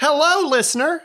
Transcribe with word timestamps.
Hello, 0.00 0.48
listener, 0.48 1.02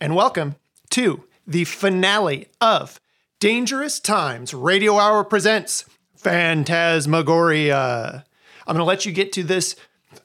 and 0.00 0.16
welcome 0.16 0.54
to 0.88 1.24
the 1.46 1.64
finale 1.64 2.48
of 2.62 2.98
Dangerous 3.40 4.00
Times 4.00 4.54
Radio 4.54 4.96
Hour 4.96 5.22
presents 5.22 5.84
Phantasmagoria. 6.14 8.24
I'm 8.66 8.74
going 8.74 8.78
to 8.78 8.84
let 8.84 9.04
you 9.04 9.12
get 9.12 9.34
to 9.34 9.42
this 9.42 9.76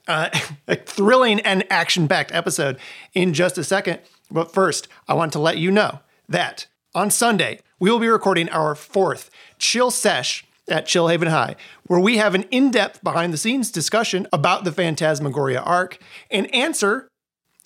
uh, 0.08 0.30
thrilling 0.86 1.40
and 1.40 1.70
action 1.70 2.08
packed 2.08 2.32
episode 2.32 2.78
in 3.12 3.34
just 3.34 3.58
a 3.58 3.64
second. 3.64 4.00
But 4.30 4.54
first, 4.54 4.88
I 5.06 5.12
want 5.12 5.34
to 5.34 5.38
let 5.38 5.58
you 5.58 5.70
know 5.70 6.00
that 6.30 6.68
on 6.94 7.10
Sunday, 7.10 7.60
we 7.78 7.90
will 7.90 7.98
be 7.98 8.08
recording 8.08 8.48
our 8.48 8.74
fourth 8.74 9.30
chill 9.58 9.90
sesh 9.90 10.46
at 10.66 10.86
Chill 10.86 11.08
Haven 11.08 11.28
High, 11.28 11.56
where 11.88 12.00
we 12.00 12.16
have 12.16 12.34
an 12.34 12.44
in 12.44 12.70
depth 12.70 13.04
behind 13.04 13.34
the 13.34 13.38
scenes 13.38 13.70
discussion 13.70 14.26
about 14.32 14.64
the 14.64 14.72
Phantasmagoria 14.72 15.60
arc 15.60 15.98
and 16.30 16.52
answer 16.54 17.10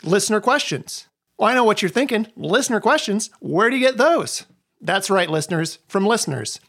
listener 0.02 0.40
questions. 0.40 1.08
Well, 1.38 1.50
I 1.50 1.54
know 1.54 1.64
what 1.64 1.82
you're 1.82 1.90
thinking. 1.90 2.28
Listener 2.36 2.80
questions, 2.80 3.30
where 3.40 3.70
do 3.70 3.76
you 3.76 3.86
get 3.86 3.98
those? 3.98 4.46
That's 4.80 5.10
right, 5.10 5.28
listeners, 5.28 5.78
from 5.88 6.06
listeners. 6.06 6.60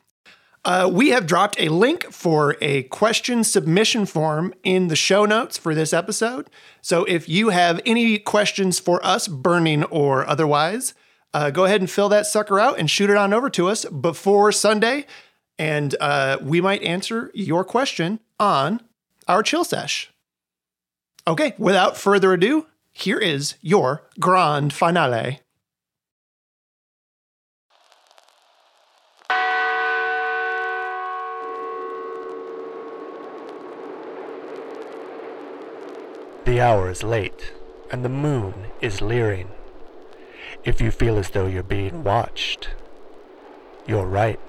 Uh, 0.66 0.90
we 0.91 1.09
have 1.09 1.26
dropped 1.26 1.55
a 1.59 1.70
link 1.70 2.12
for 2.12 2.58
a 2.59 2.84
question 2.84 3.44
submission 3.44 4.05
form 4.05 4.54
in 4.63 4.90
the 4.90 4.95
show 4.95 5.23
notes 5.26 5.58
for 5.58 5.73
this 5.73 5.94
episode. 5.94 6.49
So 6.82 7.05
if 7.05 7.30
you 7.30 7.49
have 7.49 7.80
any 7.85 8.18
questions 8.18 8.77
for 8.80 9.05
us, 9.05 9.30
burning 9.30 9.85
or 9.85 10.27
otherwise, 10.27 10.94
uh, 11.34 11.52
go 11.52 11.66
ahead 11.66 11.80
and 11.80 11.90
fill 11.90 12.09
that 12.09 12.26
sucker 12.26 12.59
out 12.59 12.80
and 12.80 12.90
shoot 12.90 13.09
it 13.09 13.16
on 13.16 13.34
over 13.34 13.49
to 13.52 13.70
us 13.70 13.85
before 13.85 14.52
Sunday. 14.52 15.05
And 15.57 15.96
uh, 16.02 16.38
we 16.41 16.59
might 16.59 16.84
answer 16.84 17.32
your 17.34 17.63
question 17.63 18.20
on 18.40 18.82
our 19.27 19.44
chill 19.44 19.63
sesh. 19.63 20.12
Okay, 21.26 21.54
without 21.57 21.98
further 21.98 22.34
ado, 22.34 22.66
here 22.97 23.19
is 23.19 23.55
your 23.61 24.09
grand 24.19 24.73
finale. 24.73 25.41
The 36.45 36.59
hour 36.59 36.89
is 36.89 37.04
late, 37.04 37.54
and 37.91 38.04
the 38.04 38.09
moon 38.09 38.54
is 38.81 38.99
leering. 38.99 39.51
If 40.63 40.82
you 40.82 40.89
feel 40.89 41.20
as 41.20 41.29
though 41.29 41.45
you're 41.45 41.61
being 41.61 42.04
watched, 42.04 42.70
you're 43.85 44.07
right. 44.07 44.39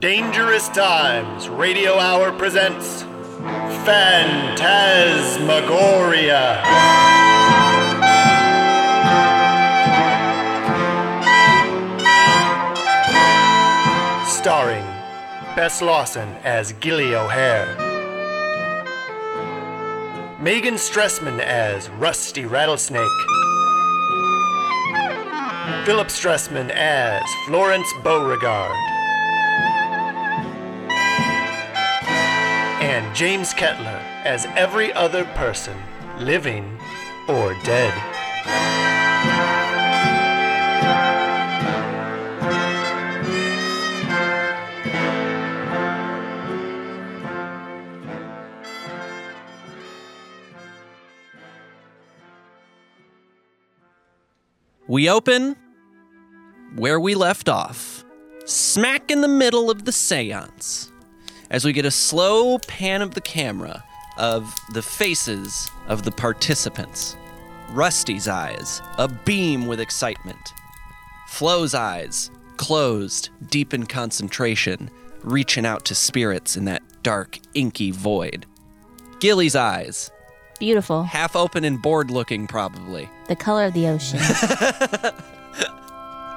Dangerous 0.00 0.68
Times 0.68 1.48
Radio 1.48 1.98
Hour 1.98 2.30
presents 2.30 3.04
Phantasmagoria. 3.84 6.62
Starring 14.26 14.84
Bess 15.56 15.82
Lawson 15.82 16.28
as 16.44 16.72
Gilly 16.74 17.14
O'Hare, 17.14 17.66
Megan 20.40 20.74
Stressman 20.74 21.40
as 21.40 21.88
Rusty 21.90 22.44
Rattlesnake, 22.44 23.00
Philip 25.84 26.08
Stressman 26.08 26.70
as 26.70 27.22
Florence 27.46 27.88
Beauregard. 28.02 28.95
And 32.86 33.16
James 33.16 33.52
Kettler 33.52 34.00
as 34.24 34.46
every 34.54 34.92
other 34.92 35.24
person, 35.34 35.76
living 36.20 36.78
or 37.26 37.52
dead. 37.64 37.92
We 54.86 55.10
open 55.10 55.56
where 56.76 57.00
we 57.00 57.16
left 57.16 57.48
off, 57.48 58.04
smack 58.44 59.10
in 59.10 59.22
the 59.22 59.28
middle 59.28 59.72
of 59.72 59.86
the 59.86 59.92
seance 59.92 60.92
as 61.50 61.64
we 61.64 61.72
get 61.72 61.84
a 61.84 61.90
slow 61.90 62.58
pan 62.58 63.02
of 63.02 63.14
the 63.14 63.20
camera 63.20 63.82
of 64.18 64.54
the 64.72 64.82
faces 64.82 65.70
of 65.88 66.02
the 66.02 66.10
participants. 66.10 67.16
Rusty's 67.70 68.28
eyes, 68.28 68.80
a 68.98 69.08
beam 69.08 69.66
with 69.66 69.80
excitement. 69.80 70.52
Flo's 71.28 71.74
eyes, 71.74 72.30
closed, 72.56 73.30
deep 73.50 73.74
in 73.74 73.86
concentration, 73.86 74.90
reaching 75.22 75.66
out 75.66 75.84
to 75.86 75.94
spirits 75.94 76.56
in 76.56 76.64
that 76.66 76.82
dark, 77.02 77.38
inky 77.54 77.90
void. 77.90 78.46
Gilly's 79.20 79.56
eyes, 79.56 80.10
Beautiful. 80.58 81.02
half 81.02 81.36
open 81.36 81.64
and 81.64 81.82
bored 81.82 82.10
looking, 82.10 82.46
probably. 82.46 83.08
The 83.28 83.36
color 83.36 83.64
of 83.64 83.74
the 83.74 83.88
ocean. 83.88 84.20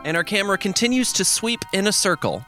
And 0.05 0.15
our 0.15 0.23
camera 0.23 0.57
continues 0.57 1.11
to 1.13 1.25
sweep 1.25 1.59
in 1.73 1.87
a 1.87 1.91
circle 1.91 2.45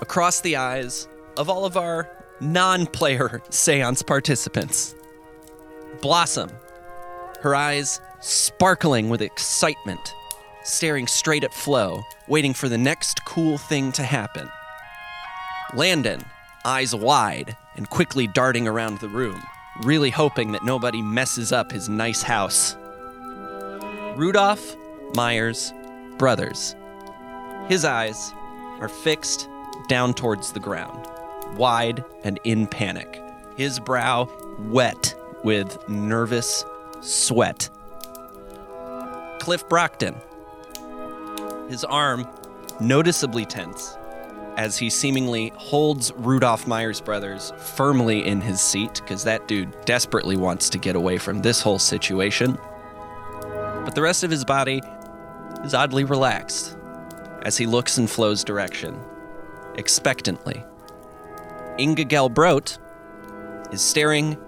across 0.00 0.40
the 0.40 0.56
eyes 0.56 1.08
of 1.36 1.48
all 1.48 1.64
of 1.64 1.76
our 1.76 2.08
non 2.40 2.86
player 2.86 3.42
seance 3.50 4.02
participants. 4.02 4.94
Blossom, 6.00 6.50
her 7.40 7.54
eyes 7.54 8.00
sparkling 8.20 9.08
with 9.08 9.22
excitement, 9.22 10.14
staring 10.62 11.06
straight 11.06 11.44
at 11.44 11.54
Flo, 11.54 12.02
waiting 12.28 12.54
for 12.54 12.68
the 12.68 12.78
next 12.78 13.24
cool 13.24 13.58
thing 13.58 13.92
to 13.92 14.02
happen. 14.02 14.48
Landon, 15.74 16.24
eyes 16.64 16.94
wide 16.94 17.56
and 17.76 17.88
quickly 17.90 18.26
darting 18.26 18.66
around 18.66 18.98
the 18.98 19.08
room, 19.08 19.42
really 19.82 20.10
hoping 20.10 20.52
that 20.52 20.64
nobody 20.64 21.02
messes 21.02 21.52
up 21.52 21.72
his 21.72 21.88
nice 21.88 22.22
house. 22.22 22.76
Rudolph, 24.16 24.76
Myers, 25.14 25.72
brothers. 26.18 26.74
His 27.68 27.84
eyes 27.84 28.32
are 28.80 28.88
fixed 28.88 29.48
down 29.88 30.14
towards 30.14 30.52
the 30.52 30.60
ground, 30.60 31.06
wide 31.56 32.04
and 32.22 32.38
in 32.44 32.66
panic. 32.66 33.20
His 33.56 33.78
brow 33.80 34.28
wet 34.58 35.14
with 35.42 35.88
nervous 35.88 36.64
sweat. 37.00 37.68
Cliff 39.38 39.68
Brockton. 39.68 40.16
His 41.68 41.84
arm 41.84 42.26
noticeably 42.80 43.44
tense 43.44 43.96
as 44.56 44.78
he 44.78 44.88
seemingly 44.88 45.52
holds 45.56 46.12
Rudolph 46.16 46.66
Myers 46.66 47.00
Brothers 47.00 47.52
firmly 47.58 48.24
in 48.26 48.40
his 48.40 48.60
seat 48.60 49.00
because 49.02 49.24
that 49.24 49.48
dude 49.48 49.74
desperately 49.84 50.36
wants 50.36 50.70
to 50.70 50.78
get 50.78 50.96
away 50.96 51.18
from 51.18 51.42
this 51.42 51.60
whole 51.60 51.78
situation. 51.78 52.56
But 53.84 53.94
the 53.94 54.02
rest 54.02 54.24
of 54.24 54.30
his 54.30 54.44
body 54.44 54.80
is 55.64 55.74
oddly 55.74 56.04
relaxed 56.04 56.76
as 57.42 57.56
he 57.56 57.66
looks 57.66 57.98
in 57.98 58.06
Flo's 58.06 58.44
direction, 58.44 58.98
expectantly. 59.76 60.64
Inga 61.78 62.04
Gelbrot 62.04 62.78
is 63.72 63.82
staring 63.82 64.38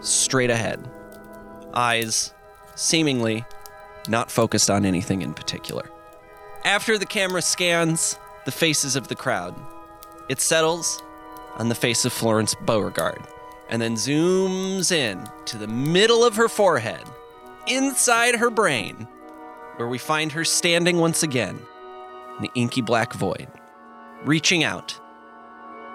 straight 0.00 0.50
ahead, 0.50 0.86
eyes 1.72 2.34
seemingly 2.74 3.44
not 4.06 4.30
focused 4.30 4.70
on 4.70 4.84
anything 4.84 5.22
in 5.22 5.32
particular. 5.34 5.90
After 6.64 6.98
the 6.98 7.06
camera 7.06 7.42
scans 7.42 8.18
the 8.44 8.52
faces 8.52 8.96
of 8.96 9.08
the 9.08 9.14
crowd, 9.14 9.54
it 10.28 10.40
settles 10.40 11.02
on 11.56 11.68
the 11.68 11.74
face 11.74 12.04
of 12.04 12.12
Florence 12.12 12.54
Beauregard 12.66 13.22
and 13.70 13.80
then 13.80 13.94
zooms 13.94 14.92
in 14.92 15.26
to 15.46 15.58
the 15.58 15.66
middle 15.66 16.24
of 16.24 16.36
her 16.36 16.48
forehead, 16.48 17.02
inside 17.66 18.34
her 18.36 18.50
brain, 18.50 19.06
where 19.76 19.88
we 19.88 19.98
find 19.98 20.32
her 20.32 20.44
standing 20.44 20.98
once 20.98 21.22
again 21.22 21.58
in 22.36 22.42
the 22.42 22.50
inky 22.54 22.80
black 22.80 23.12
void, 23.12 23.48
reaching 24.24 24.64
out 24.64 24.98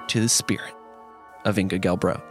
to 0.07 0.19
the 0.19 0.29
spirit 0.29 0.73
of 1.45 1.57
Inga 1.57 1.79
Gelbrot. 1.79 2.21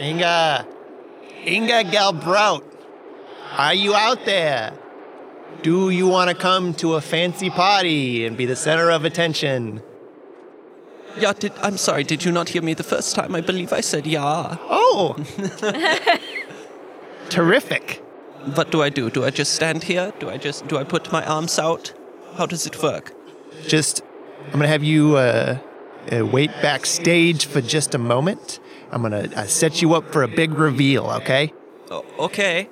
Inga, 0.00 0.66
Inga 1.46 1.84
Gelbrot, 1.84 2.64
are 3.56 3.74
you 3.74 3.94
out 3.94 4.24
there? 4.24 4.72
Do 5.62 5.90
you 5.90 6.08
want 6.08 6.28
to 6.28 6.34
come 6.34 6.74
to 6.74 6.94
a 6.94 7.00
fancy 7.00 7.50
party 7.50 8.26
and 8.26 8.36
be 8.36 8.46
the 8.46 8.56
center 8.56 8.90
of 8.90 9.04
attention? 9.04 9.80
Yeah, 11.16 11.34
did, 11.34 11.52
I'm 11.62 11.76
sorry, 11.76 12.02
did 12.04 12.24
you 12.24 12.32
not 12.32 12.48
hear 12.48 12.62
me 12.62 12.74
the 12.74 12.82
first 12.82 13.14
time? 13.14 13.34
I 13.34 13.42
believe 13.42 13.72
I 13.72 13.80
said 13.80 14.06
yeah. 14.06 14.56
Oh! 14.62 14.81
Terrific. 17.30 18.02
what 18.54 18.70
do 18.70 18.82
I 18.82 18.88
do? 18.90 19.10
Do 19.10 19.24
I 19.24 19.30
just 19.30 19.54
stand 19.54 19.84
here? 19.84 20.12
Do 20.18 20.28
I 20.28 20.36
just 20.36 20.66
do 20.68 20.76
I 20.76 20.84
put 20.84 21.12
my 21.12 21.24
arms 21.24 21.58
out? 21.58 21.92
How 22.36 22.46
does 22.46 22.66
it 22.66 22.82
work? 22.82 23.12
Just, 23.68 24.02
I'm 24.46 24.52
gonna 24.52 24.68
have 24.68 24.82
you 24.84 25.16
uh, 25.16 25.58
uh, 26.12 26.26
wait 26.26 26.50
backstage 26.62 27.46
for 27.46 27.60
just 27.60 27.94
a 27.94 27.98
moment. 27.98 28.58
I'm 28.90 29.02
gonna 29.02 29.28
uh, 29.36 29.46
set 29.46 29.80
you 29.82 29.94
up 29.94 30.12
for 30.12 30.22
a 30.22 30.28
big 30.28 30.52
reveal. 30.54 31.06
Okay? 31.22 31.52
O- 31.90 32.04
okay. 32.18 32.68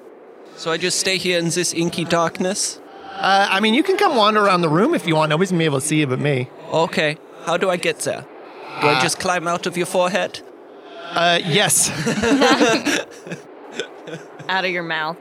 So 0.57 0.71
I 0.71 0.77
just 0.77 0.99
stay 0.99 1.17
here 1.17 1.39
in 1.39 1.47
this 1.51 1.73
inky 1.73 2.05
darkness. 2.05 2.81
Uh, 3.15 3.47
I 3.51 3.61
mean, 3.61 3.75
you 3.75 3.83
can 3.83 3.97
come 3.97 4.17
wander 4.17 4.41
around 4.41 4.63
the 4.63 4.69
room 4.69 4.95
if 4.95 5.07
you 5.07 5.15
want. 5.17 5.31
Nobody's 5.31 5.51
gonna 5.51 5.59
be 5.61 5.65
able 5.67 5.81
to 5.81 5.87
see 5.87 6.01
you 6.01 6.07
but 6.07 6.19
me. 6.21 6.49
Okay. 6.73 7.17
How 7.45 7.57
do 7.57 7.71
I 7.71 7.77
get 7.77 8.01
there? 8.01 8.27
Do 8.81 8.87
I 8.89 9.01
just 9.01 9.19
climb 9.21 9.47
out 9.47 9.67
of 9.67 9.77
your 9.77 9.87
forehead? 9.87 10.41
Uh, 11.11 11.41
yes. 11.45 11.91
Out 14.49 14.65
of 14.65 14.71
your 14.71 14.85
mouth. 14.85 15.17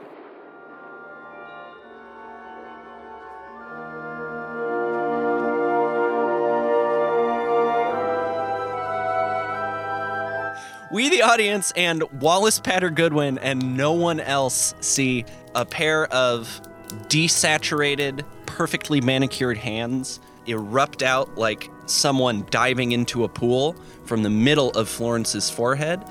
We, 10.92 11.08
the 11.08 11.22
audience, 11.22 11.72
and 11.76 12.02
Wallace 12.20 12.60
Patter 12.60 12.90
Goodwin, 12.90 13.38
and 13.38 13.76
no 13.76 13.92
one 13.92 14.20
else 14.20 14.74
see 14.80 15.24
a 15.56 15.64
pair 15.64 16.06
of 16.06 16.60
desaturated, 17.08 18.24
perfectly 18.46 19.00
manicured 19.00 19.58
hands 19.58 20.20
erupt 20.46 21.02
out 21.02 21.36
like 21.36 21.70
someone 21.86 22.46
diving 22.50 22.92
into 22.92 23.24
a 23.24 23.28
pool 23.28 23.74
from 24.04 24.22
the 24.22 24.30
middle 24.30 24.70
of 24.70 24.88
Florence's 24.88 25.50
forehead. 25.50 26.02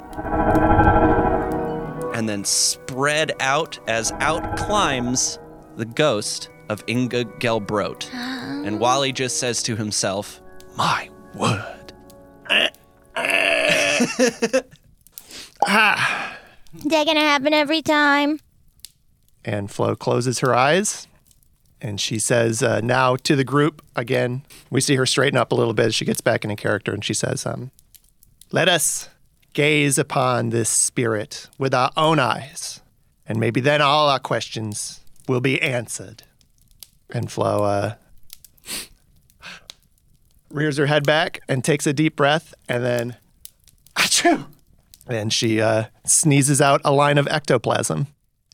And 2.13 2.27
then 2.27 2.43
spread 2.43 3.31
out 3.39 3.79
as 3.87 4.11
out 4.19 4.57
climbs 4.57 5.39
the 5.77 5.85
ghost 5.85 6.49
of 6.69 6.83
Inga 6.87 7.25
Gelbrot. 7.39 8.09
and 8.13 8.79
Wally 8.79 9.11
just 9.11 9.37
says 9.37 9.61
to 9.63 9.75
himself, 9.75 10.41
My 10.75 11.09
word. 11.35 11.93
Ah. 15.67 16.37
Is 16.73 16.85
that 16.85 17.05
gonna 17.05 17.19
happen 17.19 17.53
every 17.53 17.81
time? 17.81 18.39
And 19.43 19.69
Flo 19.69 19.95
closes 19.95 20.39
her 20.39 20.55
eyes 20.55 21.05
and 21.81 21.99
she 21.99 22.19
says, 22.19 22.61
uh, 22.61 22.81
now 22.81 23.15
to 23.15 23.35
the 23.35 23.43
group 23.43 23.81
again. 23.95 24.43
We 24.69 24.81
see 24.81 24.95
her 24.95 25.05
straighten 25.05 25.37
up 25.37 25.51
a 25.51 25.55
little 25.55 25.73
bit 25.73 25.87
as 25.87 25.95
she 25.95 26.05
gets 26.05 26.21
back 26.21 26.43
into 26.43 26.55
character 26.55 26.93
and 26.93 27.03
she 27.03 27.13
says, 27.13 27.45
um, 27.45 27.71
Let 28.51 28.67
us 28.67 29.09
gaze 29.53 29.97
upon 29.97 30.49
this 30.49 30.69
spirit 30.69 31.47
with 31.57 31.73
our 31.73 31.91
own 31.97 32.19
eyes, 32.19 32.81
and 33.25 33.39
maybe 33.39 33.61
then 33.61 33.81
all 33.81 34.09
our 34.09 34.19
questions 34.19 35.01
will 35.27 35.41
be 35.41 35.61
answered. 35.61 36.23
And 37.11 37.31
Flo 37.31 37.63
uh, 37.63 37.95
rears 40.49 40.77
her 40.77 40.85
head 40.85 41.05
back 41.05 41.39
and 41.47 41.63
takes 41.63 41.87
a 41.87 41.93
deep 41.93 42.15
breath 42.15 42.53
and 42.67 42.83
then, 42.83 43.15
achoo! 43.95 44.45
And 45.07 45.33
she 45.33 45.59
uh, 45.59 45.85
sneezes 46.05 46.61
out 46.61 46.81
a 46.85 46.91
line 46.91 47.17
of 47.17 47.27
ectoplasm. 47.27 48.07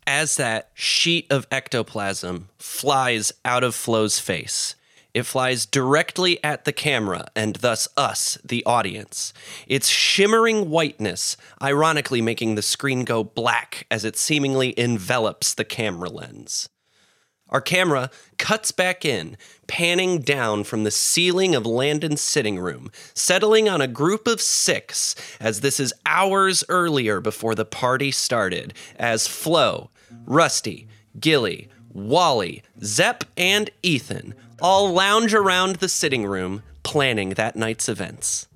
As 0.07 0.37
that 0.37 0.69
sheet 0.73 1.25
of 1.29 1.47
ectoplasm 1.51 2.49
flies 2.57 3.31
out 3.43 3.63
of 3.63 3.75
Flo's 3.75 4.19
face. 4.19 4.75
It 5.13 5.25
flies 5.25 5.65
directly 5.65 6.43
at 6.43 6.65
the 6.65 6.73
camera 6.73 7.27
and 7.37 7.55
thus 7.55 7.87
us, 7.95 8.37
the 8.43 8.65
audience. 8.65 9.33
Its 9.65 9.87
shimmering 9.87 10.69
whiteness, 10.69 11.37
ironically 11.61 12.21
making 12.21 12.55
the 12.55 12.61
screen 12.61 13.05
go 13.05 13.23
black 13.23 13.87
as 13.89 14.03
it 14.03 14.17
seemingly 14.17 14.77
envelops 14.77 15.53
the 15.53 15.63
camera 15.63 16.09
lens. 16.09 16.67
Our 17.47 17.61
camera 17.61 18.09
cuts 18.37 18.71
back 18.71 19.05
in, 19.05 19.37
panning 19.67 20.19
down 20.19 20.65
from 20.65 20.83
the 20.83 20.91
ceiling 20.91 21.55
of 21.55 21.65
Landon's 21.65 22.21
sitting 22.21 22.59
room, 22.59 22.91
settling 23.13 23.69
on 23.69 23.79
a 23.79 23.87
group 23.87 24.27
of 24.27 24.41
six, 24.41 25.15
as 25.39 25.61
this 25.61 25.79
is 25.79 25.93
hours 26.05 26.63
earlier 26.67 27.21
before 27.21 27.55
the 27.55 27.63
party 27.63 28.11
started, 28.11 28.73
as 28.97 29.27
Flo, 29.27 29.91
Rusty, 30.25 30.87
Gilly, 31.19 31.69
Wally, 31.93 32.63
Zepp, 32.83 33.23
and 33.37 33.69
Ethan 33.83 34.33
all 34.61 34.91
lounge 34.93 35.33
around 35.33 35.77
the 35.77 35.89
sitting 35.89 36.25
room, 36.25 36.63
planning 36.83 37.31
that 37.31 37.55
night's 37.55 37.89
events. 37.89 38.47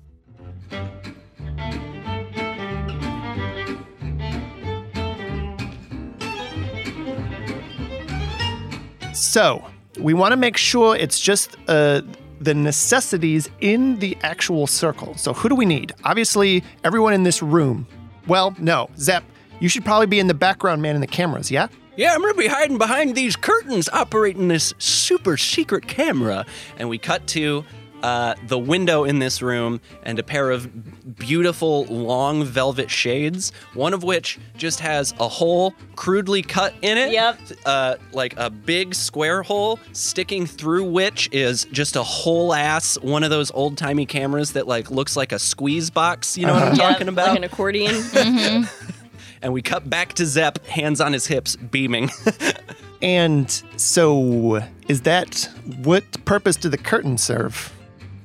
So 9.12 9.64
we 9.98 10.14
want 10.14 10.32
to 10.32 10.36
make 10.36 10.56
sure 10.56 10.96
it's 10.96 11.20
just 11.20 11.56
uh, 11.68 12.02
the 12.40 12.54
necessities 12.54 13.50
in 13.60 13.98
the 13.98 14.16
actual 14.22 14.66
circle. 14.66 15.14
So 15.16 15.34
who 15.34 15.48
do 15.48 15.54
we 15.54 15.66
need? 15.66 15.92
Obviously, 16.04 16.64
everyone 16.84 17.12
in 17.12 17.22
this 17.22 17.42
room. 17.42 17.86
Well, 18.26 18.54
no, 18.58 18.88
Zep, 18.96 19.24
you 19.60 19.68
should 19.68 19.84
probably 19.84 20.06
be 20.06 20.18
in 20.18 20.26
the 20.26 20.34
background 20.34 20.82
man 20.82 20.94
in 20.94 21.00
the 21.00 21.06
cameras, 21.06 21.50
yeah? 21.50 21.68
Yeah, 21.96 22.14
I'm 22.14 22.20
gonna 22.20 22.34
be 22.34 22.46
hiding 22.46 22.78
behind 22.78 23.14
these 23.14 23.36
curtains 23.36 23.88
operating 23.90 24.48
this 24.48 24.72
super 24.78 25.36
secret 25.36 25.86
camera. 25.86 26.46
And 26.78 26.88
we 26.88 26.96
cut 26.98 27.26
to 27.28 27.64
uh, 28.02 28.34
the 28.46 28.58
window 28.58 29.04
in 29.04 29.18
this 29.18 29.42
room 29.42 29.78
and 30.04 30.18
a 30.18 30.22
pair 30.22 30.50
of 30.50 31.18
beautiful 31.18 31.84
long 31.84 32.42
velvet 32.44 32.90
shades, 32.90 33.52
one 33.74 33.92
of 33.92 34.02
which 34.02 34.38
just 34.56 34.80
has 34.80 35.12
a 35.20 35.28
hole 35.28 35.74
crudely 35.96 36.40
cut 36.40 36.72
in 36.80 36.96
it. 36.96 37.12
Yep. 37.12 37.38
Uh, 37.66 37.96
like 38.12 38.34
a 38.38 38.48
big 38.48 38.94
square 38.94 39.42
hole 39.42 39.78
sticking 39.92 40.46
through 40.46 40.84
which 40.84 41.28
is 41.32 41.66
just 41.66 41.96
a 41.96 42.02
whole 42.02 42.54
ass 42.54 42.98
one 43.02 43.22
of 43.22 43.28
those 43.28 43.50
old 43.50 43.76
timey 43.76 44.06
cameras 44.06 44.52
that 44.52 44.66
like 44.66 44.90
looks 44.90 45.14
like 45.18 45.32
a 45.32 45.38
squeeze 45.38 45.90
box. 45.90 46.38
You 46.38 46.46
know 46.46 46.54
what 46.54 46.62
I'm 46.62 46.76
Yep, 46.76 46.88
talking 46.92 47.08
about? 47.08 47.28
Like 47.28 47.36
an 47.38 47.44
accordion. 47.44 48.02
and 49.42 49.52
we 49.52 49.62
cut 49.62 49.88
back 49.88 50.12
to 50.14 50.26
Zepp, 50.26 50.64
hands 50.66 51.00
on 51.00 51.12
his 51.12 51.26
hips, 51.26 51.56
beaming. 51.56 52.10
And 53.02 53.50
so 53.78 54.62
is 54.86 55.00
that 55.02 55.48
what 55.84 56.04
purpose 56.26 56.56
do 56.56 56.68
the 56.68 56.76
curtains 56.76 57.22
serve? 57.22 57.72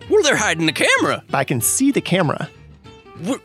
well, 0.10 0.22
they're 0.22 0.36
hiding 0.36 0.66
the 0.66 0.74
camera. 0.74 1.24
I 1.34 1.46
can 1.46 1.62
see 1.62 1.92
the 1.92 2.02
camera. 2.02 2.50
Wh- 3.26 3.40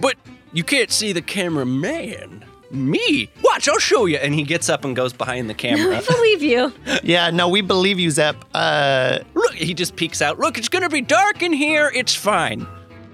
But 0.00 0.16
you 0.54 0.64
can't 0.64 0.90
see 0.90 1.12
the 1.12 1.20
cameraman. 1.20 2.46
Me? 2.70 3.28
Watch, 3.44 3.68
I'll 3.68 3.78
show 3.78 4.06
you. 4.06 4.16
And 4.16 4.34
he 4.34 4.42
gets 4.44 4.70
up 4.70 4.86
and 4.86 4.96
goes 4.96 5.12
behind 5.12 5.50
the 5.50 5.54
camera. 5.54 5.98
I 5.98 6.00
believe 6.00 6.42
you. 6.42 6.72
Yeah, 7.02 7.28
no, 7.28 7.50
we 7.50 7.60
believe 7.60 8.00
you, 8.00 8.10
Zep. 8.10 8.42
Uh, 8.54 9.18
Look, 9.34 9.52
he 9.52 9.74
just 9.74 9.96
peeks 9.96 10.22
out. 10.22 10.38
Look, 10.38 10.56
it's 10.56 10.70
gonna 10.70 10.88
be 10.88 11.02
dark 11.02 11.42
in 11.42 11.52
here. 11.52 11.92
It's 11.94 12.14
fine. 12.14 12.66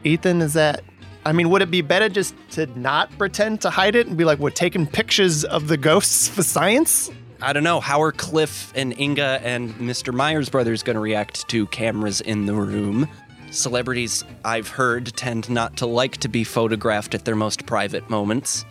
Ethan, 0.04 0.40
is 0.40 0.52
that? 0.54 0.84
I 1.28 1.32
mean, 1.32 1.50
would 1.50 1.60
it 1.60 1.70
be 1.70 1.82
better 1.82 2.08
just 2.08 2.34
to 2.52 2.64
not 2.78 3.10
pretend 3.18 3.60
to 3.60 3.68
hide 3.68 3.94
it 3.94 4.06
and 4.06 4.16
be 4.16 4.24
like, 4.24 4.38
we're 4.38 4.48
taking 4.48 4.86
pictures 4.86 5.44
of 5.44 5.68
the 5.68 5.76
ghosts 5.76 6.26
for 6.26 6.42
science? 6.42 7.10
I 7.42 7.52
don't 7.52 7.64
know 7.64 7.80
how 7.80 8.00
are 8.00 8.12
Cliff 8.12 8.72
and 8.74 8.98
Inga 8.98 9.42
and 9.44 9.74
Mr. 9.74 10.14
Myers 10.14 10.48
brothers 10.48 10.82
gonna 10.82 11.00
react 11.00 11.46
to 11.48 11.66
cameras 11.66 12.22
in 12.22 12.46
the 12.46 12.54
room. 12.54 13.06
Celebrities, 13.50 14.24
I've 14.42 14.68
heard, 14.68 15.14
tend 15.18 15.50
not 15.50 15.76
to 15.76 15.86
like 15.86 16.16
to 16.16 16.28
be 16.30 16.44
photographed 16.44 17.14
at 17.14 17.26
their 17.26 17.36
most 17.36 17.66
private 17.66 18.08
moments. 18.08 18.64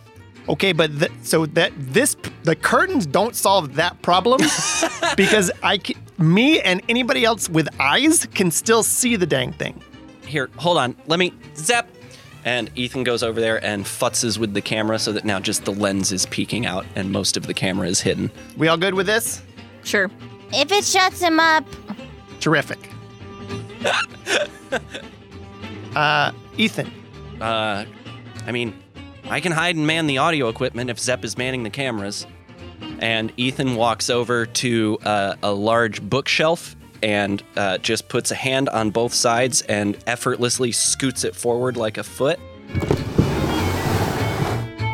Okay, 0.48 0.72
but 0.72 0.98
th- 0.98 1.12
so 1.22 1.46
that 1.46 1.72
this 1.78 2.16
the 2.42 2.56
curtains 2.56 3.06
don't 3.06 3.36
solve 3.36 3.76
that 3.76 4.02
problem 4.02 4.40
because 5.16 5.52
I 5.62 5.78
me 6.18 6.60
and 6.60 6.82
anybody 6.88 7.24
else 7.24 7.48
with 7.48 7.68
eyes 7.78 8.26
can 8.34 8.50
still 8.50 8.82
see 8.82 9.14
the 9.14 9.26
dang 9.26 9.52
thing. 9.52 9.80
Here, 10.26 10.50
hold 10.56 10.76
on. 10.76 10.96
Let 11.06 11.20
me 11.20 11.32
zap. 11.54 11.88
And 12.44 12.70
Ethan 12.74 13.04
goes 13.04 13.22
over 13.22 13.40
there 13.40 13.62
and 13.64 13.84
futzes 13.84 14.38
with 14.38 14.54
the 14.54 14.60
camera 14.62 14.98
so 14.98 15.12
that 15.12 15.24
now 15.24 15.40
just 15.40 15.64
the 15.64 15.72
lens 15.72 16.12
is 16.12 16.24
peeking 16.26 16.64
out 16.66 16.86
and 16.94 17.10
most 17.10 17.36
of 17.36 17.46
the 17.46 17.54
camera 17.54 17.88
is 17.88 18.00
hidden. 18.00 18.30
We 18.56 18.68
all 18.68 18.76
good 18.76 18.94
with 18.94 19.06
this? 19.06 19.42
Sure. 19.84 20.10
If 20.52 20.72
it 20.72 20.84
shuts 20.84 21.20
him 21.20 21.40
up, 21.40 21.64
Terrific. 22.40 22.78
uh, 25.96 26.32
Ethan, 26.56 26.92
Uh, 27.40 27.84
I 28.46 28.52
mean, 28.52 28.74
I 29.28 29.40
can 29.40 29.52
hide 29.52 29.76
and 29.76 29.86
man 29.86 30.06
the 30.06 30.18
audio 30.18 30.48
equipment 30.48 30.90
if 30.90 30.98
Zepp 30.98 31.24
is 31.24 31.36
manning 31.36 31.62
the 31.62 31.70
cameras. 31.70 32.26
And 33.00 33.32
Ethan 33.36 33.76
walks 33.76 34.08
over 34.10 34.46
to 34.46 34.98
uh, 35.04 35.34
a 35.42 35.52
large 35.52 36.00
bookshelf 36.02 36.76
and 37.02 37.42
uh, 37.56 37.78
just 37.78 38.08
puts 38.08 38.30
a 38.30 38.34
hand 38.34 38.68
on 38.70 38.90
both 38.90 39.14
sides 39.14 39.62
and 39.62 39.96
effortlessly 40.06 40.72
scoots 40.72 41.24
it 41.24 41.34
forward 41.34 41.76
like 41.76 41.98
a 41.98 42.04
foot. 42.04 42.38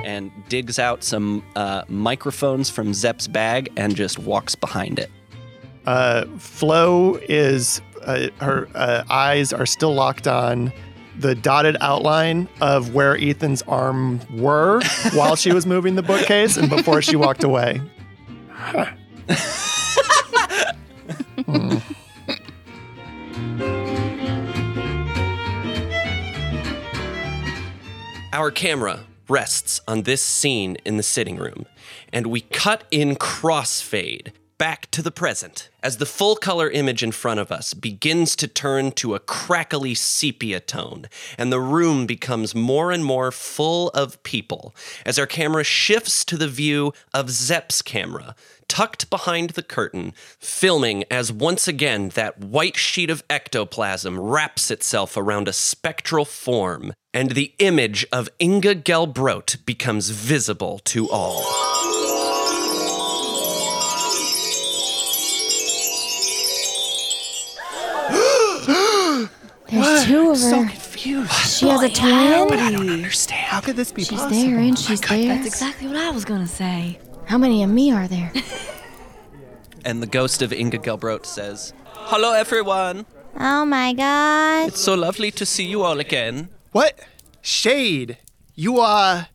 And 0.04 0.30
digs 0.48 0.78
out 0.78 1.02
some 1.02 1.44
uh, 1.56 1.82
microphones 1.88 2.70
from 2.70 2.94
Zepp's 2.94 3.26
bag 3.26 3.72
and 3.76 3.96
just 3.96 4.18
walks 4.18 4.54
behind 4.54 4.98
it. 4.98 5.10
uh, 5.86 6.26
Flo 6.38 7.16
is 7.28 7.80
uh, 8.02 8.28
her 8.40 8.68
uh, 8.74 9.04
eyes 9.10 9.52
are 9.52 9.66
still 9.66 9.94
locked 9.94 10.26
on 10.26 10.72
the 11.18 11.34
dotted 11.34 11.76
outline 11.80 12.48
of 12.60 12.94
where 12.94 13.16
Ethan's 13.16 13.62
arm 13.62 14.20
were 14.36 14.80
while 15.14 15.36
she 15.36 15.52
was 15.52 15.64
moving 15.64 15.94
the 15.94 16.02
bookcase 16.02 16.56
and 16.56 16.68
before 16.68 17.00
she 17.02 17.16
walked 17.16 17.44
away. 17.44 17.80
Our 28.32 28.50
camera 28.50 29.04
rests 29.28 29.80
on 29.86 30.02
this 30.02 30.22
scene 30.22 30.76
in 30.84 30.96
the 30.96 31.02
sitting 31.02 31.36
room, 31.36 31.66
and 32.12 32.26
we 32.26 32.40
cut 32.40 32.84
in 32.90 33.16
crossfade 33.16 34.32
back 34.56 34.90
to 34.90 35.02
the 35.02 35.10
present 35.10 35.68
as 35.82 35.96
the 35.98 36.06
full 36.06 36.36
color 36.36 36.70
image 36.70 37.02
in 37.02 37.12
front 37.12 37.40
of 37.40 37.50
us 37.50 37.74
begins 37.74 38.36
to 38.36 38.48
turn 38.48 38.92
to 38.92 39.14
a 39.14 39.18
crackly 39.18 39.94
sepia 39.94 40.60
tone, 40.60 41.06
and 41.36 41.52
the 41.52 41.60
room 41.60 42.06
becomes 42.06 42.54
more 42.54 42.90
and 42.90 43.04
more 43.04 43.30
full 43.30 43.90
of 43.90 44.22
people 44.22 44.74
as 45.04 45.18
our 45.18 45.26
camera 45.26 45.64
shifts 45.64 46.24
to 46.24 46.36
the 46.36 46.48
view 46.48 46.92
of 47.12 47.30
Zepp's 47.30 47.82
camera, 47.82 48.34
tucked 48.74 49.08
behind 49.08 49.50
the 49.50 49.62
curtain, 49.62 50.12
filming 50.40 51.04
as 51.08 51.30
once 51.30 51.68
again 51.68 52.08
that 52.08 52.40
white 52.40 52.76
sheet 52.76 53.08
of 53.08 53.22
ectoplasm 53.30 54.18
wraps 54.18 54.68
itself 54.68 55.16
around 55.16 55.46
a 55.46 55.52
spectral 55.52 56.24
form, 56.24 56.92
and 57.12 57.30
the 57.30 57.54
image 57.60 58.04
of 58.10 58.28
Inga 58.40 58.74
Gelbrot 58.74 59.64
becomes 59.64 60.10
visible 60.10 60.80
to 60.86 61.08
all. 61.08 61.44
There's 69.68 70.04
two 70.04 70.32
of 70.32 70.36
her. 70.36 70.50
So 70.50 70.66
confused. 70.66 71.30
She 71.30 71.68
has 71.68 71.80
a 71.80 71.88
twin. 71.90 72.90
understand. 72.90 73.40
How 73.40 73.60
could 73.60 73.76
this 73.76 73.92
be 73.92 74.02
She's 74.02 74.18
possible? 74.18 74.42
there 74.42 74.58
oh 74.58 74.62
and 74.64 74.76
she's 74.76 75.00
there. 75.00 75.28
That's 75.28 75.46
exactly 75.46 75.86
what 75.86 75.96
I 75.96 76.10
was 76.10 76.24
gonna 76.24 76.48
say. 76.48 76.98
How 77.26 77.38
many 77.38 77.62
of 77.62 77.70
me 77.70 77.90
are 77.92 78.08
there? 78.08 78.32
And 79.86 80.02
the 80.02 80.06
ghost 80.06 80.40
of 80.40 80.50
Inga 80.50 80.78
Gelbrot 80.78 81.26
says, 81.26 81.74
Hello, 81.92 82.32
everyone. 82.32 83.04
Oh 83.38 83.66
my 83.66 83.92
god. 83.92 84.68
It's 84.68 84.80
so 84.80 84.94
lovely 84.94 85.30
to 85.32 85.44
see 85.44 85.64
you 85.64 85.82
all 85.82 86.00
again. 86.00 86.48
What? 86.72 86.98
Shade. 87.42 88.16
You 88.54 88.78
are. 88.78 89.28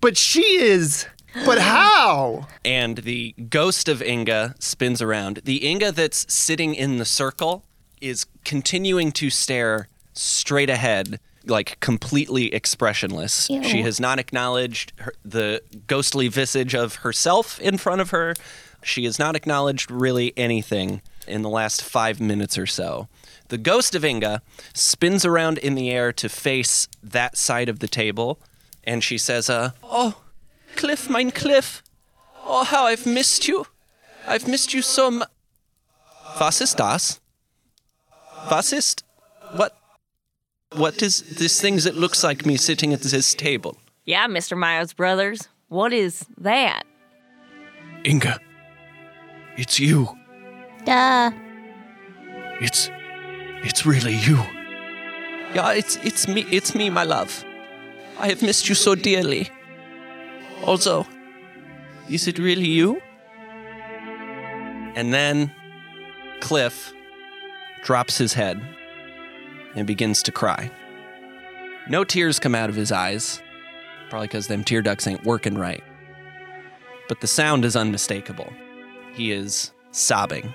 But 0.00 0.16
she 0.16 0.42
is. 0.60 1.06
But 1.44 1.58
how? 1.74 2.46
And 2.64 2.98
the 2.98 3.34
ghost 3.50 3.88
of 3.88 4.00
Inga 4.00 4.54
spins 4.60 5.02
around. 5.02 5.40
The 5.44 5.66
Inga 5.66 5.90
that's 5.90 6.32
sitting 6.32 6.76
in 6.76 6.98
the 6.98 7.04
circle 7.04 7.64
is 8.00 8.26
continuing 8.44 9.10
to 9.10 9.28
stare 9.28 9.88
straight 10.12 10.70
ahead, 10.70 11.18
like 11.46 11.78
completely 11.80 12.52
expressionless. 12.54 13.48
Ew. 13.48 13.62
She 13.62 13.82
has 13.82 14.00
not 14.00 14.18
acknowledged 14.18 14.92
her, 14.98 15.14
the 15.24 15.62
ghostly 15.86 16.28
visage 16.28 16.74
of 16.74 16.96
herself 16.96 17.60
in 17.60 17.78
front 17.78 18.00
of 18.00 18.10
her. 18.10 18.34
She 18.82 19.04
has 19.04 19.18
not 19.18 19.34
acknowledged 19.36 19.90
really 19.90 20.32
anything 20.36 21.02
in 21.26 21.42
the 21.42 21.48
last 21.48 21.82
five 21.82 22.20
minutes 22.20 22.56
or 22.58 22.66
so. 22.66 23.08
The 23.48 23.58
ghost 23.58 23.94
of 23.94 24.04
Inga 24.04 24.42
spins 24.74 25.24
around 25.24 25.58
in 25.58 25.74
the 25.74 25.90
air 25.90 26.12
to 26.12 26.28
face 26.28 26.88
that 27.02 27.36
side 27.36 27.68
of 27.68 27.78
the 27.78 27.88
table, 27.88 28.38
and 28.84 29.02
she 29.02 29.18
says, 29.18 29.48
uh, 29.48 29.70
Oh, 29.82 30.20
Cliff, 30.76 31.08
mein 31.08 31.30
Cliff. 31.30 31.82
Oh, 32.44 32.64
how 32.64 32.84
I've 32.86 33.06
missed 33.06 33.48
you. 33.48 33.66
I've 34.26 34.46
missed 34.48 34.74
you 34.74 34.82
so 34.82 35.10
much. 35.10 35.28
Was 36.40 36.60
ist 36.60 36.76
das? 36.76 37.20
Was 38.50 38.72
ist. 38.72 39.04
What. 39.54 39.76
What 40.76 41.02
is 41.02 41.22
this 41.22 41.58
thing 41.58 41.76
that 41.76 41.96
looks 41.96 42.22
like 42.22 42.44
me 42.44 42.58
sitting 42.58 42.92
at 42.92 43.00
this 43.00 43.34
table? 43.34 43.78
Yeah, 44.04 44.26
Mr. 44.26 44.58
Myers 44.58 44.92
Brothers. 44.92 45.48
What 45.68 45.94
is 45.94 46.26
that? 46.36 46.82
Inga. 48.04 48.38
It's 49.56 49.80
you. 49.80 50.06
Duh. 50.84 51.30
It's. 52.60 52.90
It's 53.62 53.86
really 53.86 54.16
you. 54.16 54.36
Yeah, 55.54 55.72
it's 55.72 55.96
it's 56.04 56.28
me 56.28 56.42
it's 56.50 56.74
me, 56.74 56.90
my 56.90 57.04
love. 57.04 57.42
I 58.18 58.28
have 58.28 58.42
missed 58.42 58.68
you 58.68 58.74
so 58.74 58.94
dearly. 58.94 59.50
Also, 60.62 61.06
is 62.10 62.28
it 62.28 62.38
really 62.38 62.68
you? 62.68 63.00
And 64.94 65.12
then 65.12 65.50
Cliff 66.40 66.92
drops 67.82 68.18
his 68.18 68.34
head 68.34 68.60
and 69.76 69.86
begins 69.86 70.22
to 70.24 70.32
cry. 70.32 70.70
No 71.88 72.02
tears 72.02 72.38
come 72.40 72.54
out 72.54 72.68
of 72.68 72.74
his 72.74 72.90
eyes, 72.90 73.40
probably 74.10 74.26
because 74.26 74.48
them 74.48 74.64
tear 74.64 74.82
ducts 74.82 75.06
ain't 75.06 75.24
working 75.24 75.56
right. 75.56 75.84
But 77.08 77.20
the 77.20 77.28
sound 77.28 77.64
is 77.64 77.76
unmistakable. 77.76 78.52
He 79.14 79.30
is 79.30 79.70
sobbing. 79.92 80.52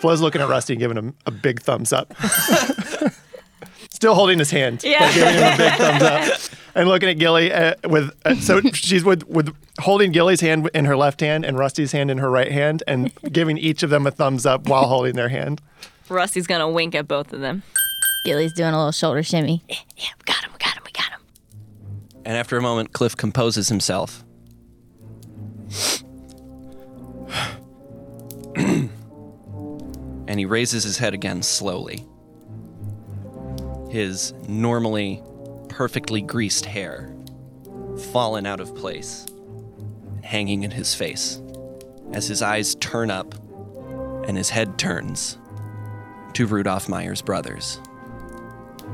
Flo's 0.00 0.20
looking 0.22 0.40
at 0.40 0.48
Rusty 0.48 0.72
and 0.74 0.80
giving 0.80 0.96
him 0.96 1.14
a 1.26 1.30
big 1.30 1.60
thumbs 1.60 1.92
up. 1.92 2.14
Still 3.90 4.14
holding 4.14 4.38
his 4.38 4.50
hand, 4.50 4.82
Yeah. 4.82 5.00
but 5.00 5.14
giving 5.14 5.34
him 5.34 5.52
a 5.52 5.56
big 5.58 5.72
thumbs 5.74 6.02
up. 6.02 6.50
And 6.74 6.88
looking 6.88 7.08
at 7.08 7.18
Gilly 7.18 7.52
uh, 7.52 7.74
with 7.88 8.10
uh, 8.24 8.34
so 8.36 8.60
she's 8.72 9.04
with 9.04 9.24
with 9.28 9.54
holding 9.80 10.12
Gilly's 10.12 10.40
hand 10.40 10.70
in 10.74 10.84
her 10.84 10.96
left 10.96 11.20
hand 11.20 11.44
and 11.44 11.58
Rusty's 11.58 11.92
hand 11.92 12.10
in 12.10 12.18
her 12.18 12.30
right 12.30 12.50
hand, 12.52 12.82
and 12.86 13.12
giving 13.32 13.58
each 13.58 13.82
of 13.82 13.90
them 13.90 14.06
a 14.06 14.10
thumbs 14.10 14.46
up 14.46 14.68
while 14.68 14.86
holding 14.86 15.14
their 15.16 15.28
hand. 15.28 15.60
Rusty's 16.08 16.46
gonna 16.46 16.68
wink 16.68 16.94
at 16.94 17.06
both 17.08 17.32
of 17.32 17.40
them. 17.40 17.62
Gilly's 18.24 18.52
doing 18.52 18.74
a 18.74 18.76
little 18.76 18.92
shoulder 18.92 19.22
shimmy. 19.22 19.62
Yeah, 19.68 19.76
we 20.18 20.24
got 20.24 20.44
him, 20.44 20.52
we 20.52 20.58
got 20.58 20.76
him, 20.76 20.82
we 20.84 20.92
got 20.92 21.10
him. 21.10 21.20
And 22.24 22.36
after 22.36 22.56
a 22.56 22.62
moment, 22.62 22.92
Cliff 22.92 23.16
composes 23.16 23.68
himself. 23.68 24.24
and 28.56 30.38
he 30.38 30.44
raises 30.44 30.84
his 30.84 30.98
head 30.98 31.14
again 31.14 31.42
slowly. 31.42 32.04
His 33.90 34.32
normally 34.48 35.22
perfectly 35.80 36.20
greased 36.20 36.66
hair 36.66 37.10
fallen 38.12 38.44
out 38.44 38.60
of 38.60 38.76
place 38.76 39.24
hanging 40.22 40.62
in 40.62 40.70
his 40.70 40.94
face 40.94 41.40
as 42.12 42.28
his 42.28 42.42
eyes 42.42 42.74
turn 42.74 43.10
up 43.10 43.34
and 44.28 44.36
his 44.36 44.50
head 44.50 44.78
turns 44.78 45.38
to 46.34 46.46
Rudolph 46.46 46.86
Myers 46.86 47.22
brothers. 47.22 47.80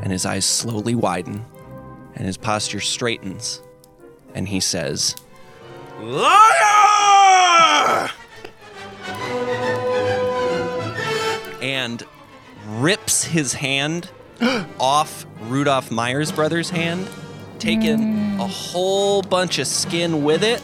And 0.00 0.12
his 0.12 0.24
eyes 0.24 0.44
slowly 0.44 0.94
widen 0.94 1.44
and 2.14 2.24
his 2.24 2.36
posture 2.36 2.78
straightens, 2.78 3.60
and 4.32 4.46
he 4.46 4.60
says, 4.60 5.16
Liar! 6.00 6.52
and 11.60 12.04
rips 12.78 13.24
his 13.24 13.54
hand 13.54 14.08
off 14.80 15.26
Rudolph 15.42 15.90
Myers 15.90 16.32
brother's 16.32 16.70
hand, 16.70 17.08
taking 17.58 18.38
a 18.40 18.46
whole 18.46 19.22
bunch 19.22 19.58
of 19.58 19.66
skin 19.66 20.22
with 20.24 20.42
it, 20.42 20.62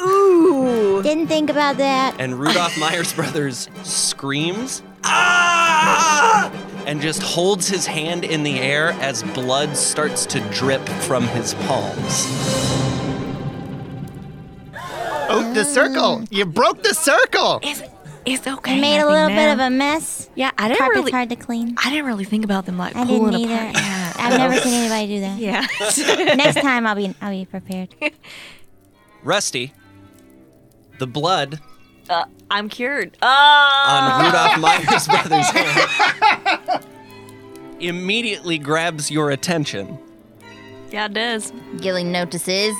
Ooh. 0.00 1.02
Didn't 1.02 1.26
think 1.28 1.50
about 1.50 1.76
that. 1.78 2.16
and 2.18 2.38
Rudolph 2.38 2.78
Myers 2.78 3.12
brothers 3.12 3.68
screams, 3.82 4.82
ah! 5.04 6.50
and 6.86 7.00
just 7.00 7.22
holds 7.22 7.68
his 7.68 7.86
hand 7.86 8.24
in 8.24 8.42
the 8.42 8.58
air 8.58 8.90
as 9.00 9.22
blood 9.22 9.76
starts 9.76 10.26
to 10.26 10.40
drip 10.50 10.86
from 10.88 11.26
his 11.28 11.54
palms. 11.54 12.26
Oh, 15.32 15.52
the 15.54 15.64
circle! 15.64 16.24
You 16.30 16.44
broke 16.44 16.82
the 16.82 16.94
circle. 16.94 17.60
It's, 17.62 17.82
it's 18.26 18.46
okay. 18.46 18.76
I 18.76 18.80
made 18.80 18.94
I 18.94 18.98
a 18.98 19.00
think 19.00 19.10
little 19.10 19.28
now. 19.30 19.36
bit 19.36 19.52
of 19.52 19.58
a 19.60 19.70
mess. 19.70 20.30
Yeah, 20.34 20.50
I 20.58 20.68
didn't 20.68 20.78
Carpet's 20.78 20.96
really. 20.98 21.10
hard 21.12 21.28
to 21.30 21.36
clean. 21.36 21.74
I 21.82 21.90
didn't 21.90 22.06
really 22.06 22.24
think 22.24 22.44
about 22.44 22.66
them 22.66 22.76
like 22.78 22.94
I 22.96 23.04
pulling 23.06 23.32
didn't 23.32 23.50
either. 23.50 23.54
apart. 23.54 23.74
Yeah. 24.20 24.26
I've 24.26 24.38
never 24.38 24.56
seen 24.56 24.74
anybody 24.74 25.06
do 25.06 25.20
that. 25.20 25.38
Yeah. 25.38 25.66
Next 26.36 26.60
time 26.60 26.86
I'll 26.86 26.94
be 26.94 27.14
I'll 27.22 27.30
be 27.30 27.46
prepared. 27.46 27.94
Rusty, 29.22 29.72
the 30.98 31.06
blood 31.06 31.60
uh, 32.10 32.24
I'm 32.50 32.68
cured. 32.68 33.16
Oh. 33.22 33.86
on 33.88 34.24
Rudolph 34.26 34.58
Myers 34.58 35.06
brother's 35.06 35.48
hand 35.50 36.84
immediately 37.80 38.58
grabs 38.58 39.10
your 39.10 39.30
attention 39.30 39.98
Yeah, 40.90 41.06
it 41.06 41.14
does. 41.14 41.52
Gilly 41.80 42.04
notices. 42.04 42.74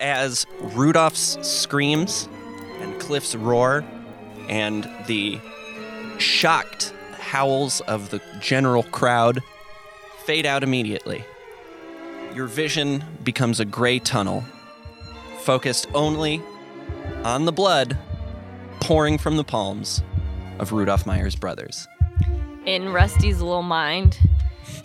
as 0.00 0.46
Rudolph's 0.60 1.38
screams 1.46 2.28
and 2.80 2.98
Cliff's 3.00 3.34
roar 3.34 3.82
and 4.48 4.88
the 5.06 5.40
shocked 6.18 6.92
howls 7.18 7.80
of 7.82 8.10
the 8.10 8.20
general 8.40 8.82
crowd 8.84 9.42
fade 10.24 10.46
out 10.46 10.62
immediately. 10.62 11.24
Your 12.34 12.46
vision 12.46 13.04
becomes 13.24 13.60
a 13.60 13.64
gray 13.64 13.98
tunnel 13.98 14.44
focused 15.40 15.86
only 15.94 16.42
on 17.24 17.44
the 17.44 17.52
blood 17.52 17.96
pouring 18.80 19.18
from 19.18 19.36
the 19.36 19.44
palms 19.44 20.02
of 20.58 20.72
Rudolph 20.72 21.06
Myers 21.06 21.36
brothers. 21.36 21.86
In 22.64 22.92
Rusty's 22.92 23.40
little 23.40 23.62
mind, 23.62 24.18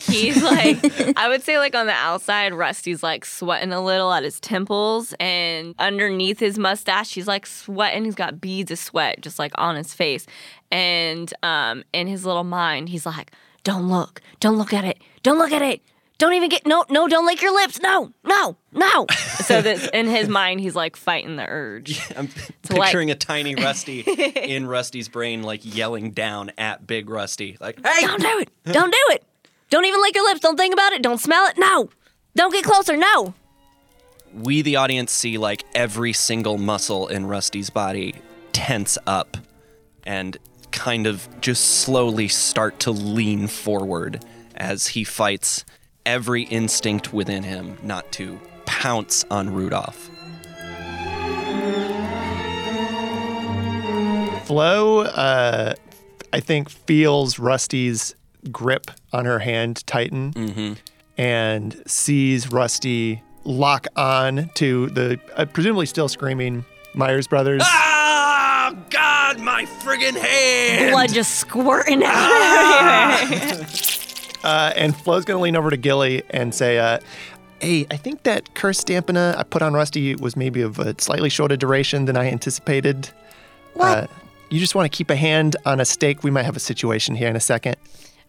he's 0.08 0.42
like, 0.44 0.78
I 1.18 1.28
would 1.30 1.44
say, 1.44 1.58
like 1.58 1.76
on 1.76 1.86
the 1.88 1.94
outside, 1.94 2.54
Rusty's 2.54 3.04
like 3.04 3.26
sweating 3.26 3.72
a 3.72 3.82
little 3.84 4.12
at 4.14 4.24
his 4.24 4.40
temples, 4.40 5.14
and 5.20 5.76
underneath 5.80 6.40
his 6.40 6.58
mustache, 6.58 7.14
he's 7.14 7.28
like 7.28 7.46
sweating. 7.46 8.06
He's 8.06 8.16
got 8.16 8.42
beads 8.42 8.72
of 8.72 8.80
sweat 8.80 9.22
just 9.22 9.40
like 9.40 9.52
on 9.56 9.76
his 9.76 9.94
face. 9.94 10.26
And 10.72 11.34
um, 11.44 11.84
in 11.94 12.08
his 12.08 12.26
little 12.26 12.44
mind, 12.44 12.90
he's 12.90 13.06
like, 13.06 13.32
Don't 13.64 13.88
look, 13.90 14.22
don't 14.40 14.58
look 14.58 14.74
at 14.74 14.84
it, 14.86 14.98
don't 15.24 15.38
look 15.38 15.52
at 15.52 15.62
it. 15.62 15.82
Don't 16.18 16.34
even 16.34 16.50
get 16.50 16.68
no, 16.68 16.86
no, 16.88 17.08
don't 17.08 17.26
lick 17.26 17.42
your 17.42 17.52
lips. 17.52 17.80
No, 17.82 18.14
no, 18.24 18.56
no. 18.74 19.08
so 19.44 19.60
that 19.60 19.90
in 19.92 20.06
his 20.06 20.30
mind, 20.30 20.60
he's 20.60 20.76
like 20.76 20.96
fighting 20.96 21.36
the 21.36 21.48
urge. 21.48 22.00
I'm 22.16 22.28
To, 22.28 22.76
like- 22.76 22.84
picturing 22.90 23.10
a 23.10 23.16
tiny 23.16 23.56
Rusty 23.56 24.02
in 24.36 24.68
Rusty's 24.68 25.10
brain, 25.10 25.42
like 25.42 25.62
yelling 25.64 26.12
down 26.12 26.52
at 26.60 26.86
Big 26.86 27.10
Rusty, 27.10 27.58
like, 27.60 27.84
"Hey, 27.84 28.02
Don't 28.06 28.22
do 28.22 28.38
it. 28.40 28.50
Don't 28.72 28.92
do 28.92 28.98
it. 29.16 29.24
Don't 29.72 29.86
even 29.86 30.02
lick 30.02 30.14
your 30.16 30.26
lips. 30.26 30.42
Don't 30.42 30.58
think 30.58 30.74
about 30.74 30.92
it. 30.92 31.02
Don't 31.02 31.20
smell 31.20 31.48
it. 31.48 31.58
No. 31.58 31.90
Don't 32.36 32.52
get 32.52 32.66
closer. 32.66 32.98
No. 32.98 33.34
we, 34.34 34.62
the 34.62 34.76
audience, 34.76 35.12
see 35.14 35.38
like 35.38 35.64
every 35.74 36.14
single 36.14 36.58
muscle 36.58 37.08
in 37.08 37.26
Rusty's 37.26 37.70
body 37.70 38.16
tense 38.52 38.98
up 39.08 39.38
and 40.04 40.38
kind 40.72 41.08
of 41.08 41.28
just 41.40 41.80
slowly 41.82 42.28
start 42.28 42.80
to 42.82 42.92
lean 42.92 43.48
forward 43.48 44.24
as 44.56 44.88
he 44.88 45.04
fights 45.06 45.64
every 46.06 46.44
instinct 46.44 47.14
within 47.14 47.44
him 47.44 47.78
not 47.82 48.12
to 48.14 48.40
pounce 48.66 49.24
on 49.32 49.54
Rudolph. 49.54 50.10
Flo, 54.46 55.02
uh, 55.02 55.76
I 56.34 56.40
think, 56.42 56.70
feels 56.70 57.40
Rusty's 57.40 58.16
grip 58.52 58.92
on 59.14 59.26
her 59.26 59.40
hand 59.40 59.86
tighten 59.88 60.78
and 61.18 61.82
sees 61.86 62.52
Rusty 62.52 63.22
lock 63.44 63.88
on 63.96 64.50
to 64.56 64.88
the 64.90 65.20
uh, 65.36 65.46
presumably 65.46 65.86
still 65.86 66.08
screaming 66.08 66.64
Myers 66.94 67.28
brothers. 67.28 67.62
Ah, 67.66 68.76
God, 68.90 69.40
my 69.40 69.66
friggin' 69.66 70.16
hand! 70.16 70.92
Blood 70.92 71.10
just 71.14 71.36
squirting 71.36 72.04
out. 72.06 73.68
Uh, 74.44 74.74
and 74.76 74.96
Flo's 74.96 75.24
going 75.24 75.38
to 75.38 75.44
lean 75.44 75.56
over 75.56 75.70
to 75.70 75.78
Gilly 75.78 76.24
and 76.32 76.54
say, 76.56 76.80
uh, 76.80 77.00
Hey, 77.60 77.86
I 77.92 77.98
think 77.98 78.24
that 78.24 78.56
curse 78.56 78.84
dampener 78.84 79.38
I 79.38 79.44
put 79.44 79.62
on 79.62 79.74
Rusty 79.74 80.16
was 80.16 80.36
maybe 80.36 80.62
of 80.62 80.80
a 80.80 81.00
slightly 81.00 81.30
shorter 81.30 81.56
duration 81.56 82.06
than 82.06 82.18
I 82.18 82.26
anticipated. 82.32 83.10
What? 83.76 83.98
Uh, 83.98 84.08
you 84.50 84.60
just 84.60 84.74
want 84.74 84.92
to 84.92 84.98
keep 84.98 85.12
a 85.12 85.16
hand 85.16 85.56
on 85.64 85.80
a 85.80 85.86
stake. 85.86 86.24
We 86.24 86.32
might 86.32 86.44
have 86.46 86.56
a 86.56 86.60
situation 86.60 87.14
here 87.16 87.28
in 87.30 87.36
a 87.36 87.40
second. 87.40 87.76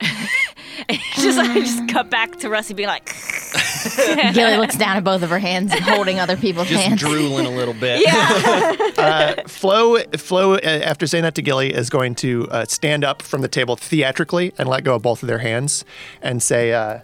just, 1.17 1.39
I 1.39 1.55
just 1.61 1.89
cut 1.89 2.11
back 2.11 2.37
to 2.41 2.49
Rusty 2.49 2.75
being 2.75 2.89
like, 2.89 3.07
Gilly 4.35 4.57
looks 4.57 4.77
down 4.77 4.97
at 4.97 5.05
both 5.05 5.23
of 5.23 5.31
her 5.31 5.39
hands 5.39 5.73
and 5.73 5.81
holding 5.83 6.19
other 6.19 6.37
people's 6.37 6.69
Just 6.69 6.83
hands. 6.83 7.01
drooling 7.01 7.47
a 7.47 7.51
little 7.51 7.75
bit. 7.75 8.03
Flo, 9.49 9.99
Flo, 10.17 10.55
uh, 10.55 10.59
after 10.61 11.07
saying 11.07 11.23
that 11.25 11.35
to 11.37 11.43
Gilly, 11.43 11.73
is 11.73 11.91
going 11.91 12.15
to 12.17 12.49
uh, 12.51 12.65
stand 12.67 13.05
up 13.05 13.23
from 13.23 13.43
the 13.43 13.49
table 13.49 13.77
theatrically 13.77 14.53
and 14.59 14.69
let 14.69 14.85
go 14.85 14.95
of 14.95 15.03
both 15.03 15.23
of 15.23 15.27
their 15.29 15.39
hands 15.39 15.85
and 16.21 16.43
say, 16.43 16.73
uh, 16.73 17.01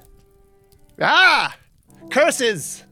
"Ah, 1.01 1.57
curses! 2.11 2.85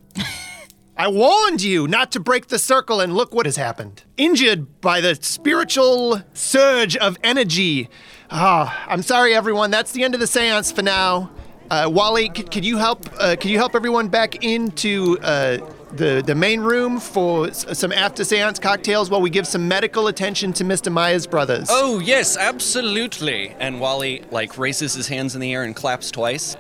I 0.99 1.09
warned 1.09 1.63
you 1.63 1.87
not 1.87 2.11
to 2.13 2.21
break 2.21 2.47
the 2.49 2.59
circle, 2.59 3.01
and 3.01 3.15
look 3.15 3.35
what 3.35 3.45
has 3.47 3.57
happened. 3.57 4.03
Injured 4.17 4.81
by 4.81 5.01
the 5.03 5.15
spiritual 5.17 6.23
surge 6.33 6.97
of 6.97 7.19
energy. 7.23 7.91
Ah, 8.31 8.85
I'm 8.89 9.03
sorry, 9.03 9.35
everyone. 9.35 9.71
That's 9.71 9.93
the 9.93 10.05
end 10.05 10.15
of 10.15 10.21
the 10.21 10.27
séance 10.27 10.73
for 10.73 10.83
now. 10.83 11.31
Uh, 11.71 11.91
Wally, 11.93 12.31
c- 12.35 12.61
you 12.61 12.79
help? 12.79 13.09
Uh, 13.19 13.37
you 13.43 13.59
help 13.59 13.75
everyone 13.75 14.09
back 14.09 14.43
into 14.45 15.19
uh, 15.21 15.59
the 15.93 16.23
the 16.25 16.35
main 16.35 16.61
room 16.61 16.99
for 16.99 17.49
s- 17.49 17.67
some 17.79 17.93
after 17.93 18.23
séance 18.23 18.61
cocktails 18.61 19.11
while 19.11 19.21
we 19.21 19.29
give 19.31 19.47
some 19.47 19.67
medical 19.69 20.07
attention 20.07 20.53
to 20.55 20.65
Mr. 20.65 20.91
Myers 20.91 21.27
brothers? 21.27 21.67
Oh, 21.71 21.99
yes, 21.99 22.37
absolutely. 22.39 23.51
And 23.59 23.81
Wally, 23.81 24.23
like, 24.31 24.57
raises 24.57 24.95
his 24.95 25.09
hands 25.09 25.35
in 25.35 25.41
the 25.41 25.53
air 25.53 25.65
and 25.65 25.75
claps 25.77 26.11
twice. 26.11 26.57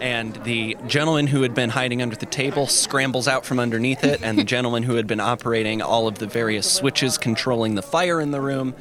And 0.00 0.34
the 0.44 0.76
gentleman 0.86 1.26
who 1.26 1.42
had 1.42 1.54
been 1.54 1.70
hiding 1.70 2.02
under 2.02 2.16
the 2.16 2.26
table 2.26 2.66
scrambles 2.66 3.28
out 3.28 3.44
from 3.44 3.58
underneath 3.58 4.04
it, 4.04 4.22
and 4.22 4.38
the 4.38 4.44
gentleman 4.56 4.82
who 4.82 4.94
had 4.94 5.06
been 5.06 5.20
operating 5.20 5.82
all 5.82 6.06
of 6.06 6.18
the 6.18 6.26
various 6.26 6.70
switches 6.70 7.18
controlling 7.18 7.74
the 7.74 7.82
fire 7.82 8.20
in 8.20 8.30
the 8.30 8.40
room 8.40 8.74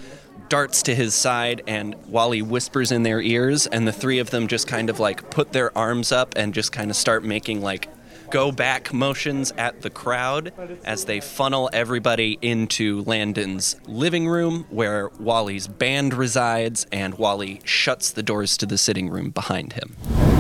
darts 0.50 0.84
to 0.84 0.96
his 0.96 1.14
side, 1.14 1.62
and 1.68 1.96
Wally 2.08 2.42
whispers 2.42 2.92
in 2.92 3.04
their 3.04 3.22
ears, 3.22 3.68
and 3.68 3.88
the 3.88 3.92
three 3.92 4.20
of 4.20 4.30
them 4.30 4.48
just 4.48 4.68
kind 4.68 4.90
of 4.90 5.00
like 5.00 5.30
put 5.30 5.52
their 5.52 5.78
arms 5.78 6.12
up 6.12 6.34
and 6.38 6.54
just 6.54 6.72
kind 6.72 6.90
of 6.90 6.96
start 6.96 7.24
making 7.24 7.62
like 7.62 7.90
go 8.30 8.52
back 8.52 8.94
motions 8.94 9.52
at 9.58 9.82
the 9.82 9.90
crowd 9.90 10.52
as 10.84 11.06
they 11.06 11.20
funnel 11.20 11.70
everybody 11.72 12.38
into 12.42 13.02
Landon's 13.04 13.78
living 13.88 14.28
room 14.28 14.66
where 14.70 15.10
Wally's 15.20 15.68
band 15.68 16.14
resides, 16.14 16.86
and 16.92 17.16
Wally 17.16 17.62
shuts 17.64 18.12
the 18.12 18.24
doors 18.24 18.58
to 18.58 18.66
the 18.66 18.78
sitting 18.78 19.10
room 19.10 19.30
behind 19.30 19.74
him. 19.74 20.37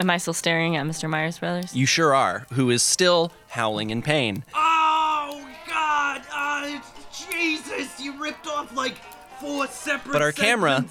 Am 0.00 0.10
I 0.10 0.16
still 0.18 0.34
staring 0.34 0.76
at 0.76 0.86
Mr. 0.86 1.08
Myers 1.08 1.38
Brothers? 1.38 1.74
You 1.74 1.86
sure 1.86 2.14
are, 2.14 2.46
who 2.52 2.70
is 2.70 2.82
still 2.82 3.32
howling 3.48 3.90
in 3.90 4.00
pain. 4.02 4.44
Oh 4.54 5.48
God! 5.68 6.22
Uh, 6.32 6.80
Jesus! 7.12 8.00
You 8.00 8.20
ripped 8.22 8.46
off 8.46 8.74
like 8.76 8.96
four 9.40 9.66
separate. 9.66 10.12
But 10.12 10.22
our 10.22 10.32
camera 10.32 10.84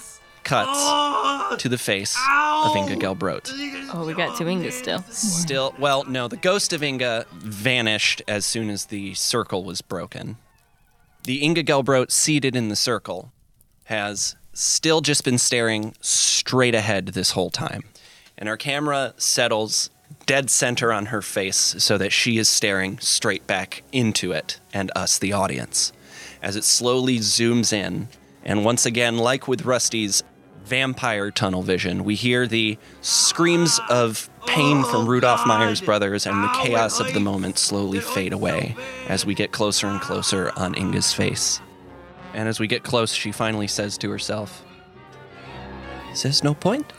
cuts 0.43 0.69
Oh, 0.73 1.55
to 1.59 1.69
the 1.69 1.77
face 1.77 2.15
Ow! 2.17 2.69
of 2.69 2.75
Inga 2.75 2.95
Gelbrot. 3.05 3.49
Oh, 3.93 4.05
we 4.05 4.13
got 4.13 4.37
two 4.37 4.43
Ingas 4.45 4.73
still. 4.73 5.01
Still, 5.03 5.73
well, 5.79 6.03
no, 6.05 6.27
the 6.27 6.37
ghost 6.37 6.73
of 6.73 6.83
Inga 6.83 7.25
vanished 7.33 8.21
as 8.27 8.45
soon 8.45 8.69
as 8.69 8.85
the 8.85 9.13
circle 9.13 9.63
was 9.63 9.81
broken. 9.81 10.37
The 11.23 11.43
Inga 11.43 11.63
Gelbrot 11.63 12.11
seated 12.11 12.55
in 12.55 12.67
the 12.69 12.75
circle 12.75 13.31
has 13.85 14.35
still 14.53 14.99
just 15.01 15.23
been 15.23 15.37
staring 15.37 15.93
straight 16.01 16.75
ahead 16.75 17.07
this 17.07 17.31
whole 17.31 17.49
time. 17.49 17.83
And 18.37 18.47
our 18.47 18.57
camera 18.57 19.13
settles 19.17 19.89
dead 20.25 20.49
center 20.49 20.91
on 20.91 21.07
her 21.07 21.21
face 21.21 21.75
so 21.79 21.97
that 21.97 22.11
she 22.11 22.37
is 22.37 22.47
staring 22.47 22.99
straight 22.99 23.47
back 23.47 23.83
into 23.91 24.31
it 24.31 24.59
and 24.73 24.91
us, 24.95 25.17
the 25.17 25.33
audience. 25.33 25.91
As 26.41 26.55
it 26.55 26.63
slowly 26.63 27.19
zooms 27.19 27.73
in, 27.73 28.09
and 28.43 28.63
once 28.63 28.85
again, 28.85 29.17
like 29.17 29.47
with 29.47 29.65
Rusty's 29.65 30.23
vampire 30.63 31.31
tunnel 31.31 31.63
vision, 31.63 32.03
we 32.03 32.15
hear 32.15 32.45
the 32.45 32.77
screams 33.01 33.79
of 33.89 34.29
pain 34.45 34.83
from 34.83 35.07
Rudolph 35.07 35.45
Myers 35.45 35.81
brothers 35.81 36.25
and 36.25 36.43
the 36.43 36.49
chaos 36.61 36.99
of 36.99 37.13
the 37.13 37.19
moment 37.19 37.57
slowly 37.57 37.99
fade 37.99 38.33
away 38.33 38.75
as 39.07 39.25
we 39.25 39.33
get 39.33 39.51
closer 39.51 39.87
and 39.87 39.99
closer 39.99 40.51
on 40.55 40.75
Inga's 40.75 41.13
face. 41.13 41.59
And 42.33 42.47
as 42.47 42.59
we 42.59 42.67
get 42.67 42.83
close, 42.83 43.13
she 43.13 43.31
finally 43.31 43.67
says 43.67 43.97
to 43.99 44.09
herself, 44.09 44.63
There's 46.21 46.43
no 46.43 46.53
point. 46.53 46.91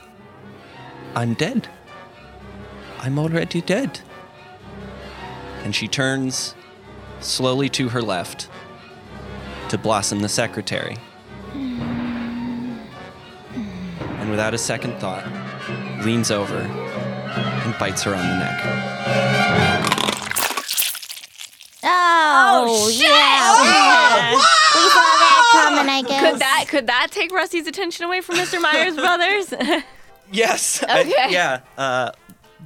I'm 1.15 1.35
dead. 1.35 1.69
I'm 3.01 3.19
already 3.19 3.61
dead. 3.61 4.01
And 5.65 5.75
she 5.75 5.89
turns 5.89 6.55
slowly 7.21 7.69
to 7.71 7.89
her 7.89 8.03
left 8.03 8.49
to 9.69 9.79
Blossom 9.79 10.21
the 10.21 10.29
secretary. 10.29 10.97
And 14.19 14.31
without 14.31 14.55
a 14.55 14.59
second 14.59 14.99
thought, 14.99 15.25
leans 16.05 16.31
over 16.31 16.59
and 16.59 17.79
bites 17.79 18.03
her 18.03 18.15
on 18.15 18.27
the 18.27 18.37
neck. 18.39 18.61
Oh, 21.85 22.67
oh 22.69 22.89
yeah. 22.89 24.33
We 24.35 24.81
saw 24.91 25.01
oh, 25.01 25.19
that 25.21 25.43
coming, 25.53 25.89
I 25.89 26.03
guess. 26.03 26.31
Could 26.31 26.41
that 26.41 26.65
could 26.69 26.87
that 26.87 27.09
take 27.11 27.33
Rusty's 27.33 27.67
attention 27.67 28.05
away 28.05 28.21
from 28.21 28.37
Mr. 28.37 28.61
Myers 28.61 28.97
Brothers? 28.97 29.55
Yes. 30.31 30.83
I- 30.87 31.01
Okay. 31.01 31.27
yeah. 31.31 31.61
Uh, 31.77 32.11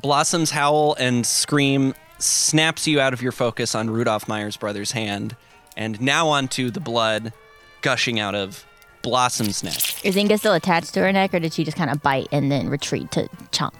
Blossom's 0.00 0.50
howl 0.50 0.94
and 0.98 1.26
scream 1.26 1.94
snaps 2.18 2.86
you 2.86 3.00
out 3.00 3.12
of 3.12 3.20
your 3.22 3.32
focus 3.32 3.74
on 3.74 3.90
Rudolph 3.90 4.26
Myers 4.28 4.56
Brothers' 4.56 4.92
hand, 4.92 5.36
and 5.76 6.00
now 6.00 6.28
onto 6.28 6.70
the 6.70 6.80
blood 6.80 7.32
gushing 7.82 8.18
out 8.18 8.34
of 8.34 8.64
Blossom's 9.02 9.62
neck. 9.62 10.04
Is 10.04 10.16
Inga 10.16 10.38
still 10.38 10.54
attached 10.54 10.94
to 10.94 11.00
her 11.00 11.12
neck, 11.12 11.34
or 11.34 11.40
did 11.40 11.52
she 11.52 11.64
just 11.64 11.76
kind 11.76 11.90
of 11.90 12.02
bite 12.02 12.28
and 12.32 12.50
then 12.50 12.68
retreat 12.68 13.10
to 13.12 13.28
chomp? 13.50 13.74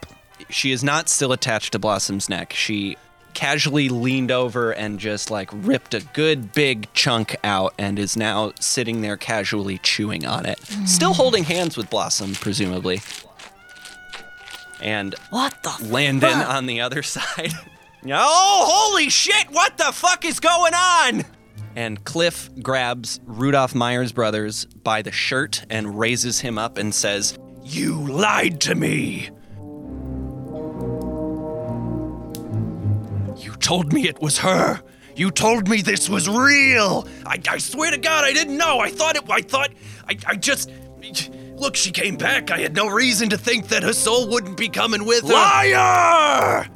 She 0.49 0.73
is 0.73 0.83
not 0.85 1.09
still 1.09 1.33
attached 1.33 1.73
to 1.73 1.79
Blossom's 1.79 2.29
neck. 2.29 2.53
She 2.53 2.97
casually 3.35 3.89
leaned 3.89 4.31
over 4.31 4.73
and 4.73 4.99
just 4.99 5.31
like 5.31 5.49
ripped 5.53 5.95
a 5.95 6.01
good 6.13 6.53
big 6.53 6.93
chunk 6.93 7.35
out 7.43 7.73
and 7.79 7.99
is 7.99 8.15
now 8.17 8.53
sitting 8.61 9.01
there 9.01 9.17
casually 9.17 9.79
chewing 9.79 10.27
on 10.27 10.45
it. 10.45 10.59
Still 10.87 11.15
holding 11.15 11.45
hands 11.45 11.77
with 11.77 11.89
Blossom, 11.89 12.35
presumably. 12.35 13.01
And 14.83 15.15
What 15.31 15.63
the 15.63 15.75
Landon 15.87 16.31
fuck? 16.31 16.49
on 16.51 16.67
the 16.67 16.81
other 16.83 17.03
side. 17.03 17.53
oh, 18.07 18.65
holy 18.91 19.09
shit! 19.09 19.51
What 19.51 19.79
the 19.79 19.93
fuck 19.93 20.25
is 20.25 20.41
going 20.41 20.75
on? 20.75 21.25
And 21.75 22.05
Cliff 22.05 22.51
grabs 22.63 23.19
Rudolph 23.25 23.75
Myers 23.75 24.13
Brothers 24.13 24.67
by 24.67 25.01
the 25.01 25.13
shirt 25.13 25.65
and 25.71 25.99
raises 25.99 26.41
him 26.41 26.59
up 26.59 26.77
and 26.77 26.95
says, 26.95 27.39
You 27.63 27.95
lied 28.09 28.61
to 28.63 28.75
me! 28.75 29.31
You 33.39 33.53
told 33.57 33.93
me 33.93 34.07
it 34.09 34.21
was 34.21 34.39
her! 34.39 34.83
You 35.17 35.31
told 35.31 35.69
me 35.69 35.83
this 35.83 36.09
was 36.09 36.29
real! 36.29 37.07
I, 37.27 37.41
I 37.49 37.59
swear 37.59 37.91
to 37.91 37.99
God, 37.99 38.25
I 38.25 38.33
didn't 38.33 38.57
know! 38.57 38.79
I 38.81 38.91
thought 38.91 39.17
it, 39.17 39.25
I 39.31 39.41
thought, 39.43 39.71
I, 40.09 40.17
I 40.27 40.37
just. 40.37 40.71
Look, 41.63 41.77
she 41.77 41.93
came 41.93 42.17
back. 42.17 42.51
I 42.51 42.59
had 42.59 42.75
no 42.75 42.89
reason 42.89 43.29
to 43.29 43.39
think 43.39 43.69
that 43.69 43.85
her 43.85 43.93
soul 43.93 44.27
wouldn't 44.29 44.57
be 44.57 44.69
coming 44.69 45.07
with 45.07 45.23
her. 45.23 45.33
Liar! 45.33 46.67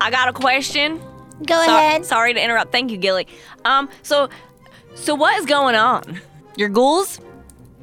I 0.00 0.10
got 0.10 0.26
a 0.28 0.32
question. 0.32 1.00
Go 1.46 1.54
So- 1.64 1.72
ahead. 1.72 2.04
Sorry 2.04 2.34
to 2.34 2.42
interrupt. 2.42 2.72
Thank 2.72 2.90
you, 2.90 2.96
Gilly. 2.96 3.28
Um, 3.64 3.88
so, 4.02 4.28
so 4.96 5.14
what 5.14 5.38
is 5.38 5.46
going 5.46 5.76
on? 5.76 6.20
You're 6.56 6.68
ghouls, 6.68 7.20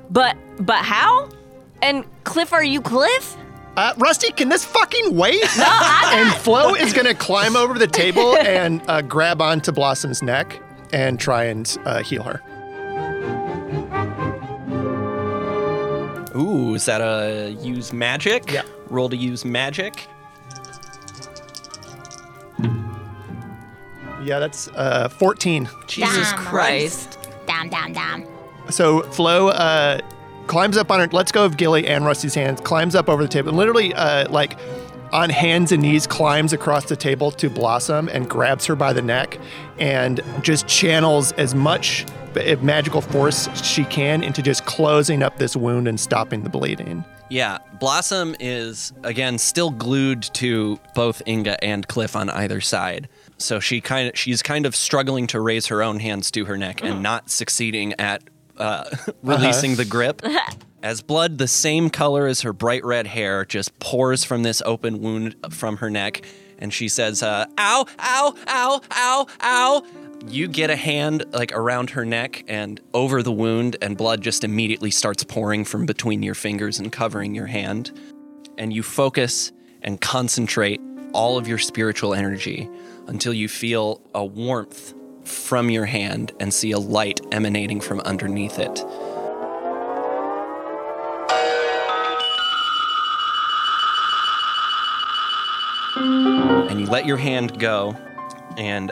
but 0.10 0.36
but 0.60 0.80
how? 0.84 1.30
And 1.82 2.04
Cliff, 2.26 2.52
are 2.52 2.64
you 2.66 2.82
Cliff? 2.82 3.38
Uh, 3.78 3.94
Rusty, 3.98 4.34
can 4.34 4.50
this 4.50 4.66
fucking 4.66 5.16
wait? 5.16 5.42
and 5.58 6.34
Flo 6.42 6.76
is 6.76 6.92
going 6.92 7.06
to 7.08 7.14
climb 7.14 7.56
over 7.56 7.80
the 7.80 7.88
table 7.88 8.36
and 8.36 8.82
uh, 8.90 9.02
grab 9.04 9.42
onto 9.42 9.72
Blossom's 9.72 10.22
neck 10.22 10.62
and 10.92 11.18
try 11.18 11.46
and 11.46 11.78
uh, 11.86 12.04
heal 12.04 12.24
her. 12.24 12.42
Ooh, 16.36 16.76
is 16.76 16.86
that 16.86 17.02
a 17.02 17.52
use 17.62 17.92
magic? 17.92 18.52
Yeah. 18.52 18.64
Roll 18.90 19.10
to 19.10 19.18
use 19.18 19.44
magic. 19.46 20.08
Yeah, 24.24 24.40
that's 24.40 24.68
uh, 24.70 25.10
14. 25.10 25.68
Jesus 25.88 26.14
Damn. 26.32 26.38
Christ. 26.38 27.18
Down, 27.48 27.70
down, 27.70 27.94
down. 27.94 28.28
So 28.70 29.02
Flo 29.04 29.50
uh, 29.50 30.00
climbs 30.48 30.78
up 30.78 30.92
on 30.92 31.00
her. 31.00 31.08
Let's 31.12 31.32
go 31.32 31.44
of 31.44 31.58
Gilly 31.58 31.88
and 31.88 32.06
Rusty's 32.06 32.36
hands. 32.36 32.62
Climbs 32.62 32.96
up 32.96 33.10
over 33.10 33.24
the 33.24 33.30
table 33.30 33.50
and 33.50 33.58
literally, 33.58 33.94
uh, 33.94 34.30
like, 34.30 34.58
on 35.12 35.30
hands 35.30 35.72
and 35.74 35.82
knees, 35.82 36.08
climbs 36.08 36.54
across 36.54 36.86
the 36.86 36.96
table 36.96 37.32
to 37.32 37.50
Blossom 37.50 38.08
and 38.10 38.30
grabs 38.30 38.66
her 38.68 38.76
by 38.76 38.94
the 38.94 39.02
neck 39.02 39.38
and 39.78 40.22
just 40.42 40.68
channels 40.68 41.34
as 41.34 41.54
much 41.54 42.06
b- 42.06 42.14
magical 42.62 43.02
force 43.02 43.50
she 43.62 43.84
can 43.86 44.24
into 44.24 44.42
just 44.42 44.66
closing 44.66 45.24
up 45.24 45.38
this 45.38 45.56
wound 45.56 45.88
and 45.88 46.00
stopping 46.00 46.44
the 46.44 46.50
bleeding. 46.50 47.04
Yeah, 47.30 47.60
Blossom 47.80 48.36
is 48.42 48.92
again 49.04 49.38
still 49.38 49.70
glued 49.70 50.22
to 50.34 50.80
both 50.96 51.22
Inga 51.26 51.64
and 51.64 51.88
Cliff 51.88 52.16
on 52.16 52.30
either 52.30 52.60
side. 52.60 53.08
So 53.38 53.62
she 53.62 53.80
kind 53.80 54.10
of 54.10 54.18
she's 54.18 54.44
kind 54.44 54.66
of 54.66 54.76
struggling 54.76 55.28
to 55.28 55.40
raise 55.40 55.68
her 55.68 55.82
own 55.82 56.00
hands 56.00 56.30
to 56.32 56.44
her 56.46 56.58
neck 56.58 56.84
and 56.84 57.02
not 57.02 57.30
succeeding 57.30 57.94
at 57.94 58.24
uh, 58.58 58.84
releasing 59.24 59.76
the 59.76 59.86
grip. 59.86 60.22
As 60.84 61.02
blood, 61.02 61.38
the 61.38 61.48
same 61.48 61.92
color 61.92 62.26
as 62.26 62.42
her 62.42 62.54
bright 62.54 62.84
red 62.84 63.06
hair, 63.06 63.46
just 63.46 63.78
pours 63.78 64.24
from 64.24 64.42
this 64.42 64.64
open 64.66 65.00
wound 65.00 65.36
from 65.52 65.78
her 65.78 65.92
neck, 65.92 66.26
and 66.58 66.74
she 66.74 66.88
says, 66.90 67.22
uh, 67.22 67.46
"Ow! 67.60 67.86
Ow! 68.00 68.36
Ow! 68.48 68.82
Ow! 68.90 69.28
Ow!" 69.44 69.86
You 70.28 70.48
get 70.48 70.70
a 70.70 70.76
hand 70.76 71.26
like 71.34 71.52
around 71.52 71.92
her 71.92 72.06
neck 72.06 72.44
and 72.48 72.80
over 72.94 73.24
the 73.24 73.32
wound, 73.32 73.78
and 73.82 73.98
blood 73.98 74.22
just 74.22 74.44
immediately 74.44 74.92
starts 74.92 75.24
pouring 75.24 75.66
from 75.66 75.88
between 75.88 76.22
your 76.22 76.36
fingers 76.36 76.78
and 76.78 76.92
covering 76.92 77.34
your 77.34 77.48
hand. 77.48 77.92
And 78.58 78.72
you 78.72 78.84
focus 78.84 79.52
and 79.82 80.00
concentrate 80.00 80.80
all 81.14 81.40
of 81.40 81.48
your 81.48 81.58
spiritual 81.58 82.14
energy 82.14 82.70
until 83.08 83.34
you 83.34 83.50
feel 83.50 84.00
a 84.14 84.24
warmth 84.24 84.94
from 85.24 85.72
your 85.72 85.86
hand 85.86 86.34
and 86.40 86.54
see 86.54 86.72
a 86.72 86.80
light 86.80 87.20
emanating 87.32 87.82
from 87.82 88.00
underneath 88.02 88.60
it. 88.60 88.86
and 96.72 96.80
you 96.80 96.86
let 96.86 97.06
your 97.06 97.18
hand 97.18 97.60
go, 97.60 97.96
and 98.58 98.92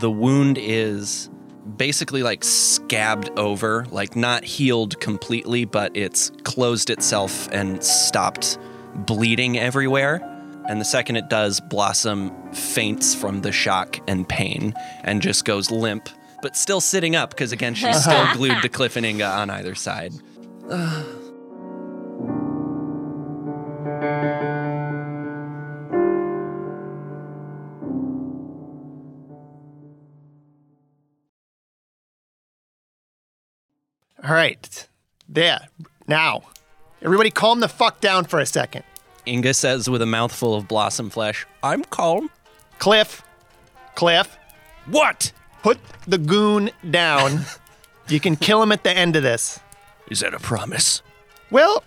the 0.00 0.10
wound 0.10 0.58
is 0.58 1.30
basically 1.76 2.22
like 2.22 2.44
scabbed 2.44 3.30
over, 3.38 3.86
like 3.90 4.16
not 4.16 4.44
healed 4.44 4.98
completely, 5.00 5.64
but 5.64 5.96
it's 5.96 6.30
closed 6.44 6.90
itself 6.90 7.48
and 7.52 7.82
stopped 7.82 8.58
bleeding 8.94 9.58
everywhere. 9.58 10.20
And 10.68 10.80
the 10.80 10.84
second 10.84 11.16
it 11.16 11.28
does, 11.30 11.60
Blossom 11.60 12.52
faints 12.52 13.14
from 13.14 13.40
the 13.40 13.52
shock 13.52 13.98
and 14.06 14.28
pain 14.28 14.74
and 15.02 15.22
just 15.22 15.44
goes 15.44 15.70
limp, 15.70 16.08
but 16.42 16.56
still 16.56 16.80
sitting 16.80 17.16
up 17.16 17.30
because, 17.30 17.52
again, 17.52 17.74
she's 17.74 18.02
still 18.02 18.26
glued 18.34 18.60
to 18.62 18.68
Cliff 18.68 18.96
and 18.96 19.06
Inga 19.06 19.26
on 19.26 19.50
either 19.50 19.74
side. 19.74 20.12
All 34.28 34.34
right. 34.34 34.86
There. 35.26 35.60
Now, 36.06 36.42
everybody 37.00 37.30
calm 37.30 37.60
the 37.60 37.68
fuck 37.68 38.02
down 38.02 38.26
for 38.26 38.38
a 38.38 38.44
second. 38.44 38.84
Inga 39.26 39.54
says 39.54 39.88
with 39.88 40.02
a 40.02 40.06
mouthful 40.06 40.54
of 40.54 40.68
blossom 40.68 41.08
flesh, 41.08 41.46
I'm 41.62 41.82
calm. 41.84 42.28
Cliff. 42.78 43.22
Cliff. 43.94 44.36
What? 44.84 45.32
Put 45.62 45.78
the 46.06 46.18
goon 46.18 46.68
down. 46.90 47.40
you 48.08 48.20
can 48.20 48.36
kill 48.36 48.62
him 48.62 48.70
at 48.70 48.84
the 48.84 48.90
end 48.90 49.16
of 49.16 49.22
this. 49.22 49.60
Is 50.10 50.20
that 50.20 50.34
a 50.34 50.38
promise? 50.38 51.02
Well, 51.50 51.82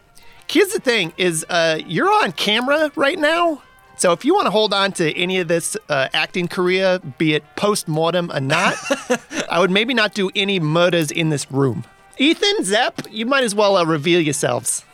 here's 0.49 0.73
the 0.73 0.79
thing: 0.79 1.13
is 1.17 1.45
uh, 1.47 1.77
you're 1.85 2.11
on 2.11 2.31
camera 2.31 2.91
right 2.95 3.19
now, 3.19 3.61
so 3.97 4.13
if 4.13 4.25
you 4.25 4.33
want 4.33 4.47
to 4.47 4.51
hold 4.51 4.73
on 4.73 4.93
to 4.93 5.15
any 5.15 5.37
of 5.37 5.47
this 5.47 5.77
uh, 5.89 6.07
acting 6.11 6.47
career, 6.47 6.97
be 7.19 7.35
it 7.35 7.43
post 7.55 7.87
mortem 7.87 8.31
or 8.31 8.39
not, 8.39 8.75
I 9.51 9.59
would 9.59 9.69
maybe 9.69 9.93
not 9.93 10.15
do 10.15 10.31
any 10.33 10.59
murders 10.59 11.11
in 11.11 11.29
this 11.29 11.51
room. 11.51 11.83
Ethan, 12.21 12.63
Zep, 12.63 13.01
you 13.09 13.25
might 13.25 13.43
as 13.43 13.55
well 13.55 13.75
uh, 13.75 13.83
reveal 13.83 14.21
yourselves. 14.21 14.85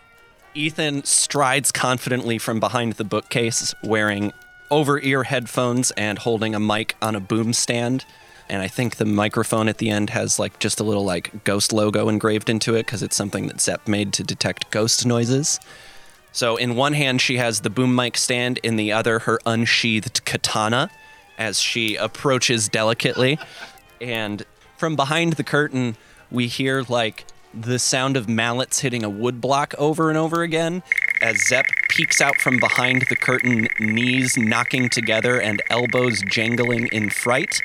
Ethan 0.56 1.04
strides 1.04 1.74
confidently 1.74 2.38
from 2.38 2.62
behind 2.62 2.94
the 2.94 3.04
bookcase, 3.04 3.76
wearing 3.84 4.32
over 4.72 5.02
ear 5.02 5.24
headphones 5.24 5.92
and 5.92 6.20
holding 6.20 6.56
a 6.56 6.60
mic 6.62 6.96
on 7.02 7.16
a 7.16 7.20
boom 7.20 7.52
stand. 7.52 8.06
And 8.48 8.62
I 8.62 8.70
think 8.70 8.96
the 8.96 9.04
microphone 9.04 9.68
at 9.68 9.80
the 9.80 9.90
end 9.90 10.12
has 10.12 10.40
like 10.40 10.58
just 10.60 10.80
a 10.80 10.86
little 10.86 11.04
like 11.04 11.44
ghost 11.44 11.74
logo 11.74 12.08
engraved 12.08 12.50
into 12.50 12.76
it 12.76 12.86
because 12.86 13.04
it's 13.04 13.18
something 13.18 13.48
that 13.48 13.60
Zep 13.60 13.90
made 13.90 14.14
to 14.14 14.24
detect 14.24 14.72
ghost 14.72 15.06
noises. 15.06 15.60
So 16.32 16.56
in 16.56 16.78
one 16.78 16.94
hand, 16.94 17.20
she 17.20 17.36
has 17.40 17.60
the 17.60 17.70
boom 17.70 17.94
mic 17.94 18.16
stand, 18.16 18.58
in 18.60 18.78
the 18.78 18.94
other, 18.94 19.20
her 19.20 19.38
unsheathed 19.46 20.24
katana 20.24 20.90
as 21.38 21.60
she 21.60 21.98
approaches 21.98 22.70
delicately. 22.70 23.38
And 24.00 24.46
from 24.78 24.96
behind 24.96 25.34
the 25.34 25.44
curtain, 25.44 25.98
we 26.32 26.48
hear 26.48 26.84
like 26.88 27.26
the 27.54 27.80
sound 27.80 28.18
of 28.18 28.30
mallets 28.30 28.80
hitting 28.80 29.04
a 29.04 29.10
wood 29.10 29.42
block 29.42 29.74
over 29.78 30.10
and 30.10 30.18
over 30.18 30.44
again 30.44 30.84
as 31.22 31.38
Zep 31.48 31.66
peeks 31.90 32.22
out 32.22 32.36
from 32.38 32.60
behind 32.60 33.06
the 33.10 33.16
curtain, 33.16 33.68
knees 33.80 34.38
knocking 34.38 34.90
together 34.90 35.40
and 35.42 35.62
elbows 35.70 36.22
jangling 36.30 36.88
in 36.88 37.10
fright, 37.10 37.60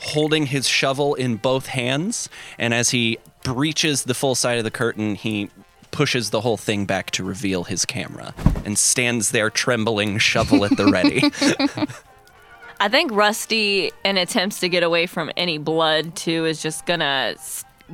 holding 0.00 0.46
his 0.46 0.66
shovel 0.66 1.14
in 1.14 1.36
both 1.36 1.66
hands. 1.66 2.28
And 2.58 2.72
as 2.72 2.90
he 2.90 3.18
breaches 3.42 4.04
the 4.04 4.14
full 4.14 4.34
side 4.34 4.58
of 4.58 4.64
the 4.64 4.70
curtain, 4.70 5.14
he 5.14 5.50
pushes 5.90 6.30
the 6.30 6.40
whole 6.40 6.56
thing 6.56 6.84
back 6.84 7.10
to 7.10 7.24
reveal 7.24 7.64
his 7.64 7.84
camera 7.84 8.34
and 8.64 8.78
stands 8.78 9.30
there 9.30 9.50
trembling, 9.50 10.18
shovel 10.18 10.64
at 10.64 10.76
the 10.76 10.86
ready. 10.86 11.22
I 12.80 12.88
think 12.88 13.10
Rusty, 13.12 13.90
in 14.04 14.18
attempts 14.18 14.60
to 14.60 14.68
get 14.68 14.82
away 14.82 15.06
from 15.06 15.30
any 15.36 15.56
blood, 15.56 16.14
too, 16.14 16.44
is 16.44 16.62
just 16.62 16.84
gonna 16.84 17.34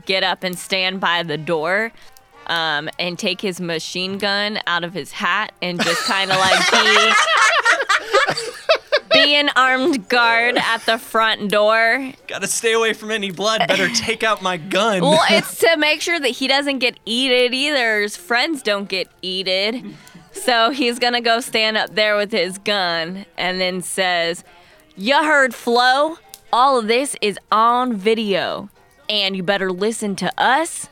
get 0.06 0.22
up 0.22 0.42
and 0.42 0.58
stand 0.58 1.00
by 1.00 1.22
the 1.22 1.38
door, 1.38 1.92
um, 2.46 2.88
and 2.98 3.18
take 3.18 3.40
his 3.40 3.60
machine 3.60 4.18
gun 4.18 4.58
out 4.66 4.84
of 4.84 4.94
his 4.94 5.12
hat 5.12 5.52
and 5.62 5.80
just 5.80 6.04
kind 6.04 6.30
of 6.30 6.36
like 6.38 6.70
be 6.70 7.12
be 9.12 9.34
an 9.34 9.50
armed 9.56 10.08
guard 10.08 10.56
at 10.56 10.84
the 10.86 10.98
front 10.98 11.50
door. 11.50 12.12
Gotta 12.26 12.46
stay 12.46 12.72
away 12.72 12.92
from 12.92 13.10
any 13.10 13.30
blood. 13.30 13.66
Better 13.68 13.88
take 13.88 14.22
out 14.22 14.42
my 14.42 14.56
gun. 14.56 15.02
Well, 15.02 15.22
it's 15.30 15.58
to 15.58 15.76
make 15.76 16.00
sure 16.00 16.18
that 16.18 16.28
he 16.28 16.48
doesn't 16.48 16.78
get 16.78 16.98
eated 17.04 17.54
either. 17.54 18.00
His 18.00 18.16
friends 18.16 18.62
don't 18.62 18.88
get 18.88 19.08
eated. 19.20 19.84
So 20.32 20.70
he's 20.70 20.98
gonna 20.98 21.20
go 21.20 21.40
stand 21.40 21.76
up 21.76 21.94
there 21.94 22.16
with 22.16 22.32
his 22.32 22.58
gun 22.58 23.26
and 23.36 23.60
then 23.60 23.82
says, 23.82 24.44
You 24.96 25.22
heard 25.22 25.54
Flo? 25.54 26.16
All 26.52 26.78
of 26.78 26.86
this 26.86 27.16
is 27.20 27.38
on 27.50 27.94
video. 27.94 28.68
And 29.12 29.36
you 29.36 29.42
better 29.42 29.70
listen 29.70 30.16
to 30.16 30.32
us 30.42 30.88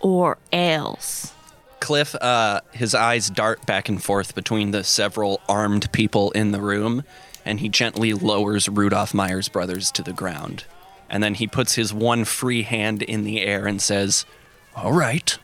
or 0.00 0.38
else. 0.52 1.32
Cliff, 1.78 2.16
uh, 2.16 2.62
his 2.72 2.96
eyes 2.96 3.30
dart 3.30 3.64
back 3.64 3.88
and 3.88 4.02
forth 4.02 4.34
between 4.34 4.72
the 4.72 4.82
several 4.82 5.40
armed 5.48 5.92
people 5.92 6.32
in 6.32 6.50
the 6.50 6.60
room, 6.60 7.04
and 7.44 7.60
he 7.60 7.68
gently 7.68 8.12
lowers 8.12 8.68
Rudolph 8.68 9.14
Myers 9.14 9.48
Brothers 9.48 9.92
to 9.92 10.02
the 10.02 10.12
ground. 10.12 10.64
And 11.08 11.22
then 11.22 11.34
he 11.34 11.46
puts 11.46 11.76
his 11.76 11.94
one 11.94 12.24
free 12.24 12.62
hand 12.62 13.02
in 13.02 13.22
the 13.22 13.42
air 13.42 13.68
and 13.68 13.80
says, 13.80 14.26
All 14.74 14.92
right. 14.92 15.38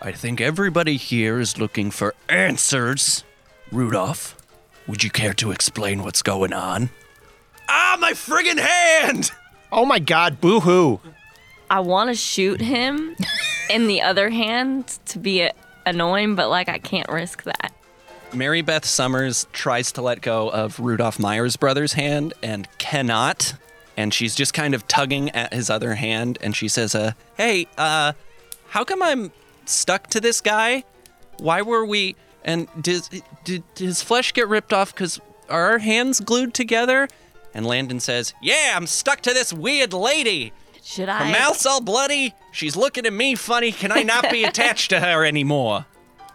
I 0.00 0.12
think 0.12 0.40
everybody 0.40 0.96
here 0.96 1.40
is 1.40 1.58
looking 1.58 1.90
for 1.90 2.14
answers. 2.28 3.24
Rudolph, 3.72 4.36
would 4.86 5.02
you 5.02 5.10
care 5.10 5.34
to 5.34 5.50
explain 5.50 6.04
what's 6.04 6.22
going 6.22 6.52
on? 6.52 6.90
Ah, 7.68 7.96
my 7.98 8.12
friggin' 8.12 8.60
hand! 8.60 9.32
Oh 9.72 9.84
my 9.84 9.98
god, 9.98 10.40
boo 10.40 10.60
hoo. 10.60 11.00
I 11.72 11.80
want 11.80 12.10
to 12.10 12.14
shoot 12.14 12.60
him 12.60 13.16
in 13.70 13.86
the 13.86 14.02
other 14.02 14.28
hand 14.28 14.98
to 15.06 15.18
be 15.18 15.40
a- 15.40 15.54
annoying, 15.86 16.34
but 16.34 16.50
like 16.50 16.68
I 16.68 16.76
can't 16.76 17.08
risk 17.08 17.44
that. 17.44 17.72
Mary 18.34 18.60
Beth 18.60 18.84
Summers 18.84 19.46
tries 19.54 19.90
to 19.92 20.02
let 20.02 20.20
go 20.20 20.50
of 20.50 20.78
Rudolph 20.78 21.18
Myers 21.18 21.56
Brothers' 21.56 21.94
hand 21.94 22.34
and 22.42 22.68
cannot. 22.76 23.54
And 23.96 24.12
she's 24.12 24.34
just 24.34 24.52
kind 24.52 24.74
of 24.74 24.86
tugging 24.86 25.30
at 25.30 25.54
his 25.54 25.70
other 25.70 25.94
hand 25.94 26.36
and 26.42 26.54
she 26.54 26.68
says, 26.68 26.94
uh, 26.94 27.12
hey, 27.38 27.66
uh, 27.78 28.12
how 28.68 28.84
come 28.84 29.02
I'm 29.02 29.32
stuck 29.64 30.08
to 30.08 30.20
this 30.20 30.42
guy? 30.42 30.84
Why 31.38 31.62
were 31.62 31.86
we 31.86 32.16
and 32.44 32.68
did, 32.82 33.08
did, 33.10 33.22
did 33.44 33.64
his 33.76 34.02
flesh 34.02 34.34
get 34.34 34.46
ripped 34.46 34.74
off 34.74 34.94
because 34.94 35.18
are 35.48 35.70
our 35.70 35.78
hands 35.78 36.20
glued 36.20 36.52
together? 36.52 37.08
And 37.54 37.64
Landon 37.64 38.00
says, 38.00 38.34
Yeah, 38.42 38.74
I'm 38.76 38.86
stuck 38.86 39.22
to 39.22 39.32
this 39.32 39.54
weird 39.54 39.94
lady. 39.94 40.52
Should 40.82 41.08
I? 41.08 41.26
Her 41.26 41.32
mouth's 41.32 41.64
all 41.66 41.80
bloody. 41.80 42.34
She's 42.50 42.76
looking 42.76 43.06
at 43.06 43.12
me 43.12 43.34
funny. 43.34 43.72
Can 43.72 43.92
I 43.92 44.02
not 44.02 44.30
be 44.30 44.44
attached 44.50 44.90
to 44.90 45.00
her 45.00 45.24
anymore? 45.24 45.86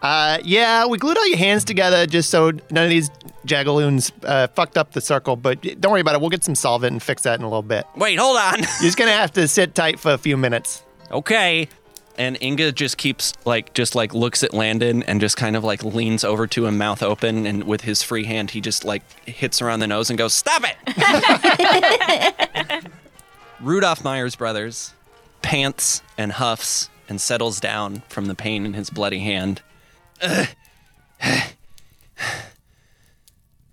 Uh, 0.02 0.38
yeah, 0.44 0.86
we 0.86 0.98
glued 0.98 1.18
all 1.18 1.28
your 1.28 1.38
hands 1.40 1.64
together 1.64 2.06
just 2.06 2.30
so 2.30 2.52
none 2.70 2.84
of 2.84 2.90
these 2.90 3.10
jagaloons 3.46 4.12
uh, 4.24 4.46
fucked 4.48 4.78
up 4.78 4.92
the 4.94 5.02
circle, 5.02 5.36
but 5.36 5.60
don't 5.82 5.92
worry 5.92 6.02
about 6.02 6.14
it. 6.16 6.22
We'll 6.22 6.30
get 6.30 6.44
some 6.44 6.54
solvent 6.56 6.92
and 6.92 7.02
fix 7.02 7.24
that 7.24 7.40
in 7.40 7.44
a 7.44 7.48
little 7.50 7.64
bit. 7.64 7.86
Wait, 7.96 8.20
hold 8.20 8.38
on. 8.38 8.60
You're 8.60 8.68
just 8.82 8.98
gonna 8.98 9.12
have 9.12 9.34
to 9.34 9.48
sit 9.48 9.74
tight 9.74 10.00
for 10.00 10.12
a 10.12 10.18
few 10.18 10.38
minutes. 10.38 10.84
okay. 11.12 11.68
And 12.20 12.36
Inga 12.42 12.72
just 12.72 12.98
keeps 12.98 13.34
like 13.46 13.74
just 13.76 13.94
like 13.94 14.12
looks 14.14 14.42
at 14.44 14.52
Landon 14.52 15.04
and 15.04 15.22
just 15.22 15.38
kind 15.38 15.56
of 15.56 15.64
like 15.64 15.84
leans 15.84 16.24
over 16.24 16.48
to 16.48 16.66
him, 16.66 16.76
mouth 16.78 17.04
open, 17.04 17.46
and 17.46 17.64
with 17.66 17.82
his 17.82 18.02
free 18.02 18.24
hand 18.26 18.50
he 18.52 18.60
just 18.62 18.84
like 18.86 19.04
hits 19.28 19.60
her 19.60 19.70
on 19.70 19.80
the 19.80 19.86
nose 19.88 20.10
and 20.10 20.18
goes, 20.18 20.34
"Stop 20.34 20.64
it!" 20.66 20.76
Rudolph 23.60 24.04
Myers 24.04 24.36
Brothers 24.36 24.94
pants 25.42 26.02
and 26.18 26.32
huffs 26.34 26.90
and 27.10 27.22
settles 27.22 27.60
down 27.60 28.04
from 28.10 28.26
the 28.26 28.36
pain 28.36 28.66
in 28.66 28.74
his 28.74 28.90
bloody 28.90 29.20
hand. 29.20 29.62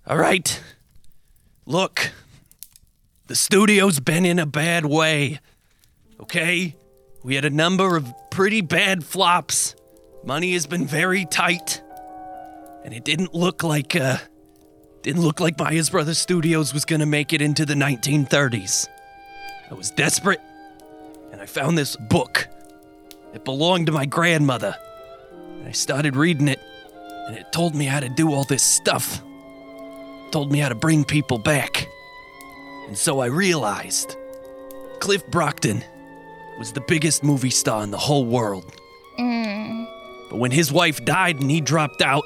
All 0.07 0.17
right. 0.17 0.63
Look, 1.67 2.13
the 3.27 3.35
studio's 3.35 4.01
been 4.01 4.25
in 4.25 4.39
a 4.39 4.47
bad 4.47 4.87
way. 4.87 5.41
Okay? 6.21 6.77
We 7.23 7.35
had 7.35 7.45
a 7.45 7.51
number 7.51 7.97
of 7.97 8.13
pretty 8.31 8.61
bad 8.61 9.05
flops. 9.05 9.75
Money 10.25 10.53
has 10.53 10.67
been 10.67 10.87
very 10.87 11.25
tight. 11.25 11.83
And 12.85 12.95
it 12.95 13.05
didn't 13.05 13.35
look 13.35 13.63
like 13.63 13.97
uh 13.97 14.19
didn't 15.03 15.23
look 15.23 15.41
like 15.41 15.59
Myers 15.59 15.91
Brothers 15.91 16.19
Studios 16.19 16.73
was 16.73 16.85
to 17.01 17.07
make 17.07 17.33
it 17.33 17.43
into 17.43 17.67
the 17.67 17.75
1930s. 17.75 18.89
I 19.71 19.75
was 19.75 19.91
desperate 19.91 20.41
and 21.33 21.41
I 21.41 21.47
found 21.47 21.77
this 21.77 21.97
book. 21.97 22.47
It 23.33 23.45
belonged 23.45 23.87
to 23.87 23.93
my 23.93 24.07
grandmother. 24.07 24.77
And 25.33 25.67
I 25.67 25.73
started 25.73 26.17
reading 26.17 26.49
it 26.49 26.61
and 27.27 27.37
it 27.37 27.53
told 27.53 27.75
me 27.75 27.87
how 27.87 28.01
to 28.01 28.09
do 28.09 28.33
all 28.33 28.45
this 28.45 28.63
stuff. 28.63 29.23
told 30.31 30.53
me 30.53 30.59
how 30.59 30.69
to 30.69 30.75
bring 30.75 31.05
people 31.05 31.39
back. 31.39 31.89
And 32.87 32.97
so 32.97 33.21
I 33.21 33.27
realized 33.27 34.17
Cliff 35.01 35.27
Brockton 35.29 35.83
was 36.59 36.73
the 36.73 36.83
biggest 36.83 37.25
movie 37.25 37.51
star 37.51 37.83
in 37.83 37.91
the 37.91 37.99
whole 37.99 38.27
world. 38.27 38.65
Mm. 39.19 39.89
But 40.31 40.39
when 40.39 40.51
his 40.51 40.71
wife 40.71 41.05
died 41.05 41.41
and 41.41 41.51
he 41.51 41.61
dropped 41.61 42.03
out, 42.03 42.25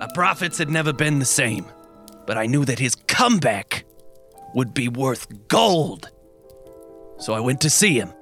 our 0.00 0.08
profits 0.14 0.58
had 0.58 0.70
never 0.70 0.92
been 0.92 1.18
the 1.18 1.24
same. 1.24 1.66
But 2.26 2.38
I 2.38 2.46
knew 2.46 2.64
that 2.64 2.78
his 2.78 2.94
comeback 2.94 3.84
would 4.54 4.72
be 4.72 4.88
worth 4.88 5.26
gold. 5.48 6.10
So 7.18 7.32
I 7.32 7.40
went 7.40 7.60
to 7.62 7.70
see 7.70 7.98
him. 7.98 8.12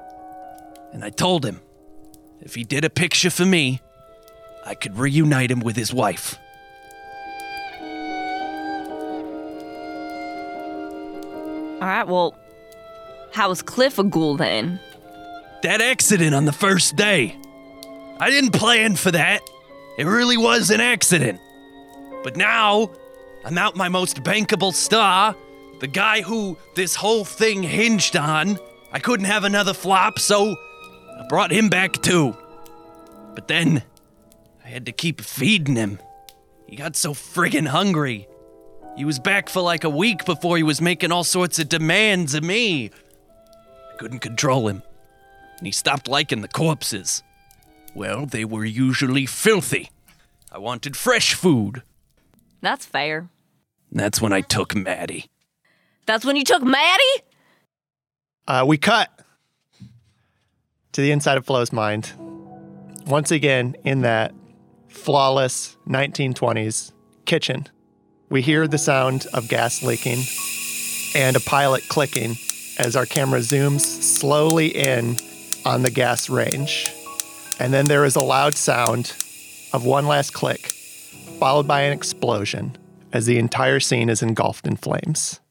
And 0.92 1.04
I 1.04 1.10
told 1.10 1.44
him 1.44 1.60
if 2.40 2.54
he 2.54 2.64
did 2.64 2.84
a 2.84 2.90
picture 2.90 3.30
for 3.30 3.46
me, 3.46 3.80
I 4.64 4.74
could 4.74 4.96
reunite 4.96 5.50
him 5.50 5.60
with 5.60 5.76
his 5.76 5.92
wife. 5.92 6.38
All 11.80 11.88
right, 11.88 12.06
well, 12.06 12.36
how 13.32 13.48
was 13.48 13.62
Cliff 13.62 13.98
a 13.98 14.04
ghoul 14.04 14.36
then? 14.36 14.78
That 15.62 15.80
accident 15.80 16.34
on 16.34 16.44
the 16.44 16.52
first 16.52 16.94
day. 16.94 17.36
I 18.20 18.30
didn't 18.30 18.52
plan 18.52 18.94
for 18.94 19.10
that. 19.10 19.40
It 19.98 20.04
really 20.04 20.36
was 20.36 20.70
an 20.70 20.80
accident. 20.80 21.40
But 22.22 22.36
now, 22.36 22.90
I'm 23.44 23.58
out 23.58 23.74
my 23.74 23.88
most 23.88 24.22
bankable 24.22 24.72
star, 24.72 25.34
the 25.80 25.88
guy 25.88 26.22
who 26.22 26.56
this 26.76 26.94
whole 26.94 27.24
thing 27.24 27.62
hinged 27.64 28.16
on. 28.16 28.58
I 28.92 28.98
couldn't 28.98 29.26
have 29.26 29.44
another 29.44 29.74
flop, 29.74 30.18
so 30.18 30.56
I 31.18 31.26
brought 31.28 31.50
him 31.50 31.68
back 31.68 32.00
too. 32.02 32.36
But 33.34 33.48
then, 33.48 33.82
I 34.64 34.68
had 34.68 34.86
to 34.86 34.92
keep 34.92 35.20
feeding 35.20 35.76
him. 35.76 35.98
He 36.66 36.76
got 36.76 36.96
so 36.96 37.14
friggin' 37.14 37.66
hungry. 37.68 38.28
He 38.96 39.04
was 39.04 39.18
back 39.18 39.48
for 39.48 39.62
like 39.62 39.84
a 39.84 39.90
week 39.90 40.24
before 40.24 40.56
he 40.56 40.62
was 40.62 40.80
making 40.80 41.12
all 41.12 41.24
sorts 41.24 41.58
of 41.58 41.68
demands 41.68 42.34
of 42.34 42.44
me. 42.44 42.90
I 43.92 43.96
couldn't 43.96 44.20
control 44.20 44.68
him 44.68 44.82
and 45.62 45.66
he 45.68 45.70
stopped 45.70 46.08
liking 46.08 46.40
the 46.40 46.48
corpses. 46.48 47.22
Well, 47.94 48.26
they 48.26 48.44
were 48.44 48.64
usually 48.64 49.26
filthy. 49.26 49.90
I 50.50 50.58
wanted 50.58 50.96
fresh 50.96 51.34
food. 51.34 51.84
That's 52.60 52.84
fair. 52.84 53.28
And 53.92 54.00
that's 54.00 54.20
when 54.20 54.32
I 54.32 54.40
took 54.40 54.74
Maddie. 54.74 55.26
That's 56.04 56.24
when 56.24 56.34
you 56.34 56.42
took 56.42 56.64
Maddie? 56.64 57.22
Uh, 58.46 58.64
we 58.66 58.76
cut 58.76 59.08
to 60.92 61.00
the 61.00 61.12
inside 61.12 61.38
of 61.38 61.46
Flo's 61.46 61.72
mind. 61.72 62.12
Once 63.06 63.30
again, 63.30 63.76
in 63.84 64.02
that 64.02 64.34
flawless 64.88 65.76
1920s 65.86 66.92
kitchen, 67.24 67.68
we 68.30 68.42
hear 68.42 68.66
the 68.66 68.78
sound 68.78 69.26
of 69.32 69.48
gas 69.48 69.82
leaking 69.82 70.24
and 71.14 71.36
a 71.36 71.40
pilot 71.40 71.88
clicking 71.88 72.36
as 72.78 72.96
our 72.96 73.06
camera 73.06 73.40
zooms 73.40 73.80
slowly 73.80 74.68
in 74.68 75.16
on 75.64 75.82
the 75.82 75.90
gas 75.90 76.28
range. 76.28 76.90
And 77.60 77.72
then 77.72 77.84
there 77.84 78.04
is 78.04 78.16
a 78.16 78.24
loud 78.24 78.54
sound 78.54 79.14
of 79.72 79.84
one 79.84 80.06
last 80.06 80.32
click, 80.32 80.72
followed 81.38 81.68
by 81.68 81.82
an 81.82 81.92
explosion 81.92 82.76
as 83.12 83.26
the 83.26 83.38
entire 83.38 83.78
scene 83.78 84.08
is 84.08 84.22
engulfed 84.22 84.66
in 84.66 84.76
flames. 84.76 85.41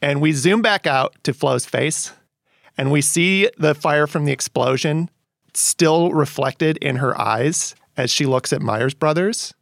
And 0.00 0.20
we 0.20 0.32
zoom 0.32 0.62
back 0.62 0.86
out 0.86 1.14
to 1.24 1.32
Flo's 1.32 1.66
face, 1.66 2.12
and 2.76 2.90
we 2.90 3.00
see 3.00 3.50
the 3.58 3.74
fire 3.74 4.06
from 4.06 4.24
the 4.24 4.32
explosion 4.32 5.10
still 5.54 6.12
reflected 6.12 6.76
in 6.78 6.96
her 6.96 7.18
eyes 7.20 7.74
as 7.96 8.10
she 8.10 8.26
looks 8.26 8.52
at 8.52 8.62
Myers 8.62 8.94
Brothers. 8.94 9.54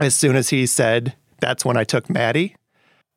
As 0.00 0.14
soon 0.14 0.36
as 0.36 0.50
he 0.50 0.66
said, 0.66 1.14
That's 1.40 1.64
when 1.64 1.76
I 1.76 1.84
took 1.84 2.10
Maddie. 2.10 2.56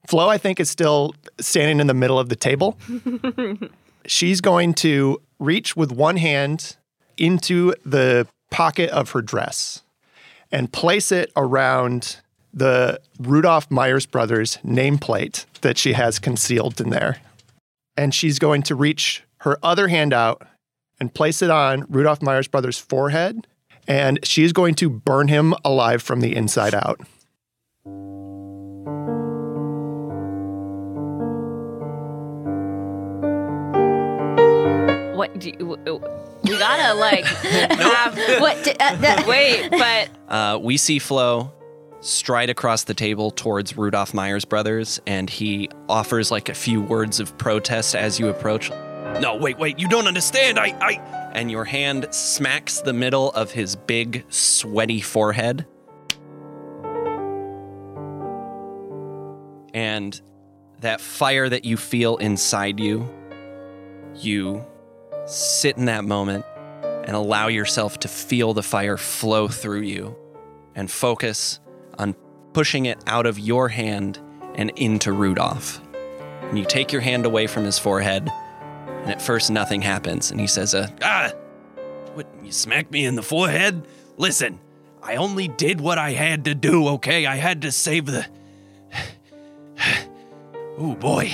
Flo, 0.08 0.28
I 0.28 0.38
think, 0.38 0.60
is 0.60 0.70
still 0.70 1.16
standing 1.40 1.80
in 1.80 1.88
the 1.88 1.94
middle 1.94 2.20
of 2.20 2.30
the 2.30 2.36
table. 2.36 2.78
She's 4.06 4.42
going 4.42 4.74
to 4.76 5.22
reach 5.40 5.76
with 5.76 5.92
one 5.92 6.18
hand 6.18 6.76
into 7.18 7.74
the 7.86 8.28
pocket 8.50 8.90
of 8.90 9.12
her 9.12 9.22
dress 9.22 9.84
and 10.52 10.72
place 10.72 11.12
it 11.12 11.32
around 11.36 12.18
the 12.54 13.00
Rudolph 13.20 13.70
Myers 13.72 14.06
Brothers 14.06 14.58
nameplate 14.66 15.46
that 15.62 15.78
she 15.78 15.94
has 15.94 16.20
concealed 16.20 16.82
in 16.82 16.90
there. 16.90 17.18
And 17.98 18.14
she's 18.14 18.40
going 18.40 18.64
to 18.64 18.76
reach 18.76 19.24
her 19.40 19.58
other 19.64 19.88
hand 19.88 20.14
out 20.14 20.46
and 21.00 21.14
place 21.14 21.42
it 21.42 21.50
on 21.50 21.86
Rudolph 21.90 22.22
Myers 22.22 22.48
Brothers' 22.48 22.78
forehead. 22.78 23.48
And 23.88 24.20
she's 24.24 24.54
going 24.54 24.76
to 24.76 24.90
burn 24.90 25.28
him 25.28 25.54
alive 25.66 26.02
from 26.02 26.22
the 26.22 26.36
inside 26.36 26.74
out. 26.76 27.00
What 35.16 35.38
do 35.40 35.50
you, 35.50 35.78
we 36.44 36.58
gotta 36.58 36.94
like 36.96 37.26
have, 37.26 38.18
What? 38.40 38.82
uh, 38.82 39.24
wait, 39.28 39.70
but 39.70 40.10
Uh, 40.32 40.58
we 40.62 40.78
see 40.78 40.98
Flo 40.98 41.52
stride 42.02 42.50
across 42.50 42.84
the 42.84 42.94
table 42.94 43.32
towards 43.32 43.78
Rudolph 43.78 44.14
Myers 44.14 44.44
Brothers, 44.44 45.00
and 45.08 45.30
he 45.30 45.70
offers 45.88 46.32
like 46.32 46.50
a 46.50 46.54
few 46.54 46.82
words 46.82 47.20
of 47.20 47.38
protest 47.38 47.96
as 47.96 48.20
you 48.20 48.28
approach. 48.28 48.70
No, 49.20 49.36
wait, 49.36 49.58
wait, 49.58 49.80
you 49.80 49.88
don't 49.88 50.08
understand. 50.08 50.60
I, 50.60 50.76
I. 50.82 51.32
And 51.34 51.50
your 51.50 51.64
hand 51.64 52.08
smacks 52.12 52.82
the 52.82 52.94
middle 52.94 53.32
of 53.32 53.52
his 53.52 53.76
big, 53.76 54.26
sweaty 54.30 55.00
forehead. 55.00 55.66
And 59.74 60.20
that 60.82 61.00
fire 61.00 61.48
that 61.48 61.64
you 61.64 61.78
feel 61.78 62.18
inside 62.18 62.80
you, 62.80 63.08
you 64.16 64.66
sit 65.26 65.78
in 65.78 65.86
that 65.86 66.04
moment 66.04 66.46
and 66.82 67.16
allow 67.16 67.48
yourself 67.48 68.00
to 68.00 68.08
feel 68.08 68.54
the 68.54 68.64
fire 68.64 68.98
flow 68.98 69.48
through 69.48 69.82
you 69.82 70.16
and 70.76 70.90
focus 70.90 71.60
on 71.98 72.16
pushing 72.54 72.86
it 72.86 73.02
out 73.08 73.26
of 73.26 73.40
your 73.40 73.70
hand 73.70 74.20
and 74.56 74.72
into 74.72 75.12
Rudolph. 75.14 75.82
And 76.44 76.58
you 76.58 76.66
take 76.66 76.92
your 76.92 77.02
hand 77.02 77.26
away 77.26 77.48
from 77.48 77.64
his 77.64 77.80
forehead, 77.80 78.30
and 78.88 79.10
at 79.10 79.22
first 79.22 79.50
nothing 79.50 79.82
happens. 79.82 80.32
And 80.32 80.40
he 80.40 80.48
says, 80.48 80.76
uh, 80.76 80.90
Ah, 81.02 81.32
what, 82.14 82.28
you 82.44 82.52
smacked 82.52 82.92
me 82.92 83.06
in 83.06 83.16
the 83.16 83.24
forehead? 83.24 83.88
Listen, 84.18 84.60
I 85.02 85.16
only 85.16 85.48
did 85.48 85.80
what 85.80 85.98
I 85.98 86.12
had 86.12 86.46
to 86.46 86.56
do, 86.56 86.90
okay? 86.90 87.26
I 87.26 87.38
had 87.38 87.62
to 87.64 87.72
save 87.72 88.06
the. 88.06 88.26
oh 90.78 90.96
boy. 90.96 91.32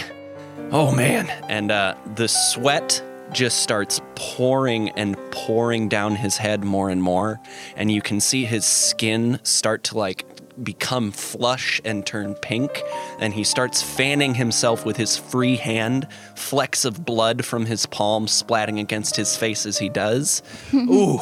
Oh 0.71 0.93
man. 0.93 1.27
And 1.49 1.71
uh, 1.71 1.95
the 2.15 2.27
sweat 2.27 3.03
just 3.33 3.59
starts 3.59 3.99
pouring 4.15 4.89
and 4.91 5.17
pouring 5.31 5.89
down 5.89 6.15
his 6.15 6.37
head 6.37 6.63
more 6.63 6.89
and 6.89 7.01
more. 7.01 7.39
And 7.75 7.91
you 7.91 8.01
can 8.01 8.19
see 8.19 8.45
his 8.45 8.65
skin 8.65 9.39
start 9.43 9.83
to 9.85 9.97
like 9.97 10.25
become 10.63 11.11
flush 11.11 11.81
and 11.85 12.05
turn 12.05 12.35
pink. 12.35 12.81
And 13.19 13.33
he 13.33 13.43
starts 13.43 13.81
fanning 13.81 14.35
himself 14.35 14.85
with 14.85 14.97
his 14.97 15.17
free 15.17 15.55
hand, 15.55 16.07
flecks 16.35 16.85
of 16.85 17.05
blood 17.05 17.45
from 17.45 17.65
his 17.65 17.85
palm 17.85 18.25
splatting 18.25 18.79
against 18.79 19.15
his 19.15 19.35
face 19.35 19.65
as 19.65 19.77
he 19.77 19.89
does. 19.89 20.41
Ooh. 20.73 21.19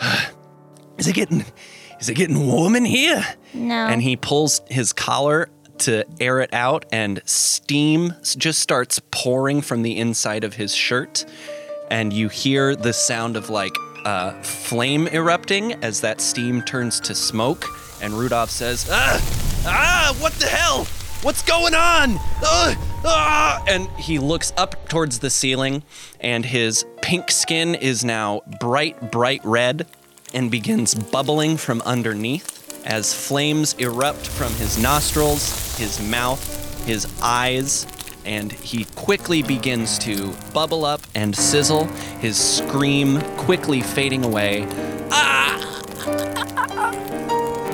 Is 0.96 1.08
it 1.08 1.14
getting 1.14 1.44
is 1.98 2.08
it 2.08 2.14
getting 2.14 2.46
warm 2.46 2.76
in 2.76 2.84
here? 2.84 3.24
No. 3.52 3.86
And 3.86 4.02
he 4.02 4.16
pulls 4.16 4.60
his 4.68 4.92
collar 4.92 5.48
to 5.78 6.04
air 6.20 6.40
it 6.40 6.52
out, 6.52 6.84
and 6.92 7.22
steam 7.24 8.14
just 8.22 8.60
starts 8.60 9.00
pouring 9.10 9.60
from 9.60 9.82
the 9.82 9.98
inside 9.98 10.44
of 10.44 10.54
his 10.54 10.74
shirt. 10.74 11.24
And 11.90 12.12
you 12.12 12.28
hear 12.28 12.76
the 12.76 12.92
sound 12.92 13.36
of 13.36 13.50
like 13.50 13.74
uh, 14.04 14.32
flame 14.42 15.08
erupting 15.08 15.72
as 15.82 16.00
that 16.02 16.20
steam 16.20 16.62
turns 16.62 17.00
to 17.00 17.14
smoke. 17.14 17.64
And 18.04 18.12
Rudolph 18.12 18.50
says, 18.50 18.86
Ah, 18.90 19.18
ah, 19.64 20.14
what 20.20 20.34
the 20.34 20.44
hell? 20.44 20.84
What's 21.22 21.40
going 21.40 21.72
on? 21.72 22.16
Ah, 22.44 23.00
ah. 23.02 23.64
And 23.66 23.88
he 23.92 24.18
looks 24.18 24.52
up 24.58 24.90
towards 24.90 25.20
the 25.20 25.30
ceiling, 25.30 25.82
and 26.20 26.44
his 26.44 26.84
pink 27.00 27.30
skin 27.30 27.74
is 27.74 28.04
now 28.04 28.42
bright, 28.60 29.10
bright 29.10 29.40
red 29.42 29.86
and 30.34 30.50
begins 30.50 30.94
bubbling 30.94 31.56
from 31.56 31.80
underneath 31.86 32.84
as 32.84 33.14
flames 33.14 33.72
erupt 33.78 34.26
from 34.26 34.52
his 34.56 34.76
nostrils, 34.76 35.74
his 35.78 35.98
mouth, 36.02 36.84
his 36.84 37.08
eyes, 37.22 37.86
and 38.26 38.52
he 38.52 38.84
quickly 38.96 39.42
begins 39.42 39.98
to 40.00 40.34
bubble 40.52 40.84
up 40.84 41.00
and 41.14 41.34
sizzle, 41.34 41.86
his 42.20 42.36
scream 42.36 43.22
quickly 43.38 43.80
fading 43.80 44.26
away. 44.26 44.68
Ah! 45.10 47.20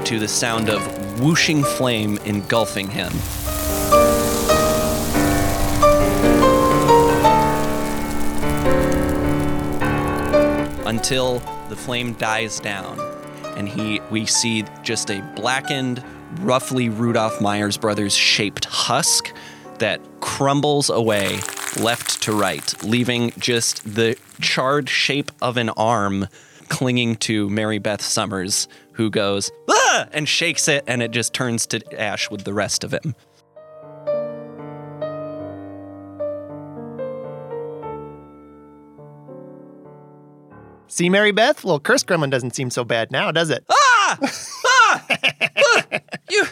To 0.04 0.18
the 0.18 0.26
sound 0.26 0.68
of 0.68 1.20
whooshing 1.20 1.62
flame 1.62 2.18
engulfing 2.24 2.88
him. 2.88 3.12
until 10.90 11.38
the 11.68 11.76
flame 11.76 12.12
dies 12.14 12.58
down 12.58 13.00
and 13.56 13.68
he 13.68 14.00
we 14.10 14.26
see 14.26 14.64
just 14.82 15.08
a 15.10 15.22
blackened 15.36 16.02
roughly 16.40 16.88
Rudolph 16.88 17.40
Myers 17.40 17.76
Brothers 17.76 18.14
shaped 18.14 18.64
husk 18.64 19.32
that 19.78 20.00
crumbles 20.20 20.90
away 20.90 21.38
left 21.80 22.20
to 22.24 22.32
right 22.32 22.74
leaving 22.82 23.30
just 23.38 23.94
the 23.94 24.16
charred 24.40 24.88
shape 24.88 25.30
of 25.40 25.56
an 25.56 25.70
arm 25.70 26.26
clinging 26.68 27.16
to 27.16 27.48
Mary 27.48 27.78
Beth 27.78 28.02
Summers 28.02 28.66
who 28.92 29.10
goes 29.10 29.50
ah! 29.70 29.79
and 30.12 30.28
shakes 30.28 30.68
it 30.68 30.84
and 30.86 31.02
it 31.02 31.10
just 31.10 31.32
turns 31.32 31.66
to 31.66 32.00
ash 32.00 32.30
with 32.30 32.44
the 32.44 32.54
rest 32.54 32.84
of 32.84 32.92
him 32.92 33.14
See, 40.90 41.08
Mary 41.08 41.30
Beth? 41.30 41.64
Little 41.64 41.78
curse 41.78 42.02
gremlin 42.02 42.30
doesn't 42.30 42.56
seem 42.56 42.68
so 42.68 42.82
bad 42.82 43.12
now, 43.12 43.30
does 43.30 43.48
it? 43.48 43.64
Ah! 43.70 44.18
Ah! 44.20 45.06
Ah! 45.06 46.00
you. 46.28 46.44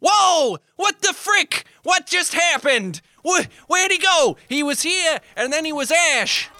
Whoa! 0.00 0.58
What 0.74 1.00
the 1.02 1.12
frick? 1.12 1.64
What 1.84 2.06
just 2.06 2.34
happened? 2.34 3.00
Wh- 3.24 3.46
where'd 3.68 3.92
he 3.92 3.98
go? 3.98 4.36
He 4.48 4.64
was 4.64 4.82
here, 4.82 5.20
and 5.36 5.52
then 5.52 5.64
he 5.64 5.72
was 5.72 5.92
Ash. 5.92 6.50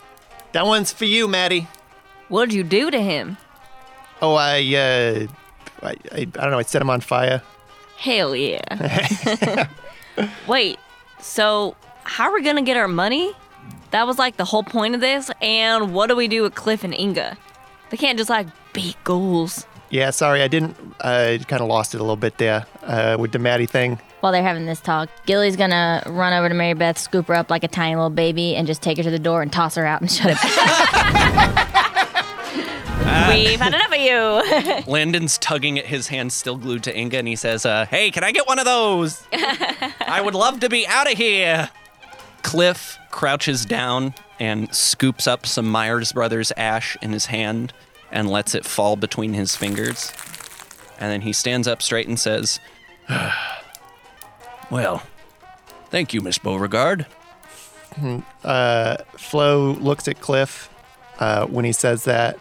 That 0.53 0.67
one's 0.67 0.93
for 0.93 1.05
you, 1.05 1.27
Maddie. 1.27 1.67
What'd 2.29 2.55
you 2.55 2.63
do 2.63 2.93
to 2.93 3.01
him? 3.01 3.39
Oh, 4.23 4.35
I, 4.35 4.61
uh, 4.75 5.27
I, 5.83 5.91
I, 5.91 5.97
I 6.13 6.25
don't 6.25 6.51
know. 6.51 6.59
I 6.59 6.63
set 6.63 6.83
him 6.83 6.91
on 6.91 7.01
fire. 7.01 7.43
Hell 7.97 8.35
yeah. 8.35 9.69
Wait, 10.47 10.79
so 11.21 11.77
how 12.05 12.25
are 12.25 12.35
we 12.35 12.43
gonna 12.43 12.63
get 12.63 12.77
our 12.77 12.89
money? 12.89 13.33
That 13.91 14.07
was 14.07 14.19
like 14.19 14.37
the 14.37 14.45
whole 14.45 14.63
point 14.63 14.95
of 14.95 15.01
this. 15.01 15.31
And 15.41 15.95
what 15.95 16.09
do 16.09 16.17
we 16.17 16.29
do 16.29 16.43
with 16.43 16.55
Cliff 16.55 16.85
and 16.85 16.95
Inga? 16.95 17.37
They 17.91 17.97
can't 17.97 18.19
just 18.19 18.31
like 18.31 18.47
be 18.73 18.95
ghouls. 19.05 19.67
Yeah, 19.91 20.11
sorry, 20.11 20.43
I 20.43 20.49
didn't. 20.49 20.77
I 21.01 21.41
kind 21.49 21.63
of 21.63 21.69
lost 21.69 21.95
it 21.95 21.99
a 21.99 22.03
little 22.03 22.17
bit 22.17 22.37
there 22.39 22.67
uh, 22.83 23.17
with 23.19 23.33
the 23.33 23.39
Maddie 23.39 23.67
thing. 23.67 23.99
While 24.21 24.33
they're 24.33 24.43
having 24.43 24.67
this 24.67 24.81
talk, 24.81 25.09
Gilly's 25.27 25.57
gonna 25.57 26.03
run 26.07 26.33
over 26.33 26.49
to 26.49 26.55
Mary 26.55 26.75
Beth, 26.75 26.99
scoop 26.99 27.29
her 27.29 27.35
up 27.35 27.51
like 27.51 27.65
a 27.65 27.69
tiny 27.69 27.95
little 27.95 28.11
baby, 28.11 28.55
and 28.57 28.67
just 28.67 28.83
take 28.83 28.99
her 28.99 29.03
to 29.03 29.11
the 29.11 29.19
door 29.19 29.43
and 29.43 29.53
toss 29.53 29.77
her 29.77 29.87
out 29.87 30.01
and 30.01 30.11
shut 30.11 30.31
it. 30.33 30.39
We've 33.29 33.59
had 33.59 33.73
enough 33.73 33.93
of 33.93 33.99
you. 33.99 34.43
Landon's 34.87 35.39
tugging 35.39 35.79
at 35.79 35.87
his 35.87 36.09
hand, 36.09 36.33
still 36.33 36.57
glued 36.57 36.85
to 36.85 36.97
Inga, 36.97 37.19
and 37.19 37.29
he 37.29 37.37
says, 37.37 37.67
uh, 37.67 37.87
Hey, 37.87 38.11
can 38.11 38.25
I 38.25 38.33
get 38.33 38.47
one 38.47 38.59
of 38.59 38.65
those? 38.65 39.23
I 39.33 40.21
would 40.23 40.35
love 40.35 40.61
to 40.61 40.69
be 40.69 40.87
out 40.87 41.11
of 41.11 41.17
here. 41.17 41.71
Cliff 42.43 42.99
crouches 43.11 43.65
down 43.65 44.15
and 44.39 44.73
scoops 44.75 45.27
up 45.27 45.47
some 45.47 45.69
Myers 45.69 46.13
Brothers 46.13 46.53
ash 46.57 46.97
in 47.03 47.13
his 47.13 47.27
hand 47.27 47.73
and 48.11 48.31
lets 48.31 48.55
it 48.55 48.65
fall 48.65 48.97
between 48.97 49.35
his 49.35 49.57
fingers. 49.57 50.13
And 50.99 51.11
then 51.13 51.23
he 51.23 51.33
stands 51.33 51.69
up 51.69 51.83
straight 51.83 52.09
and 52.09 52.19
says, 52.19 52.61
Well, 54.71 55.03
thank 55.91 56.15
you, 56.15 56.21
Miss 56.21 56.39
Beauregard. 56.39 57.07
Flo 59.17 59.73
looks 59.73 60.07
at 60.09 60.21
Cliff 60.21 60.71
uh, 61.19 61.47
when 61.47 61.65
he 61.65 61.73
says 61.73 62.05
that 62.05 62.39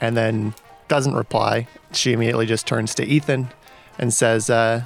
and 0.00 0.16
then 0.16 0.54
doesn't 0.88 1.14
reply. 1.14 1.66
She 1.92 2.12
immediately 2.12 2.46
just 2.46 2.66
turns 2.66 2.94
to 2.96 3.04
Ethan 3.04 3.48
and 3.98 4.12
says, 4.12 4.50
uh, 4.50 4.84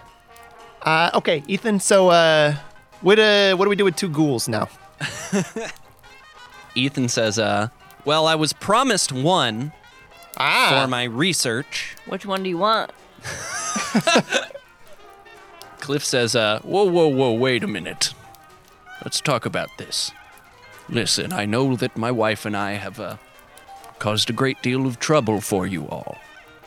uh, 0.82 1.10
okay, 1.14 1.42
Ethan, 1.46 1.80
so 1.80 2.08
uh, 2.10 2.54
what, 3.00 3.18
uh, 3.18 3.56
what 3.56 3.64
do 3.64 3.70
we 3.70 3.76
do 3.76 3.84
with 3.84 3.96
two 3.96 4.08
ghouls 4.08 4.48
now? 4.48 4.68
Ethan 6.74 7.08
says, 7.08 7.38
uh, 7.38 7.68
Well, 8.04 8.26
I 8.26 8.34
was 8.34 8.52
promised 8.52 9.12
one 9.12 9.72
Ah, 10.36 10.82
for 10.82 10.88
my 10.88 11.04
research. 11.04 11.96
Which 12.06 12.24
one 12.24 12.42
do 12.42 12.48
you 12.48 12.58
want? 12.58 12.92
Cliff 15.80 16.04
says, 16.04 16.36
uh, 16.36 16.60
whoa, 16.60 16.84
whoa, 16.84 17.08
whoa, 17.08 17.32
wait 17.32 17.64
a 17.64 17.66
minute. 17.66 18.12
Let's 19.04 19.20
talk 19.20 19.46
about 19.46 19.68
this. 19.78 20.12
Listen, 20.88 21.32
I 21.32 21.44
know 21.44 21.76
that 21.76 21.96
my 21.96 22.10
wife 22.10 22.44
and 22.44 22.56
I 22.56 22.72
have, 22.72 23.00
uh, 23.00 23.16
caused 23.98 24.30
a 24.30 24.32
great 24.32 24.62
deal 24.62 24.86
of 24.86 24.98
trouble 24.98 25.40
for 25.40 25.66
you 25.66 25.88
all. 25.88 26.18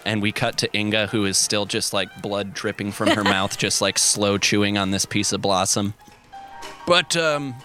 And 0.06 0.22
we 0.22 0.32
cut 0.32 0.58
to 0.60 0.78
Inga, 0.78 1.08
who 1.08 1.26
is 1.26 1.38
still 1.38 1.66
just 1.66 1.94
like 1.94 2.22
blood 2.22 2.54
dripping 2.54 2.92
from 2.92 3.10
her 3.10 3.24
mouth, 3.36 3.58
just 3.58 3.82
like 3.82 4.00
slow 4.00 4.38
chewing 4.38 4.78
on 4.78 4.92
this 4.92 5.06
piece 5.06 5.32
of 5.32 5.42
blossom. 5.42 5.94
But, 6.88 7.16
um, 7.16 7.56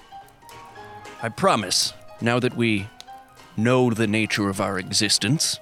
I 1.22 1.30
promise, 1.30 1.94
now 2.20 2.38
that 2.40 2.56
we 2.56 2.88
know 3.56 3.90
the 3.90 4.06
nature 4.06 4.48
of 4.48 4.60
our 4.60 4.78
existence, 4.78 5.58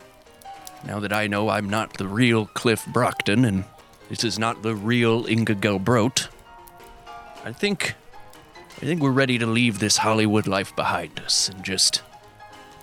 now 0.85 1.01
that 1.01 1.12
I 1.12 1.26
know 1.26 1.49
I'm 1.49 1.70
not 1.70 1.95
the 1.95 2.09
real 2.09 2.47
Cliff 2.47 2.85
Brockton 2.87 3.45
and 3.45 3.64
this 4.09 4.24
is 4.24 4.39
not 4.39 4.62
the 4.62 4.74
real 4.74 5.26
Inga 5.26 5.55
Gelbrot, 5.55 6.28
I 7.45 7.53
think 7.53 7.95
I 8.76 8.87
think 8.87 9.01
we're 9.01 9.12
ready 9.12 9.39
to 9.39 9.47
leave 9.47 9.78
this 9.78 9.99
Hollywood 9.99 10.47
life 10.47 10.74
behind 10.74 11.20
us 11.20 11.49
and 11.49 11.64
just 11.64 12.03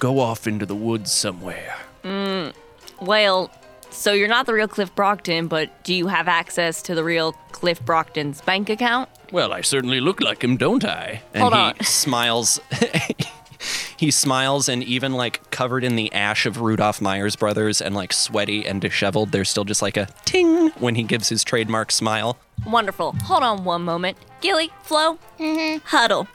go 0.02 0.20
off 0.20 0.48
into 0.48 0.66
the 0.66 0.74
woods 0.76 1.12
somewhere. 1.12 1.76
Mm, 2.04 2.54
Well, 3.00 3.50
So 3.92 4.14
you're 4.14 4.28
not 4.30 4.46
the 4.48 4.54
real 4.54 4.68
Cliff 4.68 4.94
Brockton, 4.96 5.48
but 5.48 5.84
do 5.84 5.94
you 5.94 6.08
have 6.08 6.28
access 6.28 6.82
to 6.84 6.96
the 6.96 7.04
real 7.04 7.34
Cliff 7.52 7.80
Brockton's 7.86 8.40
bank 8.42 8.70
account? 8.70 9.10
Well, 9.34 9.52
I 9.54 9.62
certainly 9.62 10.00
look 10.00 10.22
like 10.22 10.42
him, 10.44 10.56
don't 10.58 10.84
I? 10.86 11.22
And 11.34 11.42
Hold 11.44 11.54
he 11.54 11.60
on. 11.60 11.80
smiles. 11.82 12.60
he 13.98 14.10
smiles, 14.10 14.68
and 14.70 14.82
even 14.84 15.12
like 15.14 15.52
covered 15.52 15.84
in 15.84 15.98
the 15.98 16.12
ash 16.14 16.46
of 16.46 16.62
Rudolph 16.62 17.00
Myers 17.02 17.36
Brothers 17.36 17.82
and 17.82 17.94
like 17.94 18.12
sweaty 18.14 18.66
and 18.66 18.80
disheveled, 18.82 19.32
there's 19.34 19.50
still 19.50 19.66
just 19.66 19.82
like 19.82 19.98
a 19.98 20.08
ting 20.26 20.70
when 20.80 20.96
he 20.96 21.04
gives 21.04 21.28
his 21.30 21.44
trademark 21.44 21.92
smile. 21.92 22.38
Wonderful. 22.66 23.12
Hold 23.26 23.44
on 23.44 23.64
one 23.66 23.84
moment. 23.84 24.18
Gilly, 24.42 24.72
Flo, 24.84 25.20
huddle. 25.86 26.28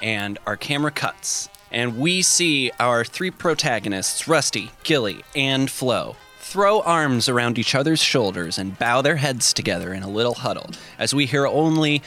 and 0.00 0.38
our 0.46 0.56
camera 0.56 0.90
cuts, 0.92 1.48
and 1.74 1.98
we 1.98 2.22
see 2.22 2.70
our 2.78 3.04
three 3.04 3.32
protagonists, 3.32 4.28
Rusty, 4.28 4.70
Gilly, 4.84 5.24
and 5.34 5.68
Flo, 5.68 6.14
throw 6.38 6.80
arms 6.82 7.28
around 7.28 7.58
each 7.58 7.74
other's 7.74 8.00
shoulders 8.00 8.58
and 8.58 8.78
bow 8.78 9.02
their 9.02 9.16
heads 9.16 9.52
together 9.52 9.92
in 9.92 10.04
a 10.04 10.08
little 10.08 10.34
huddle 10.34 10.70
as 11.00 11.12
we 11.12 11.26
hear 11.26 11.48
only 11.48 12.00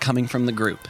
coming 0.00 0.26
from 0.26 0.46
the 0.46 0.52
group. 0.52 0.88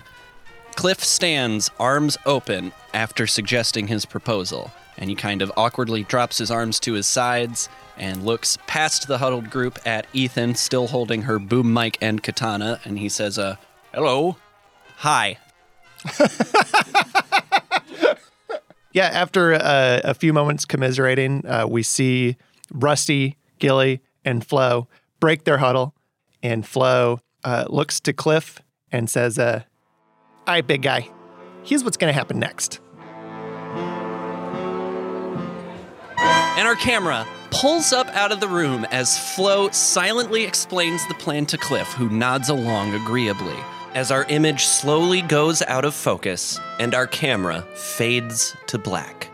Cliff 0.77 1.05
stands, 1.05 1.71
arms 1.79 2.17
open, 2.25 2.73
after 2.95 3.27
suggesting 3.27 3.89
his 3.89 4.07
proposal, 4.07 4.71
and 4.97 5.11
he 5.11 5.17
kind 5.17 5.43
of 5.43 5.53
awkwardly 5.59 6.05
drops 6.05 6.39
his 6.39 6.51
arms 6.51 6.81
to 6.81 6.95
his 6.95 7.07
sides 7.07 7.69
and 7.99 8.25
looks 8.25 8.57
past 8.67 9.07
the 9.07 9.19
huddled 9.19 9.51
group 9.51 9.79
at 9.85 10.07
Ethan, 10.15 10.55
still 10.55 10.87
holding 10.87 11.23
her 11.23 11.39
boom 11.39 11.71
mic 11.71 11.99
and 12.01 12.23
katana, 12.23 12.81
and 12.87 12.99
he 12.99 13.11
says, 13.11 13.39
uh, 13.39 13.57
hello. 13.93 14.39
Hi. 14.99 15.37
Yeah, 18.93 19.07
after 19.07 19.55
uh, 19.55 20.01
a 20.03 20.15
few 20.15 20.33
moments 20.33 20.65
commiserating, 20.65 21.47
uh, 21.47 21.67
we 21.69 21.83
see 21.83 22.37
Rusty, 22.73 23.37
Gilly, 23.59 24.03
and 24.25 24.45
Flo 24.45 24.89
break 25.21 25.45
their 25.45 25.59
huddle, 25.59 25.95
and 26.43 26.67
Flo 26.67 27.21
uh, 27.45 27.67
looks 27.69 28.01
to 28.01 28.13
Cliff 28.13 28.61
and 28.91 29.09
says, 29.09 29.39
uh, 29.39 29.63
"All 30.47 30.55
right, 30.55 30.67
big 30.67 30.83
guy, 30.83 31.09
here's 31.63 31.85
what's 31.85 31.97
going 31.97 32.13
to 32.13 32.19
happen 32.19 32.41
next." 32.41 32.81
And 36.19 36.67
our 36.67 36.75
camera 36.75 37.27
pulls 37.53 37.93
up 37.93 38.09
out 38.09 38.33
of 38.33 38.41
the 38.41 38.49
room 38.49 38.85
as 38.91 39.17
Flo 39.35 39.71
silently 39.71 40.43
explains 40.45 41.07
the 41.07 41.15
plan 41.15 41.47
to 41.47 41.57
Cliff, 41.57 41.89
who 41.93 42.09
nods 42.09 42.49
along 42.49 42.93
agreeably. 42.95 43.57
As 43.95 44.13
our 44.13 44.25
image 44.25 44.67
slowly 44.67 45.21
goes 45.21 45.63
out 45.63 45.85
of 45.85 45.95
focus 45.95 46.61
and 46.79 46.95
our 46.95 47.09
camera 47.09 47.63
fades 47.75 48.55
to 48.69 48.79
black. 48.79 49.30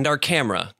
And 0.00 0.06
our 0.06 0.16
camera 0.16 0.72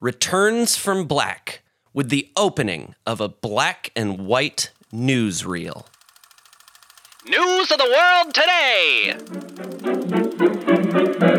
returns 0.00 0.76
from 0.76 1.06
black 1.06 1.62
with 1.92 2.08
the 2.08 2.30
opening 2.36 2.94
of 3.04 3.20
a 3.20 3.28
black 3.28 3.90
and 3.96 4.28
white 4.28 4.70
newsreel. 4.92 5.86
News 7.26 7.72
of 7.72 7.78
the 7.78 7.90
world 7.90 8.32
today! 11.18 11.33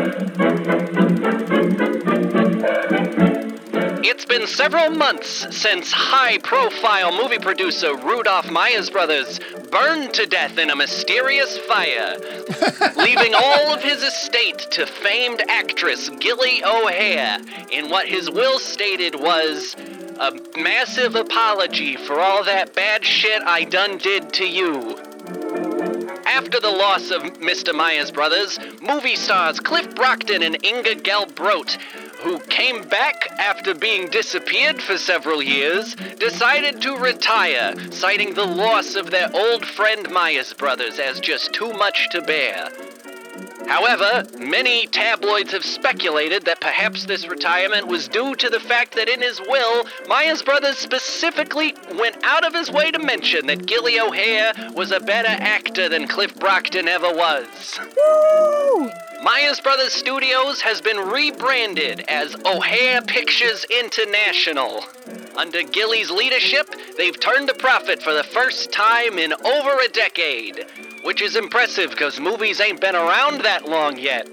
It's 4.08 4.24
been 4.24 4.46
several 4.46 4.90
months 4.90 5.44
since 5.50 5.90
high 5.90 6.38
profile 6.38 7.10
movie 7.20 7.40
producer 7.40 7.96
Rudolph 7.96 8.48
Myers 8.52 8.88
Brothers 8.88 9.40
burned 9.72 10.14
to 10.14 10.26
death 10.26 10.58
in 10.58 10.70
a 10.70 10.76
mysterious 10.76 11.58
fire, 11.58 12.16
leaving 12.96 13.34
all 13.34 13.74
of 13.74 13.82
his 13.82 14.04
estate 14.04 14.58
to 14.70 14.86
famed 14.86 15.42
actress 15.48 16.08
Gilly 16.20 16.62
O'Hare 16.64 17.38
in 17.72 17.90
what 17.90 18.06
his 18.06 18.30
will 18.30 18.60
stated 18.60 19.16
was 19.16 19.74
a 20.20 20.32
massive 20.56 21.16
apology 21.16 21.96
for 21.96 22.20
all 22.20 22.44
that 22.44 22.76
bad 22.76 23.04
shit 23.04 23.42
I 23.42 23.64
done 23.64 23.98
did 23.98 24.32
to 24.34 24.46
you. 24.46 25.00
After 26.26 26.60
the 26.60 26.70
loss 26.70 27.10
of 27.10 27.22
Mr. 27.40 27.74
Myers 27.74 28.12
Brothers, 28.12 28.58
movie 28.80 29.16
stars 29.16 29.58
Cliff 29.58 29.92
Brockton 29.96 30.44
and 30.44 30.64
Inga 30.64 30.96
Gelbrot, 30.96 31.76
who 32.18 32.38
came 32.40 32.82
back 32.88 33.28
after 33.38 33.74
being 33.74 34.08
disappeared 34.08 34.80
for 34.80 34.98
several 34.98 35.42
years, 35.42 35.94
decided 36.18 36.80
to 36.82 36.96
retire, 36.96 37.74
citing 37.90 38.34
the 38.34 38.46
loss 38.46 38.94
of 38.94 39.10
their 39.10 39.30
old 39.34 39.64
friend 39.64 40.10
Myers 40.10 40.52
Brothers 40.54 40.98
as 40.98 41.20
just 41.20 41.52
too 41.52 41.72
much 41.72 42.08
to 42.10 42.22
bear. 42.22 42.68
However, 43.66 44.24
many 44.38 44.86
tabloids 44.86 45.50
have 45.52 45.64
speculated 45.64 46.44
that 46.44 46.60
perhaps 46.60 47.04
this 47.04 47.26
retirement 47.26 47.88
was 47.88 48.06
due 48.06 48.36
to 48.36 48.48
the 48.48 48.60
fact 48.60 48.94
that 48.94 49.08
in 49.08 49.20
his 49.20 49.40
will, 49.40 49.86
Myers 50.06 50.42
Brothers 50.42 50.78
specifically 50.78 51.74
went 51.98 52.16
out 52.22 52.46
of 52.46 52.54
his 52.54 52.70
way 52.70 52.92
to 52.92 52.98
mention 53.00 53.46
that 53.48 53.66
Gilly 53.66 53.98
O'Hare 53.98 54.52
was 54.74 54.92
a 54.92 55.00
better 55.00 55.28
actor 55.28 55.88
than 55.88 56.06
Cliff 56.06 56.34
Brockton 56.36 56.86
ever 56.86 57.12
was. 57.12 57.80
Myers 59.22 59.60
Brothers 59.60 59.92
Studios 59.92 60.60
has 60.60 60.80
been 60.80 60.98
rebranded 60.98 62.04
as 62.08 62.36
O'Hare 62.44 63.00
Pictures 63.02 63.64
International. 63.64 64.84
Under 65.36 65.62
Gilly's 65.62 66.10
leadership, 66.10 66.74
they've 66.96 67.18
turned 67.18 67.48
a 67.48 67.54
profit 67.54 68.02
for 68.02 68.12
the 68.12 68.22
first 68.22 68.72
time 68.72 69.18
in 69.18 69.32
over 69.32 69.78
a 69.80 69.88
decade, 69.88 70.66
which 71.04 71.22
is 71.22 71.34
impressive 71.34 71.90
because 71.90 72.20
movies 72.20 72.60
ain't 72.60 72.80
been 72.80 72.94
around 72.94 73.42
that 73.42 73.66
long 73.66 73.98
yet. 73.98 74.28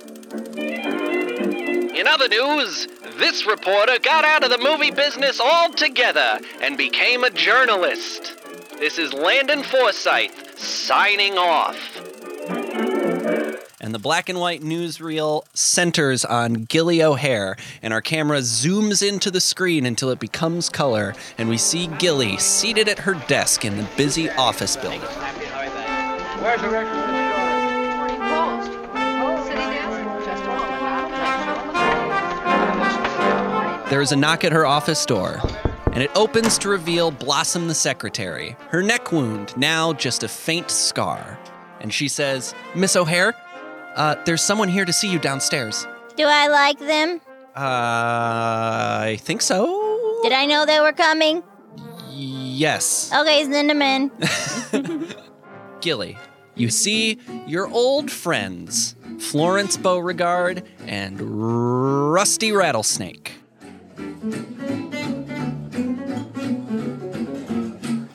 In 1.96 2.08
other 2.08 2.28
news, 2.28 2.88
this 3.18 3.46
reporter 3.46 4.00
got 4.00 4.26
out 4.26 4.44
of 4.44 4.50
the 4.50 4.58
movie 4.58 4.92
business 4.92 5.40
altogether 5.40 6.40
and 6.62 6.78
became 6.78 7.24
a 7.24 7.30
journalist. 7.30 8.36
This 8.80 8.98
is 8.98 9.14
Landon 9.14 9.64
Forsyth 9.64 10.60
signing 10.60 11.38
off. 11.38 12.13
And 13.82 13.94
the 13.94 14.00
black 14.00 14.30
and 14.30 14.40
white 14.40 14.62
newsreel 14.62 15.44
centers 15.54 16.24
on 16.24 16.64
Gilly 16.66 17.04
O'Hare, 17.04 17.58
and 17.82 17.94
our 17.94 18.02
camera 18.02 18.40
zooms 18.40 19.06
into 19.06 19.30
the 19.30 19.42
screen 19.42 19.86
until 19.86 20.10
it 20.10 20.20
becomes 20.20 20.70
color, 20.70 21.14
and 21.38 21.50
we 21.50 21.58
see 21.58 21.88
Gilly 22.00 22.38
seated 22.38 22.88
at 22.88 23.00
her 23.00 23.16
desk 23.28 23.66
in 23.66 23.76
the 23.76 23.86
busy 23.98 24.30
office 24.30 24.78
building. 24.78 25.02
Where's 25.02 26.62
the 26.62 26.70
record? 26.70 26.94
Closed. 28.20 28.72
City 29.48 29.58
desk? 29.58 30.26
Just 30.26 30.44
a 30.44 30.48
moment. 30.48 30.70
There 33.90 34.02
is 34.02 34.14
a 34.14 34.16
knock 34.16 34.46
at 34.46 34.54
her 34.54 34.66
office 34.66 35.06
door, 35.06 35.42
and 35.92 36.02
it 36.02 36.10
opens 36.16 36.58
to 36.60 36.70
reveal 36.70 37.12
Blossom 37.12 37.68
the 37.68 37.76
secretary, 37.76 38.56
her 38.70 38.82
neck 38.82 39.12
wound 39.12 39.58
now 39.58 39.92
just 39.92 40.24
a 40.24 40.30
faint 40.30 40.72
scar. 40.72 41.38
And 41.84 41.94
she 41.94 42.08
says, 42.08 42.56
Miss 42.74 42.96
O'Hare, 42.96 43.36
uh, 43.96 44.16
there's 44.26 44.42
someone 44.42 44.70
here 44.70 44.86
to 44.86 44.94
see 44.94 45.10
you 45.10 45.20
downstairs. 45.20 45.86
Do 46.16 46.24
I 46.26 46.48
like 46.48 46.80
them? 46.80 47.20
Uh, 47.56 49.04
I 49.04 49.18
think 49.20 49.42
so. 49.42 50.20
Did 50.24 50.32
I 50.32 50.46
know 50.46 50.66
they 50.66 50.80
were 50.80 50.94
coming? 50.94 51.44
Yes. 52.10 53.12
Okay, 53.14 53.44
send 53.44 53.70
them 53.70 53.82
in. 53.82 54.12
Gilly, 55.82 56.18
you 56.56 56.70
see 56.70 57.20
your 57.46 57.68
old 57.68 58.10
friends, 58.10 58.96
Florence 59.20 59.76
Beauregard 59.76 60.64
and 60.88 61.20
Rusty 62.14 62.54
Rattlesnake. 62.54 63.34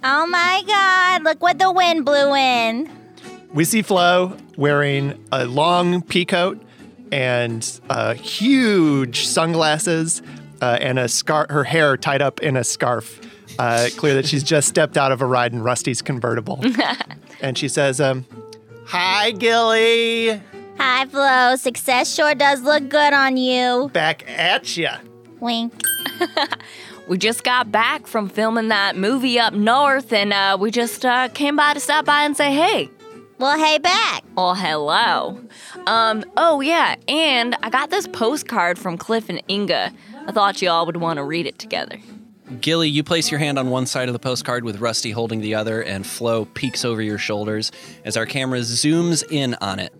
Oh 0.05 0.27
my 0.27 0.63
god, 0.67 1.23
look 1.25 1.43
what 1.43 1.59
the 1.59 1.71
wind 1.71 2.07
blew 2.07 2.35
in. 2.35 2.98
We 3.53 3.65
see 3.65 3.83
Flo 3.83 4.37
wearing 4.57 5.25
a 5.33 5.47
long 5.47 6.03
pea 6.03 6.25
coat 6.25 6.63
and 7.11 7.81
uh, 7.89 8.15
huge 8.15 9.27
sunglasses 9.27 10.23
uh, 10.61 10.79
and 10.81 10.99
a 10.99 11.09
scarf, 11.09 11.51
her 11.51 11.65
hair 11.65 11.97
tied 11.97 12.23
up 12.23 12.41
in 12.41 12.57
a 12.57 12.65
scarf. 12.65 13.21
Uh, 13.59 13.89
clear 13.97 14.15
that 14.15 14.27
she's 14.27 14.43
just 14.45 14.69
stepped 14.69 14.97
out 14.97 15.11
of 15.11 15.21
a 15.21 15.27
ride 15.27 15.53
in 15.53 15.63
Rusty's 15.63 16.03
convertible. 16.03 16.63
and 17.41 17.59
she 17.59 17.69
says, 17.69 18.01
um, 18.01 18.27
Hi, 18.87 19.33
Gilly. 19.33 20.41
Hi, 20.79 21.07
Flo. 21.07 21.57
Success 21.57 22.15
sure 22.15 22.35
does 22.35 22.63
look 22.63 22.89
good 22.89 23.13
on 23.13 23.37
you. 23.37 23.91
Back 23.93 24.29
at 24.29 24.77
ya. 24.77 24.99
Wink. 25.41 25.73
We 27.09 27.17
just 27.17 27.43
got 27.43 27.73
back 27.73 28.07
from 28.07 28.29
filming 28.29 28.69
that 28.69 28.95
movie 28.95 29.41
up 29.41 29.55
north, 29.55 30.13
and 30.13 30.31
uh, 30.31 30.59
we 30.61 30.71
just 30.71 31.07
uh, 31.07 31.29
came 31.31 31.57
by 31.57 31.73
to 31.73 31.81
stop 31.81 32.05
by 32.05 32.25
and 32.25 32.37
say 32.37 32.53
hey. 32.53 32.91
Well, 33.39 33.57
hey, 33.57 33.79
back. 33.79 34.25
Oh, 34.37 34.53
hello. 34.53 35.41
Um, 35.87 36.25
oh 36.37 36.61
yeah, 36.61 36.97
and 37.07 37.57
I 37.63 37.71
got 37.71 37.89
this 37.89 38.09
postcard 38.09 38.81
from 38.81 38.99
Cliff 38.99 39.29
and 39.29 39.41
Inga. 39.49 39.93
I 40.27 40.33
thought 40.33 40.61
y'all 40.61 40.85
would 40.87 40.97
want 40.97 41.19
to 41.19 41.23
read 41.23 41.47
it 41.47 41.57
together. 41.57 42.01
Gilly, 42.61 42.89
you 42.89 43.05
place 43.05 43.31
your 43.31 43.39
hand 43.39 43.57
on 43.57 43.71
one 43.71 43.87
side 43.87 44.09
of 44.09 44.13
the 44.13 44.19
postcard 44.19 44.65
with 44.65 44.81
Rusty 44.81 45.13
holding 45.13 45.41
the 45.41 45.55
other, 45.55 45.81
and 45.83 46.05
Flo 46.05 46.47
peeks 46.47 46.85
over 46.85 47.01
your 47.01 47.17
shoulders 47.17 47.71
as 48.05 48.17
our 48.17 48.27
camera 48.27 48.59
zooms 48.59 49.23
in 49.31 49.55
on 49.61 49.79
it. 49.79 49.95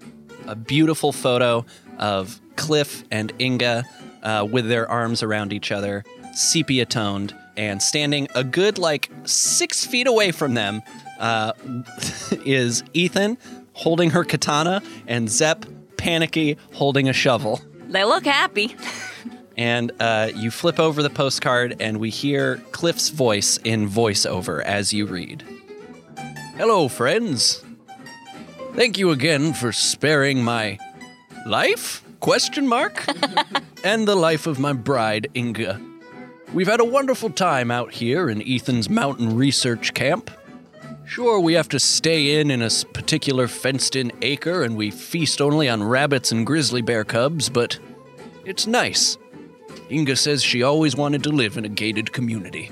A 0.49 0.57
beautiful 0.57 1.13
photo 1.13 1.65
of 1.99 2.41
Cliff 2.57 3.05
and 3.13 3.33
Inga 3.39 3.85
uh, 4.25 4.49
with 4.51 4.69
their 4.69 4.91
arms 4.91 5.23
around 5.23 5.53
each 5.53 5.71
other, 5.71 6.03
sepia 6.35 6.87
toned, 6.87 7.37
and 7.59 7.83
standing 7.83 8.29
a 8.35 8.45
good 8.45 8.79
like 8.79 9.11
six 9.25 9.85
feet 9.85 10.07
away 10.07 10.31
from 10.31 10.55
them 10.55 10.81
uh, 11.19 11.53
is 12.47 12.83
Ethan 12.95 13.37
holding 13.73 14.11
her 14.11 14.25
katana 14.25 14.83
and 15.07 15.29
Zepp 15.29 15.67
panicky 15.97 16.57
holding 16.75 17.09
a 17.09 17.13
shovel. 17.13 17.61
They 17.89 18.05
look 18.05 18.25
happy. 18.25 18.75
And 19.57 19.91
uh, 19.99 20.31
you 20.37 20.53
flip 20.53 20.79
over 20.79 21.03
the 21.03 21.11
postcard, 21.11 21.77
and 21.81 21.99
we 21.99 22.11
hear 22.11 22.59
Cliff's 22.71 23.09
voice 23.09 23.57
in 23.65 23.89
voiceover 23.89 24.63
as 24.63 24.93
you 24.93 25.05
read. 25.05 25.43
Hello, 26.57 26.87
friends. 26.87 27.65
Thank 28.75 28.99
you 28.99 29.11
again 29.11 29.53
for 29.53 29.73
sparing 29.73 30.45
my 30.45 30.79
life? 31.45 32.05
Question 32.21 32.69
mark? 32.69 33.05
and 33.85 34.07
the 34.07 34.15
life 34.15 34.47
of 34.47 34.61
my 34.61 34.73
bride, 34.73 35.29
Inga. 35.35 35.81
We've 36.55 36.67
had 36.67 36.81
a 36.81 36.85
wonderful 36.85 37.29
time 37.29 37.71
out 37.71 37.93
here 37.93 38.31
in 38.31 38.43
Ethan's 38.43 38.89
mountain 38.89 39.37
research 39.37 39.93
camp. 39.93 40.31
Sure, 41.05 41.39
we 41.41 41.53
have 41.53 41.69
to 41.69 41.79
stay 41.79 42.41
in 42.41 42.51
in 42.51 42.63
a 42.63 42.71
particular 42.95 43.49
fenced 43.49 43.97
in 43.97 44.13
acre 44.23 44.63
and 44.63 44.75
we 44.75 44.91
feast 44.91 45.43
only 45.43 45.69
on 45.69 45.83
rabbits 45.83 46.33
and 46.33 46.47
grizzly 46.47 46.81
bear 46.81 47.05
cubs, 47.05 47.51
but 47.51 47.79
it's 48.47 48.67
nice. 48.67 49.19
Inga 49.91 50.17
says 50.17 50.43
she 50.43 50.63
always 50.63 50.97
wanted 50.97 51.23
to 51.25 51.31
live 51.31 51.59
in 51.59 51.67
a 51.67 51.69
gated 51.69 52.13
community. 52.13 52.71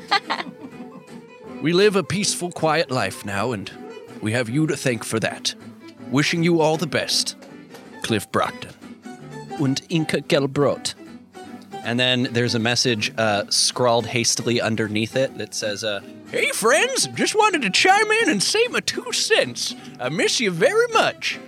we 1.62 1.74
live 1.74 1.96
a 1.96 2.02
peaceful, 2.02 2.50
quiet 2.50 2.90
life 2.90 3.26
now, 3.26 3.52
and 3.52 3.70
we 4.22 4.32
have 4.32 4.48
you 4.48 4.66
to 4.68 4.76
thank 4.76 5.04
for 5.04 5.20
that. 5.20 5.54
Wishing 6.10 6.42
you 6.42 6.62
all 6.62 6.78
the 6.78 6.86
best, 6.86 7.36
Cliff 8.02 8.30
Brockton. 8.32 8.72
Und 9.60 9.82
Inka 9.90 10.22
Gelbrot. 10.22 10.94
And 11.84 12.00
then 12.00 12.28
there's 12.32 12.54
a 12.54 12.58
message 12.58 13.12
uh, 13.18 13.44
scrawled 13.50 14.06
hastily 14.06 14.60
underneath 14.60 15.16
it 15.16 15.36
that 15.38 15.54
says, 15.54 15.84
uh, 15.84 16.00
Hey 16.30 16.50
friends, 16.50 17.06
just 17.08 17.34
wanted 17.34 17.62
to 17.62 17.70
chime 17.70 18.10
in 18.10 18.30
and 18.30 18.42
say 18.42 18.66
my 18.68 18.80
two 18.80 19.12
cents. 19.12 19.74
I 20.00 20.08
miss 20.08 20.40
you 20.40 20.50
very 20.50 20.86
much. 20.92 21.38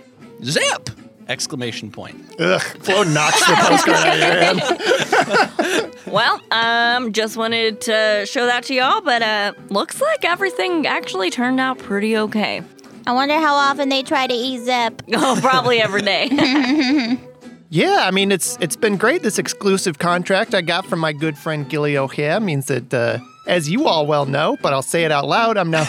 Zap! 0.43 0.89
Exclamation 1.27 1.91
point. 1.91 2.35
Ugh, 2.39 2.61
Flo 2.61 3.03
knocks 3.03 3.45
the 3.45 3.55
postcard 3.55 3.97
out 3.97 4.13
of 4.13 4.19
your 4.19 5.73
hand. 5.73 5.93
Well, 6.07 6.39
um, 6.51 7.11
just 7.11 7.35
wanted 7.35 7.81
to 7.81 8.25
show 8.25 8.45
that 8.45 8.63
to 8.65 8.73
y'all, 8.73 9.01
but 9.01 9.21
uh, 9.21 9.51
looks 9.69 9.99
like 9.99 10.23
everything 10.23 10.87
actually 10.87 11.29
turned 11.29 11.59
out 11.59 11.79
pretty 11.79 12.15
okay. 12.17 12.61
I 13.05 13.11
wonder 13.11 13.35
how 13.35 13.55
often 13.55 13.89
they 13.89 14.03
try 14.03 14.25
to 14.25 14.33
ease 14.33 14.69
up. 14.69 15.01
Oh, 15.13 15.37
probably 15.41 15.81
every 15.81 16.01
day. 16.01 16.29
Yeah, 17.69 18.01
I 18.03 18.11
mean 18.11 18.31
it's 18.31 18.57
it's 18.61 18.75
been 18.77 18.97
great. 18.97 19.23
This 19.23 19.37
exclusive 19.37 19.99
contract 19.99 20.53
I 20.55 20.61
got 20.61 20.85
from 20.85 20.99
my 20.99 21.11
good 21.13 21.37
friend 21.37 21.67
Gilly 21.69 21.97
O'Hare 21.97 22.39
means 22.39 22.67
that, 22.67 22.93
uh, 22.93 23.19
as 23.45 23.69
you 23.69 23.87
all 23.87 24.05
well 24.07 24.25
know, 24.25 24.57
but 24.61 24.73
I'll 24.73 24.81
say 24.81 25.03
it 25.03 25.11
out 25.11 25.27
loud, 25.27 25.57
I'm 25.57 25.69
now 25.69 25.85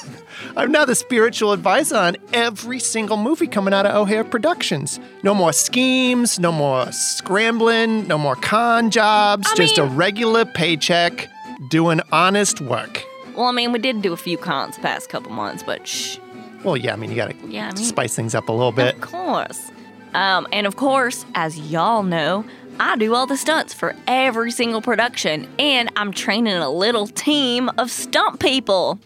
I'm 0.56 0.72
now 0.72 0.84
the 0.84 0.96
spiritual 0.96 1.52
advisor 1.52 1.96
on 1.96 2.16
every 2.32 2.80
single 2.80 3.16
movie 3.16 3.46
coming 3.46 3.72
out 3.72 3.86
of 3.86 3.94
O'Hare 3.94 4.24
Productions. 4.24 4.98
No 5.22 5.32
more 5.34 5.52
schemes, 5.52 6.40
no 6.40 6.50
more 6.50 6.90
scrambling, 6.90 8.06
no 8.08 8.18
more 8.18 8.34
con 8.36 8.90
jobs, 8.90 9.46
I 9.52 9.54
just 9.54 9.78
a 9.78 9.84
regular 9.84 10.44
paycheck, 10.44 11.28
doing 11.68 12.00
honest 12.10 12.60
work. 12.60 13.02
well, 13.36 13.46
I 13.46 13.52
mean, 13.52 13.70
we 13.70 13.78
did 13.78 14.02
do 14.02 14.12
a 14.12 14.16
few 14.16 14.36
cons 14.36 14.74
the 14.76 14.82
past 14.82 15.08
couple 15.08 15.30
months, 15.30 15.62
but 15.62 15.86
shh. 15.86 16.18
Well, 16.64 16.76
yeah, 16.76 16.92
I 16.92 16.96
mean 16.96 17.10
you 17.10 17.16
gotta 17.16 17.34
Yeah, 17.46 17.68
I 17.68 17.74
mean- 17.74 17.84
spice 17.84 18.16
things 18.16 18.34
up 18.34 18.48
a 18.48 18.52
little 18.52 18.72
bit. 18.72 18.96
Of 18.96 19.00
course. 19.02 19.70
Um, 20.14 20.46
and 20.52 20.66
of 20.66 20.76
course, 20.76 21.24
as 21.34 21.58
y'all 21.58 22.02
know, 22.02 22.44
I 22.80 22.96
do 22.96 23.14
all 23.14 23.26
the 23.26 23.36
stunts 23.36 23.74
for 23.74 23.94
every 24.06 24.50
single 24.50 24.80
production, 24.80 25.48
and 25.58 25.90
I'm 25.96 26.12
training 26.12 26.54
a 26.54 26.70
little 26.70 27.06
team 27.06 27.70
of 27.78 27.90
stunt 27.90 28.40
people, 28.40 28.98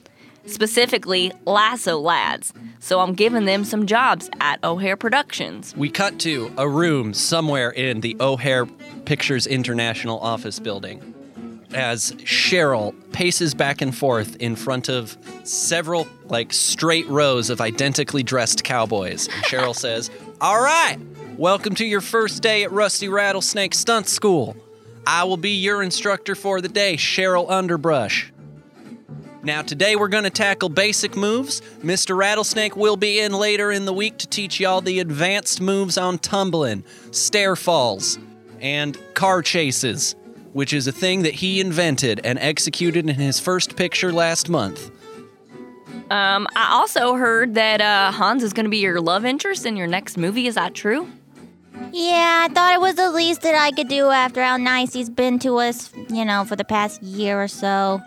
specifically 0.46 1.32
lasso 1.44 1.98
lads. 1.98 2.52
So 2.78 3.00
I'm 3.00 3.14
giving 3.14 3.44
them 3.44 3.64
some 3.64 3.86
jobs 3.86 4.30
at 4.40 4.62
O'Hare 4.62 4.96
Productions. 4.96 5.74
We 5.76 5.90
cut 5.90 6.20
to 6.20 6.52
a 6.56 6.68
room 6.68 7.12
somewhere 7.12 7.70
in 7.70 8.00
the 8.00 8.16
O'Hare 8.20 8.66
Pictures 9.04 9.46
International 9.46 10.18
office 10.20 10.60
building 10.60 11.14
as 11.74 12.12
Cheryl 12.12 12.94
paces 13.12 13.54
back 13.54 13.82
and 13.82 13.96
forth 13.96 14.36
in 14.36 14.56
front 14.56 14.88
of 14.88 15.16
several, 15.44 16.06
like, 16.26 16.52
straight 16.52 17.06
rows 17.08 17.50
of 17.50 17.60
identically 17.60 18.22
dressed 18.22 18.64
cowboys. 18.64 19.26
And 19.26 19.44
Cheryl 19.44 19.74
says, 19.76 20.10
All 20.38 20.60
right, 20.60 20.98
welcome 21.38 21.74
to 21.76 21.86
your 21.86 22.02
first 22.02 22.42
day 22.42 22.62
at 22.62 22.70
Rusty 22.70 23.08
Rattlesnake 23.08 23.72
Stunt 23.72 24.06
School. 24.06 24.54
I 25.06 25.24
will 25.24 25.38
be 25.38 25.52
your 25.52 25.82
instructor 25.82 26.34
for 26.34 26.60
the 26.60 26.68
day, 26.68 26.96
Cheryl 26.98 27.50
Underbrush. 27.50 28.30
Now, 29.42 29.62
today 29.62 29.96
we're 29.96 30.08
going 30.08 30.24
to 30.24 30.30
tackle 30.30 30.68
basic 30.68 31.16
moves. 31.16 31.62
Mr. 31.82 32.14
Rattlesnake 32.14 32.76
will 32.76 32.98
be 32.98 33.18
in 33.18 33.32
later 33.32 33.72
in 33.72 33.86
the 33.86 33.94
week 33.94 34.18
to 34.18 34.26
teach 34.26 34.60
y'all 34.60 34.82
the 34.82 35.00
advanced 35.00 35.62
moves 35.62 35.96
on 35.96 36.18
tumbling, 36.18 36.84
stair 37.12 37.56
falls, 37.56 38.18
and 38.60 38.98
car 39.14 39.40
chases, 39.40 40.16
which 40.52 40.74
is 40.74 40.86
a 40.86 40.92
thing 40.92 41.22
that 41.22 41.36
he 41.36 41.62
invented 41.62 42.20
and 42.24 42.38
executed 42.40 43.08
in 43.08 43.14
his 43.14 43.40
first 43.40 43.74
picture 43.74 44.12
last 44.12 44.50
month. 44.50 44.90
Um, 46.10 46.46
I 46.54 46.70
also 46.72 47.14
heard 47.14 47.54
that 47.54 47.80
uh, 47.80 48.12
Hans 48.12 48.42
is 48.42 48.52
going 48.52 48.64
to 48.64 48.70
be 48.70 48.78
your 48.78 49.00
love 49.00 49.24
interest 49.24 49.66
in 49.66 49.76
your 49.76 49.86
next 49.86 50.16
movie. 50.16 50.46
Is 50.46 50.54
that 50.54 50.74
true? 50.74 51.08
Yeah, 51.92 52.46
I 52.48 52.52
thought 52.52 52.74
it 52.74 52.80
was 52.80 52.94
the 52.94 53.10
least 53.10 53.42
that 53.42 53.54
I 53.54 53.70
could 53.70 53.88
do 53.88 54.10
after 54.10 54.42
how 54.42 54.56
nice 54.56 54.92
he's 54.92 55.10
been 55.10 55.38
to 55.40 55.56
us, 55.56 55.92
you 56.08 56.24
know, 56.24 56.44
for 56.44 56.56
the 56.56 56.64
past 56.64 57.02
year 57.02 57.42
or 57.42 57.48
so. 57.48 58.00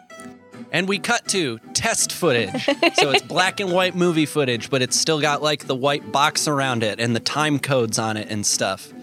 And 0.71 0.87
we 0.87 0.99
cut 0.99 1.27
to 1.29 1.59
test 1.73 2.11
footage. 2.11 2.65
so 2.65 3.11
it's 3.11 3.21
black 3.27 3.59
and 3.59 3.71
white 3.71 3.95
movie 3.95 4.25
footage, 4.25 4.69
but 4.69 4.81
it's 4.81 4.95
still 4.95 5.21
got 5.21 5.41
like 5.41 5.65
the 5.65 5.75
white 5.75 6.11
box 6.11 6.47
around 6.47 6.83
it 6.83 6.99
and 6.99 7.15
the 7.15 7.19
time 7.19 7.59
codes 7.59 7.97
on 7.97 8.17
it 8.17 8.27
and 8.29 8.45
stuff. 8.45 8.93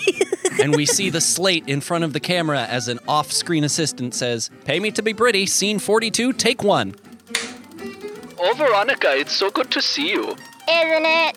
and 0.60 0.74
we 0.74 0.86
see 0.86 1.10
the 1.10 1.20
slate 1.20 1.68
in 1.68 1.80
front 1.80 2.04
of 2.04 2.12
the 2.12 2.20
camera 2.20 2.64
as 2.64 2.88
an 2.88 2.98
off 3.06 3.30
screen 3.30 3.64
assistant 3.64 4.14
says, 4.14 4.50
Pay 4.64 4.80
me 4.80 4.90
to 4.92 5.02
be 5.02 5.14
pretty, 5.14 5.46
scene 5.46 5.78
42, 5.78 6.32
take 6.34 6.62
one. 6.62 6.94
Oh, 8.44 8.54
Veronica, 8.54 9.14
it's 9.16 9.32
so 9.32 9.52
good 9.52 9.70
to 9.70 9.80
see 9.80 10.10
you. 10.10 10.30
Isn't 10.68 11.06
it? 11.06 11.36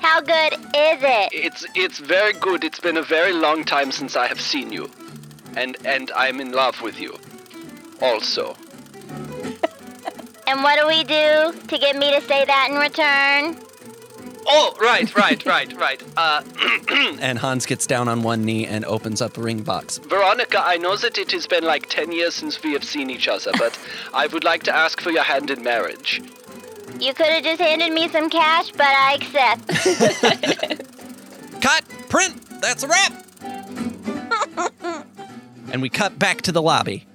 How 0.00 0.20
good 0.20 0.52
is 0.52 1.02
it? 1.02 1.28
It's 1.32 1.66
it's 1.74 1.98
very 1.98 2.32
good. 2.34 2.62
It's 2.62 2.78
been 2.78 2.96
a 2.96 3.02
very 3.02 3.32
long 3.32 3.64
time 3.64 3.90
since 3.90 4.14
I 4.14 4.28
have 4.28 4.40
seen 4.40 4.70
you, 4.70 4.88
and 5.56 5.76
and 5.84 6.12
I'm 6.14 6.40
in 6.40 6.52
love 6.52 6.80
with 6.82 7.00
you. 7.00 7.18
Also, 8.00 8.56
And 10.46 10.62
what 10.62 10.78
do 10.78 10.86
we 10.86 11.02
do 11.02 11.52
to 11.68 11.78
get 11.78 11.96
me 11.96 12.14
to 12.14 12.20
say 12.20 12.44
that 12.44 12.68
in 12.70 12.76
return? 12.76 13.56
Oh 14.46 14.74
right, 14.80 15.14
right, 15.14 15.44
right, 15.44 15.72
right. 15.76 16.02
Uh, 16.16 16.42
And 17.20 17.38
Hans 17.38 17.66
gets 17.66 17.86
down 17.86 18.08
on 18.08 18.22
one 18.22 18.44
knee 18.44 18.66
and 18.66 18.84
opens 18.84 19.20
up 19.20 19.36
a 19.36 19.40
ring 19.42 19.62
box. 19.62 19.98
Veronica, 19.98 20.62
I 20.64 20.76
know 20.76 20.96
that 20.96 21.18
it 21.18 21.32
has 21.32 21.46
been 21.46 21.64
like 21.64 21.88
ten 21.88 22.12
years 22.12 22.34
since 22.34 22.62
we 22.62 22.72
have 22.72 22.84
seen 22.84 23.10
each 23.10 23.28
other, 23.28 23.50
but 23.58 23.78
I 24.14 24.26
would 24.28 24.44
like 24.44 24.62
to 24.64 24.74
ask 24.74 25.00
for 25.00 25.10
your 25.10 25.22
hand 25.24 25.50
in 25.50 25.62
marriage. 25.62 26.22
You 27.00 27.12
could 27.14 27.26
have 27.26 27.42
just 27.42 27.60
handed 27.60 27.92
me 27.92 28.08
some 28.08 28.30
cash, 28.30 28.70
but 28.72 28.86
I 28.86 29.14
accept. 29.14 29.68
Cut! 31.60 31.84
Print! 32.08 32.60
That's 32.60 32.84
a 32.84 32.88
wrap! 32.88 33.12
and 35.72 35.82
we 35.82 35.88
cut 35.88 36.18
back 36.18 36.42
to 36.42 36.52
the 36.52 36.62
lobby. 36.62 37.06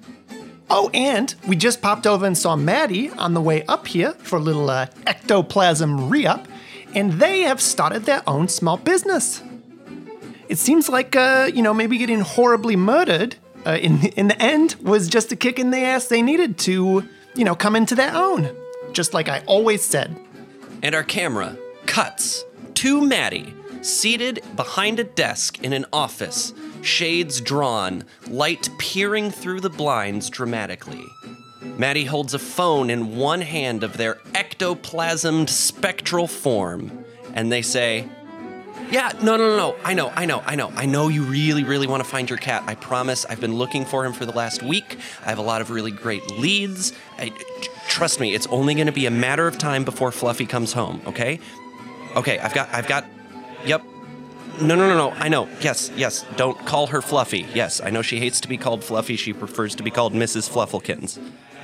Oh, 0.69 0.89
and 0.93 1.33
we 1.47 1.55
just 1.55 1.81
popped 1.81 2.05
over 2.05 2.25
and 2.25 2.37
saw 2.37 2.55
Maddie 2.55 3.09
on 3.11 3.33
the 3.33 3.41
way 3.41 3.63
up 3.65 3.87
here 3.87 4.11
for 4.19 4.35
a 4.35 4.41
little 4.41 4.69
uh, 4.69 4.87
ectoplasm 5.07 6.09
re 6.09 6.27
up, 6.27 6.47
and 6.93 7.13
they 7.13 7.41
have 7.41 7.61
started 7.61 8.03
their 8.03 8.21
own 8.27 8.47
small 8.47 8.77
business. 8.77 9.41
It 10.47 10.57
seems 10.57 10.89
like, 10.89 11.15
uh, 11.15 11.49
you 11.53 11.61
know, 11.61 11.73
maybe 11.73 11.97
getting 11.97 12.21
horribly 12.21 12.75
murdered 12.75 13.35
uh, 13.65 13.77
in, 13.81 14.07
in 14.09 14.27
the 14.27 14.41
end 14.41 14.75
was 14.81 15.07
just 15.07 15.31
a 15.31 15.35
kick 15.35 15.59
in 15.59 15.71
the 15.71 15.79
ass 15.79 16.07
they 16.07 16.21
needed 16.21 16.57
to, 16.59 17.03
you 17.35 17.43
know, 17.43 17.55
come 17.55 17.75
into 17.75 17.95
their 17.95 18.15
own. 18.15 18.49
Just 18.91 19.13
like 19.13 19.29
I 19.29 19.43
always 19.45 19.83
said. 19.83 20.19
And 20.81 20.95
our 20.95 21.03
camera 21.03 21.57
cuts 21.85 22.43
to 22.75 23.01
Maddie 23.05 23.53
seated 23.81 24.41
behind 24.55 24.99
a 24.99 25.03
desk 25.03 25.63
in 25.63 25.73
an 25.73 25.85
office 25.93 26.53
shades 26.81 27.41
drawn, 27.41 28.03
light 28.27 28.69
peering 28.77 29.31
through 29.31 29.59
the 29.59 29.69
blinds 29.69 30.29
dramatically. 30.29 31.05
Maddie 31.61 32.05
holds 32.05 32.33
a 32.33 32.39
phone 32.39 32.89
in 32.89 33.17
one 33.17 33.41
hand 33.41 33.83
of 33.83 33.97
their 33.97 34.15
ectoplasmed 34.33 35.49
spectral 35.49 36.27
form, 36.27 37.05
and 37.33 37.51
they 37.51 37.61
say, 37.61 38.07
Yeah, 38.91 39.11
no, 39.21 39.37
no, 39.37 39.49
no, 39.49 39.57
no. 39.57 39.75
I 39.83 39.93
know, 39.93 40.11
I 40.15 40.25
know, 40.25 40.41
I 40.45 40.55
know. 40.55 40.71
I 40.75 40.85
know 40.85 41.09
you 41.09 41.23
really, 41.23 41.63
really 41.63 41.87
want 41.87 42.03
to 42.03 42.09
find 42.09 42.29
your 42.29 42.39
cat. 42.39 42.63
I 42.65 42.75
promise. 42.75 43.25
I've 43.25 43.41
been 43.41 43.55
looking 43.55 43.85
for 43.85 44.05
him 44.05 44.13
for 44.13 44.25
the 44.25 44.31
last 44.31 44.63
week. 44.63 44.97
I 45.25 45.29
have 45.29 45.37
a 45.37 45.43
lot 45.43 45.61
of 45.61 45.69
really 45.69 45.91
great 45.91 46.25
leads. 46.31 46.93
I, 47.17 47.31
trust 47.87 48.19
me, 48.19 48.33
it's 48.33 48.47
only 48.47 48.73
going 48.73 48.87
to 48.87 48.93
be 48.93 49.05
a 49.05 49.11
matter 49.11 49.47
of 49.47 49.57
time 49.57 49.83
before 49.83 50.11
Fluffy 50.11 50.45
comes 50.45 50.73
home, 50.73 51.01
okay? 51.05 51.39
Okay, 52.15 52.39
I've 52.39 52.53
got, 52.53 52.73
I've 52.73 52.87
got, 52.87 53.05
yep. 53.65 53.83
No, 54.61 54.75
no, 54.75 54.87
no, 54.89 54.97
no. 54.97 55.11
I 55.11 55.29
know. 55.29 55.47
Yes, 55.61 55.91
yes. 55.95 56.25
Don't 56.35 56.57
call 56.65 56.87
her 56.87 57.01
Fluffy. 57.01 57.45
Yes, 57.53 57.81
I 57.81 57.89
know 57.89 58.01
she 58.01 58.19
hates 58.19 58.41
to 58.41 58.47
be 58.47 58.57
called 58.57 58.83
Fluffy. 58.83 59.15
She 59.15 59.33
prefers 59.33 59.75
to 59.75 59.83
be 59.83 59.91
called 59.91 60.13
Mrs. 60.13 60.49
Flufflekins. 60.49 61.19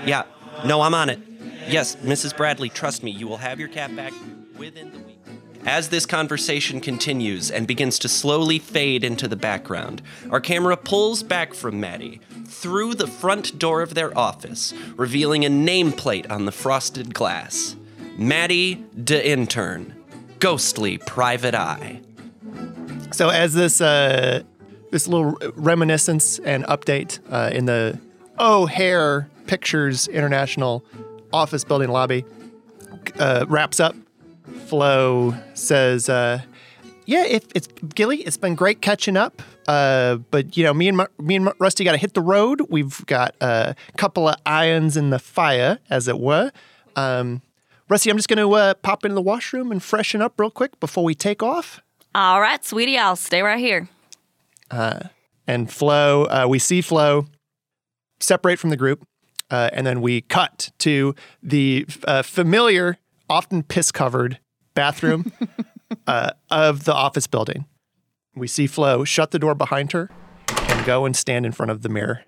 Yeah, 0.05 0.23
no, 0.65 0.81
I'm 0.81 0.93
on 0.93 1.09
it. 1.09 1.19
Yes, 1.67 1.95
Mrs. 1.97 2.35
Bradley, 2.35 2.69
trust 2.69 3.03
me, 3.03 3.11
you 3.11 3.27
will 3.27 3.37
have 3.37 3.59
your 3.59 3.69
cat 3.69 3.95
back 3.95 4.13
within 4.57 4.91
the 4.91 4.99
week. 4.99 5.19
As 5.65 5.89
this 5.89 6.05
conversation 6.05 6.79
continues 6.79 7.49
and 7.49 7.65
begins 7.65 7.97
to 7.99 8.07
slowly 8.07 8.59
fade 8.59 9.03
into 9.03 9.27
the 9.27 9.35
background, 9.35 10.03
our 10.29 10.39
camera 10.39 10.77
pulls 10.77 11.23
back 11.23 11.55
from 11.55 11.79
Maddie 11.79 12.21
through 12.45 12.93
the 12.93 13.07
front 13.07 13.57
door 13.57 13.81
of 13.81 13.95
their 13.95 14.15
office, 14.15 14.75
revealing 14.95 15.43
a 15.43 15.49
nameplate 15.49 16.29
on 16.29 16.45
the 16.45 16.51
frosted 16.51 17.15
glass 17.15 17.75
Maddie 18.15 18.85
de 19.03 19.27
Intern, 19.27 19.95
Ghostly 20.39 20.99
Private 20.99 21.55
Eye. 21.55 21.99
So 23.15 23.29
as 23.29 23.53
this 23.53 23.79
uh, 23.79 24.43
this 24.91 25.07
little 25.07 25.37
reminiscence 25.55 26.37
and 26.39 26.65
update 26.65 27.19
uh, 27.31 27.49
in 27.55 27.65
the 27.65 27.97
O'Hare 28.37 29.29
Pictures 29.47 30.09
International 30.09 30.83
office 31.31 31.63
building 31.63 31.87
lobby 31.87 32.25
uh, 33.17 33.45
wraps 33.47 33.79
up, 33.79 33.95
Flo 34.65 35.33
says, 35.53 36.09
uh, 36.09 36.41
"Yeah, 37.05 37.23
if 37.23 37.45
it's 37.55 37.67
Gilly, 37.95 38.17
it's 38.17 38.35
been 38.35 38.53
great 38.53 38.81
catching 38.81 39.15
up. 39.15 39.41
Uh, 39.65 40.17
but 40.29 40.57
you 40.57 40.65
know, 40.65 40.73
me 40.73 40.89
and 40.89 40.97
Mu- 40.97 41.05
me 41.17 41.37
and 41.37 41.53
Rusty 41.57 41.85
got 41.85 41.93
to 41.93 41.97
hit 41.97 42.15
the 42.15 42.21
road. 42.21 42.63
We've 42.69 43.05
got 43.05 43.33
a 43.39 43.77
couple 43.95 44.27
of 44.27 44.35
irons 44.45 44.97
in 44.97 45.11
the 45.11 45.19
fire, 45.19 45.79
as 45.89 46.09
it 46.09 46.19
were." 46.19 46.51
Um, 46.97 47.41
Rusty, 47.87 48.09
I'm 48.09 48.17
just 48.17 48.27
going 48.27 48.39
to 48.39 48.53
uh, 48.55 48.73
pop 48.73 49.05
into 49.05 49.15
the 49.15 49.21
washroom 49.21 49.71
and 49.71 49.81
freshen 49.81 50.21
up 50.21 50.37
real 50.37 50.51
quick 50.51 50.77
before 50.81 51.05
we 51.05 51.15
take 51.15 51.41
off. 51.41 51.79
All 52.15 52.39
right, 52.39 52.63
sweetie, 52.63 52.97
I'll 52.97 53.17
stay 53.17 53.41
right 53.41 53.59
here. 53.59 53.89
and 55.45 55.69
Flo, 55.69 56.23
uh, 56.23 56.45
we 56.47 56.59
see 56.59 56.79
Flo 56.79 57.25
separate 58.21 58.57
from 58.57 58.69
the 58.69 58.77
group, 58.77 59.05
uh, 59.51 59.69
and 59.73 59.85
then 59.85 59.99
we 59.99 60.21
cut 60.21 60.71
to 60.79 61.13
the 61.43 61.85
uh, 62.05 62.21
familiar, 62.21 62.99
often 63.29 63.63
piss 63.63 63.91
covered 63.91 64.39
bathroom 64.75 65.33
uh, 66.07 66.31
of 66.49 66.85
the 66.85 66.93
office 66.93 67.27
building. 67.27 67.65
We 68.33 68.47
see 68.47 68.65
Flo 68.65 69.03
shut 69.03 69.31
the 69.31 69.39
door 69.39 69.53
behind 69.53 69.91
her 69.91 70.09
and 70.47 70.85
go 70.85 71.03
and 71.03 71.17
stand 71.17 71.45
in 71.45 71.51
front 71.51 71.69
of 71.69 71.81
the 71.81 71.89
mirror. 71.89 72.23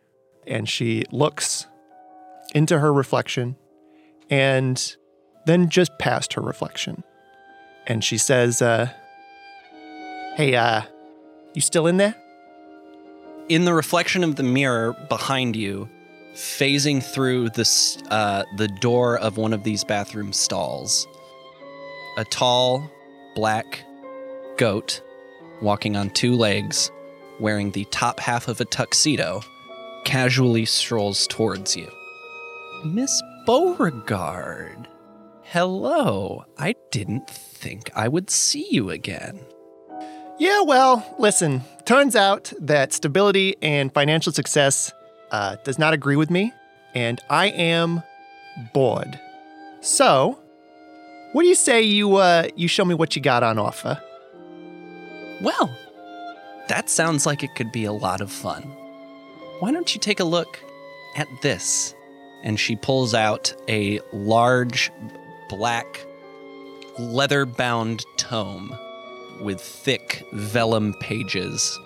And 0.46 0.68
she 0.68 1.06
looks 1.14 1.66
into 2.54 2.80
her 2.80 2.92
reflection 2.92 3.56
and 4.30 4.98
then 5.46 5.70
just 5.70 5.98
past 5.98 6.34
her 6.34 6.42
reflection. 6.42 7.06
And 7.86 8.04
she 8.04 8.18
says, 8.18 8.62
uh, 8.62 8.92
Hey, 10.38 10.56
uh, 10.56 10.84
you 11.54 11.62
still 11.62 11.88
in 11.88 11.98
there? 11.98 12.16
in 13.50 13.66
the 13.66 13.74
reflection 13.74 14.24
of 14.24 14.36
the 14.36 14.44
mirror 14.44 14.94
behind 15.10 15.56
you, 15.56 15.90
phasing 16.34 17.02
through 17.02 17.50
this 17.50 17.98
uh, 18.10 18.44
the 18.58 18.68
door 18.68 19.18
of 19.18 19.38
one 19.38 19.54
of 19.54 19.64
these 19.64 19.84
bathroom 19.84 20.34
stalls, 20.34 21.08
a 22.18 22.26
tall 22.26 22.90
black 23.36 23.84
goat 24.58 25.02
walking 25.62 25.96
on 25.96 26.10
two 26.10 26.36
legs, 26.36 26.92
wearing 27.40 27.72
the 27.72 27.86
top 27.86 28.20
half 28.20 28.48
of 28.48 28.60
a 28.60 28.66
tuxedo, 28.66 29.42
casually 30.04 30.66
strolls 30.66 31.26
towards 31.28 31.76
you. 31.76 31.90
Miss 32.86 33.22
Beauregard. 33.46 34.88
Hello. 35.44 36.46
I 36.58 36.76
didn't 36.92 37.30
think 37.30 37.90
I 37.96 38.08
would 38.08 38.30
see 38.30 38.68
you 38.70 38.90
again. 38.90 39.40
Yeah, 40.40 40.62
well, 40.62 41.16
listen, 41.18 41.64
turns 41.86 42.16
out 42.16 42.54
that 42.60 42.94
stability 42.94 43.56
and 43.60 43.92
financial 43.92 44.32
success 44.32 44.94
uh, 45.32 45.56
does 45.64 45.80
not 45.80 45.96
agree 45.96 46.16
with 46.16 46.30
me, 46.30 46.54
and 46.94 47.20
I 47.28 47.48
am 47.48 48.04
bored. 48.72 49.20
So, 49.82 50.38
what 51.32 51.42
do 51.42 51.48
you 51.48 51.56
say 51.56 51.82
you 51.82 52.18
uh, 52.18 52.50
you 52.56 52.68
show 52.68 52.86
me 52.86 52.94
what 52.94 53.16
you 53.16 53.22
got 53.22 53.42
on 53.42 53.58
offer? 53.58 54.00
Well, 55.42 55.76
that 56.68 56.88
sounds 56.88 57.26
like 57.26 57.42
it 57.42 57.56
could 57.56 57.72
be 57.72 57.86
a 57.86 57.92
lot 57.92 58.22
of 58.22 58.32
fun. 58.32 58.62
Why 59.60 59.72
don't 59.72 59.94
you 59.96 60.00
take 60.00 60.20
a 60.20 60.24
look 60.24 60.60
at 61.16 61.28
this? 61.42 61.96
And 62.44 62.60
she 62.60 62.76
pulls 62.76 63.16
out 63.16 63.56
a 63.68 64.00
large 64.14 64.92
black 65.50 66.06
leather 67.00 67.48
bound 67.48 68.06
tome 68.18 68.78
with 69.42 69.62
thick 69.62 70.24
vellum 70.34 70.94
pages. 71.00 71.80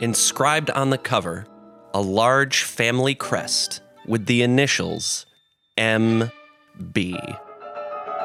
Inscribed 0.00 0.70
on 0.70 0.90
the 0.90 0.98
cover, 0.98 1.46
a 1.94 2.00
large 2.00 2.62
family 2.62 3.14
crest 3.14 3.80
with 4.06 4.26
the 4.26 4.42
initials 4.42 5.26
MB 5.76 6.30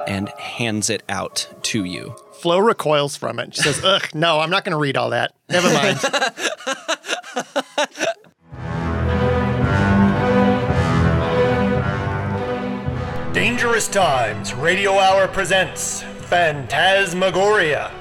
and 0.08 0.30
hands 0.30 0.90
it 0.90 1.04
out 1.10 1.48
to 1.64 1.84
you. 1.84 2.16
Flo 2.42 2.60
recoils 2.60 3.16
from 3.16 3.40
it. 3.40 3.56
She 3.56 3.62
says, 3.62 3.84
"Ugh, 3.84 4.08
no, 4.14 4.40
I'm 4.40 4.50
not 4.50 4.66
going 4.66 4.74
to 4.74 4.78
read 4.78 4.98
all 4.98 5.12
that. 5.12 5.34
Never 5.50 5.74
mind." 5.74 6.00
Dangerous 13.34 13.88
Times 13.88 14.54
Radio 14.54 15.00
Hour 15.00 15.28
presents 15.28 16.04
Phantasmagoria. 16.28 17.92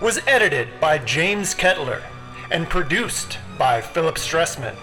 Was 0.00 0.20
edited 0.26 0.68
by 0.80 0.98
James 0.98 1.54
Kettler 1.54 2.02
and 2.50 2.68
produced 2.68 3.38
by 3.58 3.80
Philip 3.80 4.16
Stressman, 4.16 4.76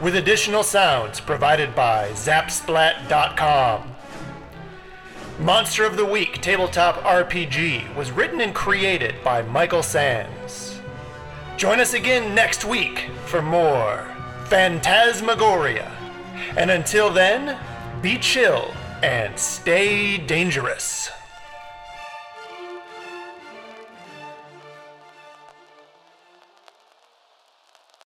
with 0.00 0.16
additional 0.16 0.62
sounds 0.62 1.20
provided 1.20 1.74
by 1.74 2.10
Zapsplat.com. 2.10 3.94
Monster 5.38 5.84
of 5.84 5.96
the 5.96 6.04
Week 6.04 6.40
Tabletop 6.40 6.96
RPG 7.02 7.94
was 7.94 8.10
written 8.10 8.40
and 8.40 8.54
created 8.54 9.16
by 9.22 9.42
Michael 9.42 9.82
Sands. 9.82 10.80
Join 11.58 11.80
us 11.80 11.92
again 11.92 12.34
next 12.34 12.64
week 12.64 13.10
for 13.26 13.42
more 13.42 14.08
Phantasmagoria. 14.46 15.90
And 16.56 16.70
until 16.70 17.10
then, 17.10 17.58
be 18.00 18.16
chill 18.16 18.72
and 19.02 19.38
stay 19.38 20.16
dangerous. 20.16 21.10